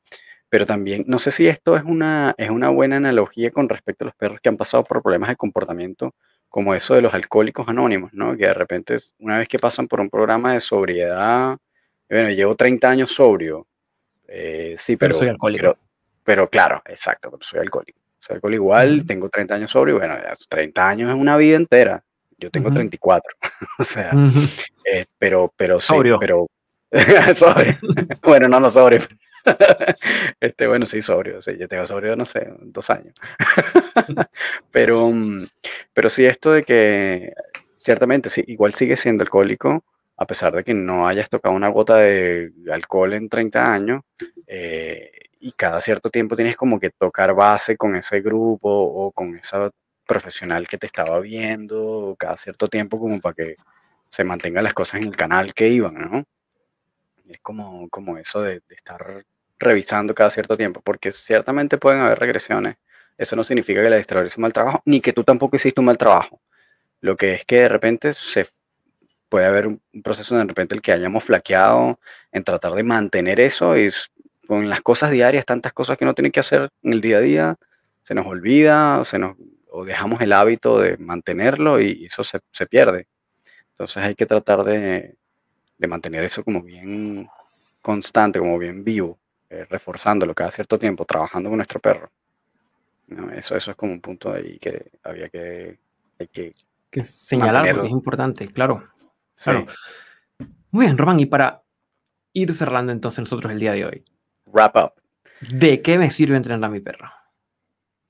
pero 0.48 0.66
también, 0.66 1.04
no 1.08 1.18
sé 1.18 1.30
si 1.32 1.48
esto 1.48 1.76
es 1.76 1.82
una, 1.84 2.34
es 2.38 2.50
una 2.50 2.68
buena 2.68 2.96
analogía 2.96 3.50
con 3.50 3.68
respecto 3.68 4.04
a 4.04 4.06
los 4.06 4.14
perros 4.14 4.38
que 4.40 4.48
han 4.48 4.56
pasado 4.56 4.84
por 4.84 5.02
problemas 5.02 5.28
de 5.30 5.36
comportamiento, 5.36 6.14
como 6.48 6.74
eso 6.74 6.94
de 6.94 7.02
los 7.02 7.12
alcohólicos 7.12 7.66
anónimos, 7.68 8.12
¿no? 8.14 8.36
Que 8.36 8.46
de 8.46 8.54
repente, 8.54 8.96
una 9.18 9.38
vez 9.38 9.48
que 9.48 9.58
pasan 9.58 9.88
por 9.88 10.00
un 10.00 10.08
programa 10.08 10.52
de 10.52 10.60
sobriedad, 10.60 11.56
bueno, 12.08 12.30
llevo 12.30 12.54
30 12.54 12.88
años 12.90 13.10
sobrio, 13.12 13.66
eh, 14.28 14.76
sí, 14.78 14.96
Pero 14.96 15.14
soy 15.14 15.28
alcohólico. 15.28 15.60
pero, 15.62 15.78
pero 16.22 16.48
claro, 16.48 16.80
exacto, 16.86 17.30
pero 17.32 17.42
soy 17.42 17.58
alcohólico. 17.58 17.98
Alcohólico 18.30 18.62
igual, 18.62 19.04
tengo 19.06 19.28
30 19.28 19.54
años 19.54 19.70
sobrio, 19.70 19.98
bueno, 19.98 20.16
ya 20.16 20.34
30 20.48 20.88
años 20.88 21.10
es 21.10 21.16
una 21.16 21.36
vida 21.36 21.56
entera. 21.56 22.02
Yo 22.38 22.50
tengo 22.50 22.68
ujú, 22.68 22.74
34, 22.76 23.32
o 23.78 23.84
sea, 23.84 24.12
eh, 24.84 25.04
pero, 25.18 25.52
pero 25.56 25.78
sí, 25.78 25.86
Sobrio. 25.86 26.18
pero 26.18 26.46
sobrio. 27.36 27.74
Bueno, 28.22 28.48
no, 28.48 28.60
no 28.60 28.70
sobrio. 28.70 29.00
Este, 30.40 30.66
bueno, 30.66 30.86
sí, 30.86 31.02
sobrio. 31.02 31.42
Sí, 31.42 31.56
yo 31.58 31.68
tengo 31.68 31.86
sobrio, 31.86 32.16
no 32.16 32.24
sé, 32.26 32.52
dos 32.62 32.88
años. 32.90 33.14
Pero, 34.70 35.08
mm, 35.10 35.46
pero 35.92 36.08
sí, 36.08 36.24
esto 36.24 36.52
de 36.52 36.62
que 36.64 37.32
ciertamente 37.78 38.30
sí, 38.30 38.42
igual 38.46 38.74
sigue 38.74 38.96
siendo 38.96 39.22
alcohólico, 39.22 39.84
a 40.16 40.26
pesar 40.26 40.54
de 40.54 40.64
que 40.64 40.74
no 40.74 41.06
hayas 41.06 41.28
tocado 41.28 41.54
una 41.54 41.68
gota 41.68 41.98
de 41.98 42.52
alcohol 42.72 43.12
en 43.14 43.28
30 43.28 43.72
años, 43.72 44.02
eh, 44.46 45.10
y 45.44 45.52
cada 45.52 45.78
cierto 45.82 46.08
tiempo 46.08 46.36
tienes 46.36 46.56
como 46.56 46.80
que 46.80 46.88
tocar 46.88 47.34
base 47.34 47.76
con 47.76 47.94
ese 47.96 48.22
grupo 48.22 48.70
o 48.70 49.12
con 49.12 49.36
esa 49.36 49.70
profesional 50.06 50.66
que 50.66 50.78
te 50.78 50.86
estaba 50.86 51.20
viendo, 51.20 52.16
cada 52.18 52.38
cierto 52.38 52.66
tiempo 52.68 52.98
como 52.98 53.20
para 53.20 53.34
que 53.34 53.56
se 54.08 54.24
mantengan 54.24 54.64
las 54.64 54.72
cosas 54.72 55.02
en 55.02 55.08
el 55.08 55.16
canal 55.16 55.52
que 55.52 55.68
iban, 55.68 55.94
¿no? 55.96 56.24
Es 57.28 57.38
como, 57.42 57.90
como 57.90 58.16
eso 58.16 58.40
de, 58.40 58.62
de 58.66 58.74
estar 58.74 59.22
revisando 59.58 60.14
cada 60.14 60.30
cierto 60.30 60.56
tiempo, 60.56 60.80
porque 60.80 61.12
ciertamente 61.12 61.76
pueden 61.76 62.00
haber 62.00 62.20
regresiones. 62.20 62.76
Eso 63.18 63.36
no 63.36 63.44
significa 63.44 63.82
que 63.82 63.88
el 63.88 63.92
administrador 63.92 64.26
hizo 64.26 64.38
un 64.38 64.42
mal 64.42 64.52
trabajo, 64.54 64.82
ni 64.86 65.02
que 65.02 65.12
tú 65.12 65.24
tampoco 65.24 65.56
hiciste 65.56 65.78
un 65.78 65.86
mal 65.86 65.98
trabajo. 65.98 66.40
Lo 67.02 67.18
que 67.18 67.34
es 67.34 67.44
que 67.44 67.60
de 67.60 67.68
repente 67.68 68.14
se 68.14 68.46
puede 69.28 69.44
haber 69.44 69.66
un 69.66 69.80
proceso 70.02 70.36
de 70.36 70.44
repente 70.44 70.74
el 70.74 70.80
que 70.80 70.92
hayamos 70.92 71.24
flaqueado 71.24 71.98
en 72.32 72.44
tratar 72.44 72.72
de 72.72 72.82
mantener 72.82 73.40
eso 73.40 73.76
y 73.76 73.90
con 74.46 74.68
las 74.68 74.82
cosas 74.82 75.10
diarias, 75.10 75.44
tantas 75.44 75.72
cosas 75.72 75.96
que 75.96 76.04
no 76.04 76.14
tienen 76.14 76.32
que 76.32 76.40
hacer 76.40 76.70
en 76.82 76.92
el 76.92 77.00
día 77.00 77.18
a 77.18 77.20
día, 77.20 77.56
se 78.02 78.14
nos 78.14 78.26
olvida 78.26 79.00
o, 79.00 79.04
se 79.04 79.18
nos, 79.18 79.36
o 79.70 79.84
dejamos 79.84 80.20
el 80.20 80.32
hábito 80.32 80.78
de 80.80 80.96
mantenerlo 80.98 81.80
y 81.80 82.06
eso 82.06 82.24
se, 82.24 82.40
se 82.52 82.66
pierde. 82.66 83.06
Entonces 83.70 84.02
hay 84.02 84.14
que 84.14 84.26
tratar 84.26 84.62
de, 84.64 85.16
de 85.78 85.88
mantener 85.88 86.24
eso 86.24 86.44
como 86.44 86.62
bien 86.62 87.28
constante, 87.82 88.38
como 88.38 88.58
bien 88.58 88.84
vivo, 88.84 89.18
eh, 89.50 89.66
reforzándolo 89.68 90.34
cada 90.34 90.50
cierto 90.50 90.78
tiempo, 90.78 91.04
trabajando 91.04 91.50
con 91.50 91.58
nuestro 91.58 91.80
perro. 91.80 92.10
¿no? 93.08 93.30
Eso, 93.30 93.56
eso 93.56 93.70
es 93.70 93.76
como 93.76 93.92
un 93.92 94.00
punto 94.00 94.32
ahí 94.32 94.58
que 94.58 94.92
había 95.02 95.28
que, 95.28 95.78
hay 96.18 96.28
que 96.28 96.52
Que 96.90 97.04
señalar 97.04 97.70
porque 97.72 97.88
es 97.88 97.92
importante, 97.92 98.48
claro. 98.48 98.82
Sí. 99.34 99.50
Claro. 99.50 99.66
Muy 100.70 100.86
bien, 100.86 100.98
Román, 100.98 101.20
y 101.20 101.26
para 101.26 101.62
ir 102.32 102.52
cerrando 102.52 102.92
entonces 102.92 103.20
nosotros 103.20 103.52
el 103.52 103.60
día 103.60 103.72
de 103.72 103.84
hoy, 103.84 104.04
Wrap 104.54 104.76
up. 104.76 104.92
¿de 105.50 105.82
qué 105.82 105.98
me 105.98 106.10
sirve 106.10 106.36
entrenar 106.36 106.68
a 106.70 106.72
mi 106.72 106.80
perro? 106.80 107.10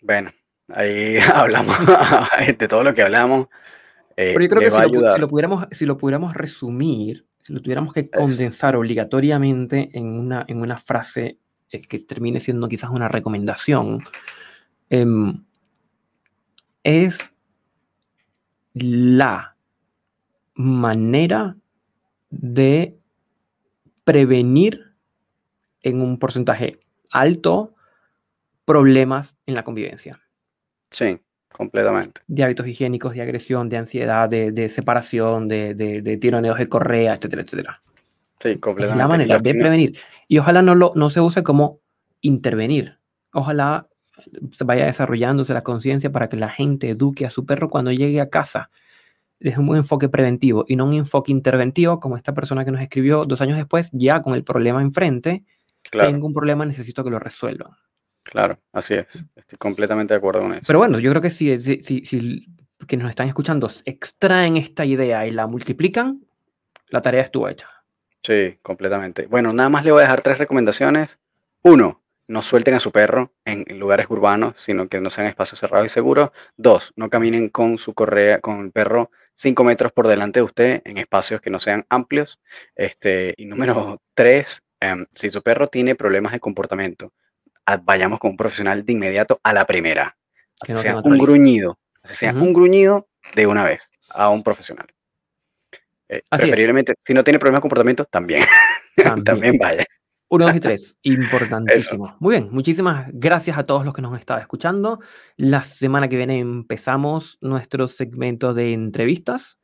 Bueno, 0.02 0.32
ahí 0.68 1.16
hablamos 1.34 1.76
de 2.58 2.68
todo 2.68 2.84
lo 2.84 2.94
que 2.94 3.02
hablamos. 3.02 3.48
eh, 4.16 4.32
Pero 4.34 4.40
yo 4.40 4.48
creo 4.48 4.60
que 4.60 4.70
si 4.70 4.92
lo, 4.92 5.14
si 5.14 5.26
pudiéramos, 5.26 5.66
si 5.70 5.86
lo 5.86 5.98
pudiéramos 5.98 6.34
resumir, 6.34 7.26
si 7.42 7.52
lo 7.52 7.60
tuviéramos 7.60 7.92
que 7.92 8.10
condensar 8.10 8.76
obligatoriamente 8.76 9.90
en 9.94 10.06
una, 10.18 10.44
en 10.46 10.60
una 10.60 10.78
frase 10.78 11.38
eh, 11.70 11.80
que 11.82 11.98
termine 12.00 12.40
siendo 12.40 12.68
quizás 12.68 12.90
una 12.90 13.08
recomendación, 13.08 14.04
em, 14.90 15.44
es 16.82 17.32
la 18.74 19.56
manera 20.54 21.56
de 22.30 22.98
prevenir 24.04 24.83
en 25.84 26.02
un 26.02 26.18
porcentaje 26.18 26.80
alto 27.10 27.74
problemas 28.64 29.36
en 29.46 29.54
la 29.54 29.64
convivencia, 29.64 30.20
Sí, 30.90 31.20
completamente. 31.52 32.22
de 32.26 32.44
hábitos 32.44 32.66
higiénicos, 32.66 33.14
de 33.14 33.22
agresión, 33.22 33.68
de 33.68 33.76
ansiedad, 33.78 34.28
de, 34.28 34.52
de 34.52 34.68
separación, 34.68 35.48
de, 35.48 35.74
de, 35.74 36.02
de 36.02 36.16
tironeos 36.18 36.58
de 36.58 36.68
correa, 36.68 37.14
etcétera, 37.14 37.42
etcétera. 37.42 37.82
Sí, 38.40 38.50
Es 38.50 38.58
completamente. 38.60 38.98
la 38.98 39.06
Y 39.06 39.08
manera 39.08 39.38
de 39.38 39.54
prevenir. 39.54 39.98
Y 40.28 40.38
ojalá 40.38 40.62
no, 40.62 40.74
lo, 40.74 40.92
no 40.96 41.10
se 41.10 41.20
use 41.20 41.42
como 41.42 41.80
intervenir. 42.22 42.98
Ojalá 43.32 43.88
se 44.52 44.64
vaya 44.64 44.86
desarrollándose 44.86 45.54
la 45.54 45.62
conciencia 45.64 46.12
para 46.12 46.28
que 46.28 46.36
la 46.36 46.50
gente 46.50 46.90
eduque 46.90 47.26
a 47.26 47.30
su 47.30 47.46
perro 47.46 47.70
cuando 47.70 47.92
llegue 47.92 48.20
a 48.20 48.30
casa. 48.30 48.70
Es 49.40 49.58
un 49.58 49.76
enfoque 49.76 50.08
preventivo 50.08 50.64
y 50.68 50.76
no 50.76 50.86
un 50.86 50.94
enfoque 50.94 51.32
interventivo 51.32 52.00
como 52.00 52.16
esta 52.16 52.34
persona 52.34 52.64
que 52.64 52.72
nos 52.72 52.80
escribió 52.82 53.24
dos 53.26 53.40
años 53.42 53.58
después, 53.58 53.90
ya 53.92 54.22
con 54.22 54.34
el 54.34 54.44
problema 54.44 54.82
enfrente. 54.82 55.44
Claro, 55.90 56.10
Tengo 56.10 56.26
un 56.26 56.34
problema, 56.34 56.64
necesito 56.64 57.04
que 57.04 57.10
lo 57.10 57.18
resuelvan. 57.18 57.72
claro, 58.22 58.58
así 58.72 58.94
es. 58.94 59.06
Estoy 59.36 59.58
completamente 59.58 60.14
de 60.14 60.18
acuerdo 60.18 60.40
con 60.40 60.52
eso. 60.54 60.64
Pero 60.66 60.78
bueno, 60.78 60.98
yo 60.98 61.10
creo 61.10 61.22
que 61.22 61.30
si, 61.30 61.60
si, 61.60 61.82
si, 61.82 62.04
si 62.04 62.46
quienes 62.86 63.04
nos 63.04 63.10
están 63.10 63.28
escuchando 63.28 63.70
extraen 63.84 64.56
esta 64.56 64.84
idea 64.84 65.26
y 65.26 65.30
la 65.30 65.46
multiplican, 65.46 66.24
la 66.88 67.02
tarea 67.02 67.22
estuvo 67.22 67.48
hecha. 67.48 67.68
Sí, 68.22 68.58
completamente. 68.62 69.26
Bueno, 69.26 69.52
nada 69.52 69.68
más 69.68 69.84
le 69.84 69.92
voy 69.92 70.00
a 70.00 70.04
dejar 70.04 70.22
tres 70.22 70.38
recomendaciones. 70.38 71.18
Uno, 71.62 72.02
no 72.26 72.40
suelten 72.40 72.74
a 72.74 72.80
su 72.80 72.90
perro 72.90 73.32
en 73.44 73.64
en 73.68 73.78
lugares 73.78 74.06
urbanos, 74.08 74.54
sino 74.58 74.88
que 74.88 75.00
no 75.00 75.10
sean 75.10 75.26
espacios 75.26 75.60
cerrados 75.60 75.86
y 75.86 75.90
seguros. 75.90 76.30
Dos, 76.56 76.92
no 76.96 77.10
caminen 77.10 77.50
con 77.50 77.76
su 77.78 77.92
correa, 77.92 78.40
con 78.40 78.60
el 78.60 78.72
perro 78.72 79.10
cinco 79.34 79.64
metros 79.64 79.92
por 79.92 80.06
delante 80.08 80.40
de 80.40 80.44
usted 80.44 80.82
en 80.84 80.96
espacios 80.98 81.40
que 81.40 81.50
no 81.50 81.60
sean 81.60 81.84
amplios. 81.90 82.40
Este, 82.74 83.34
y 83.36 83.46
número 83.46 84.00
tres, 84.14 84.62
em, 84.90 85.06
si 85.14 85.30
su 85.30 85.42
perro 85.42 85.68
tiene 85.68 85.94
problemas 85.94 86.32
de 86.32 86.40
comportamiento, 86.40 87.12
vayamos 87.82 88.18
con 88.18 88.32
un 88.32 88.36
profesional 88.36 88.84
de 88.84 88.92
inmediato 88.92 89.40
a 89.42 89.52
la 89.52 89.64
primera. 89.64 90.16
Que 90.64 90.72
no 90.72 90.78
sea 90.78 90.98
un 90.98 91.18
gruñido, 91.18 91.78
sea 92.04 92.32
un 92.32 92.52
gruñido 92.52 93.08
de 93.34 93.46
una 93.46 93.64
vez 93.64 93.90
a 94.10 94.30
un 94.30 94.42
profesional. 94.42 94.86
Eh, 96.08 96.22
es. 96.30 96.40
preferiblemente, 96.40 96.94
si 97.04 97.14
no 97.14 97.24
tiene 97.24 97.38
problemas 97.38 97.58
de 97.58 97.62
comportamiento, 97.62 98.04
también. 98.04 98.42
También. 98.96 99.24
también 99.24 99.58
vaya. 99.58 99.84
Uno, 100.28 100.46
dos 100.46 100.54
y 100.54 100.60
tres. 100.60 100.96
Importantísimo. 101.02 102.16
Muy 102.20 102.36
bien. 102.36 102.48
Muchísimas 102.52 103.08
gracias 103.12 103.58
a 103.58 103.64
todos 103.64 103.84
los 103.84 103.92
que 103.92 104.02
nos 104.02 104.12
han 104.12 104.20
estado 104.20 104.38
escuchando. 104.38 105.00
La 105.36 105.62
semana 105.62 106.08
que 106.08 106.16
viene 106.16 106.38
empezamos 106.38 107.36
nuestro 107.40 107.88
segmento 107.88 108.54
de 108.54 108.72
entrevistas. 108.72 109.58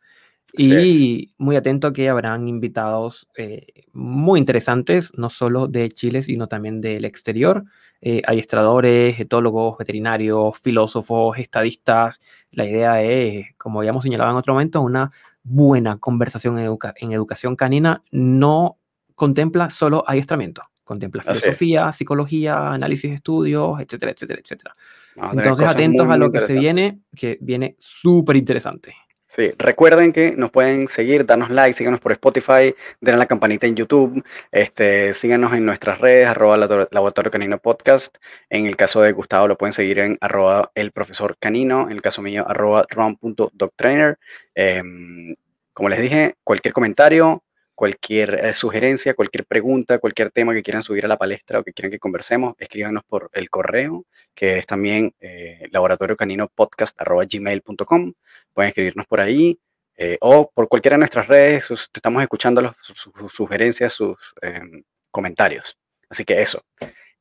Y 0.57 1.33
muy 1.39 1.57
atento 1.57 1.93
que 1.93 2.09
habrán 2.09 2.49
invitados 2.49 3.29
eh, 3.37 3.85
muy 3.93 4.41
interesantes, 4.41 5.13
no 5.17 5.31
solo 5.31 5.69
de 5.69 5.89
Chile, 5.91 6.23
sino 6.23 6.47
también 6.49 6.81
del 6.81 7.05
exterior. 7.05 7.65
Eh, 8.03 8.23
adiestradores, 8.27 9.21
etólogos, 9.21 9.77
veterinarios, 9.77 10.59
filósofos, 10.59 11.39
estadistas. 11.39 12.21
La 12.51 12.65
idea 12.65 13.03
es, 13.03 13.49
como 13.59 13.81
habíamos 13.81 14.03
señalado 14.03 14.31
en 14.31 14.37
otro 14.39 14.55
momento, 14.55 14.81
una 14.81 15.11
buena 15.43 15.99
conversación 15.99 16.59
en, 16.59 16.67
educa- 16.67 16.95
en 16.97 17.13
educación 17.13 17.57
canina. 17.57 18.03
No 18.11 18.79
contempla 19.15 19.69
solo 19.69 20.03
adiestramiento, 20.07 20.63
contempla 20.83 21.21
Así 21.21 21.33
es. 21.33 21.41
filosofía, 21.41 21.93
psicología, 21.93 22.71
análisis 22.71 23.11
de 23.11 23.17
estudios, 23.17 23.79
etcétera, 23.81 24.13
etcétera, 24.13 24.41
etcétera. 24.43 24.77
A 25.19 25.33
Entonces, 25.33 25.67
atentos 25.67 26.07
muy, 26.07 26.15
a 26.15 26.17
lo 26.17 26.33
que 26.33 26.41
se 26.41 26.55
viene, 26.55 27.01
que 27.15 27.37
viene 27.43 27.77
súper 27.79 28.37
interesante. 28.37 28.95
Sí, 29.31 29.53
recuerden 29.59 30.13
que 30.13 30.33
nos 30.33 30.51
pueden 30.51 30.89
seguir, 30.89 31.25
darnos 31.25 31.51
like, 31.51 31.73
síganos 31.73 32.01
por 32.01 32.11
Spotify, 32.11 32.75
den 33.01 33.17
la 33.17 33.27
campanita 33.27 33.65
en 33.69 33.77
YouTube, 33.77 34.25
este, 34.51 35.15
síganos 35.15 35.53
en 35.53 35.65
nuestras 35.65 36.01
redes, 36.01 36.27
arroba 36.27 36.57
Laboratorio 36.57 37.31
Canino 37.31 37.59
Podcast. 37.59 38.17
En 38.49 38.67
el 38.67 38.77
caso 38.77 39.03
de 39.03 39.13
Gustavo 39.13 39.47
lo 39.47 39.57
pueden 39.57 39.73
seguir 39.73 40.01
en 40.01 40.19
arroba 40.21 40.73
el 40.75 40.91
profesor 40.91 41.37
canino, 41.39 41.83
en 41.83 41.93
el 41.93 42.03
caso 42.03 42.23
mío, 42.23 42.45
arroba 42.49 42.85
ron.doctrainer. 42.91 44.19
Em, 44.57 45.37
como 45.73 45.89
les 45.89 46.01
dije, 46.01 46.35
cualquier 46.43 46.75
comentario, 46.75 47.45
cualquier 47.81 48.45
eh, 48.45 48.53
sugerencia, 48.53 49.15
cualquier 49.15 49.47
pregunta, 49.47 49.99
cualquier 49.99 50.31
tema 50.31 50.53
que 50.53 50.63
quieran 50.63 50.83
subir 50.83 51.07
a 51.07 51.09
la 51.09 51.17
palestra 51.17 51.61
o 51.61 51.65
que 51.65 51.73
quieran 51.73 51.91
que 51.91 51.99
conversemos, 51.99 52.55
escríbanos 52.59 53.05
por 53.05 53.31
el 53.33 53.49
correo, 53.49 54.05
que 54.35 54.59
es 54.59 54.67
también 54.67 55.15
eh, 55.19 55.67
laboratoriocaninopodcast.gmail.com. 55.71 58.13
Pueden 58.53 58.69
escribirnos 58.69 59.07
por 59.07 59.21
ahí 59.21 59.59
eh, 59.97 60.19
o 60.21 60.51
por 60.51 60.69
cualquiera 60.69 60.97
de 60.97 60.99
nuestras 60.99 61.27
redes. 61.27 61.71
estamos 61.71 62.23
escuchando 62.23 62.75
sus, 62.83 63.09
sugerencias, 63.33 63.95
sus 63.95 64.19
em, 64.43 64.83
comentarios. 65.11 65.79
Así 66.11 66.27
que 66.27 66.39
eso. 66.39 66.63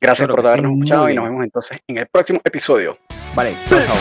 Gracias 0.02 0.27
por 0.27 0.45
habernos 0.45 0.73
escuchado 0.73 1.10
y 1.10 1.15
nos 1.15 1.23
vemos 1.23 1.45
entonces 1.45 1.80
en 1.88 1.99
el 1.99 2.07
próximo 2.07 2.41
episodio. 2.44 2.98
Vale, 3.34 3.56
chao, 3.69 3.80
chao. 3.86 3.95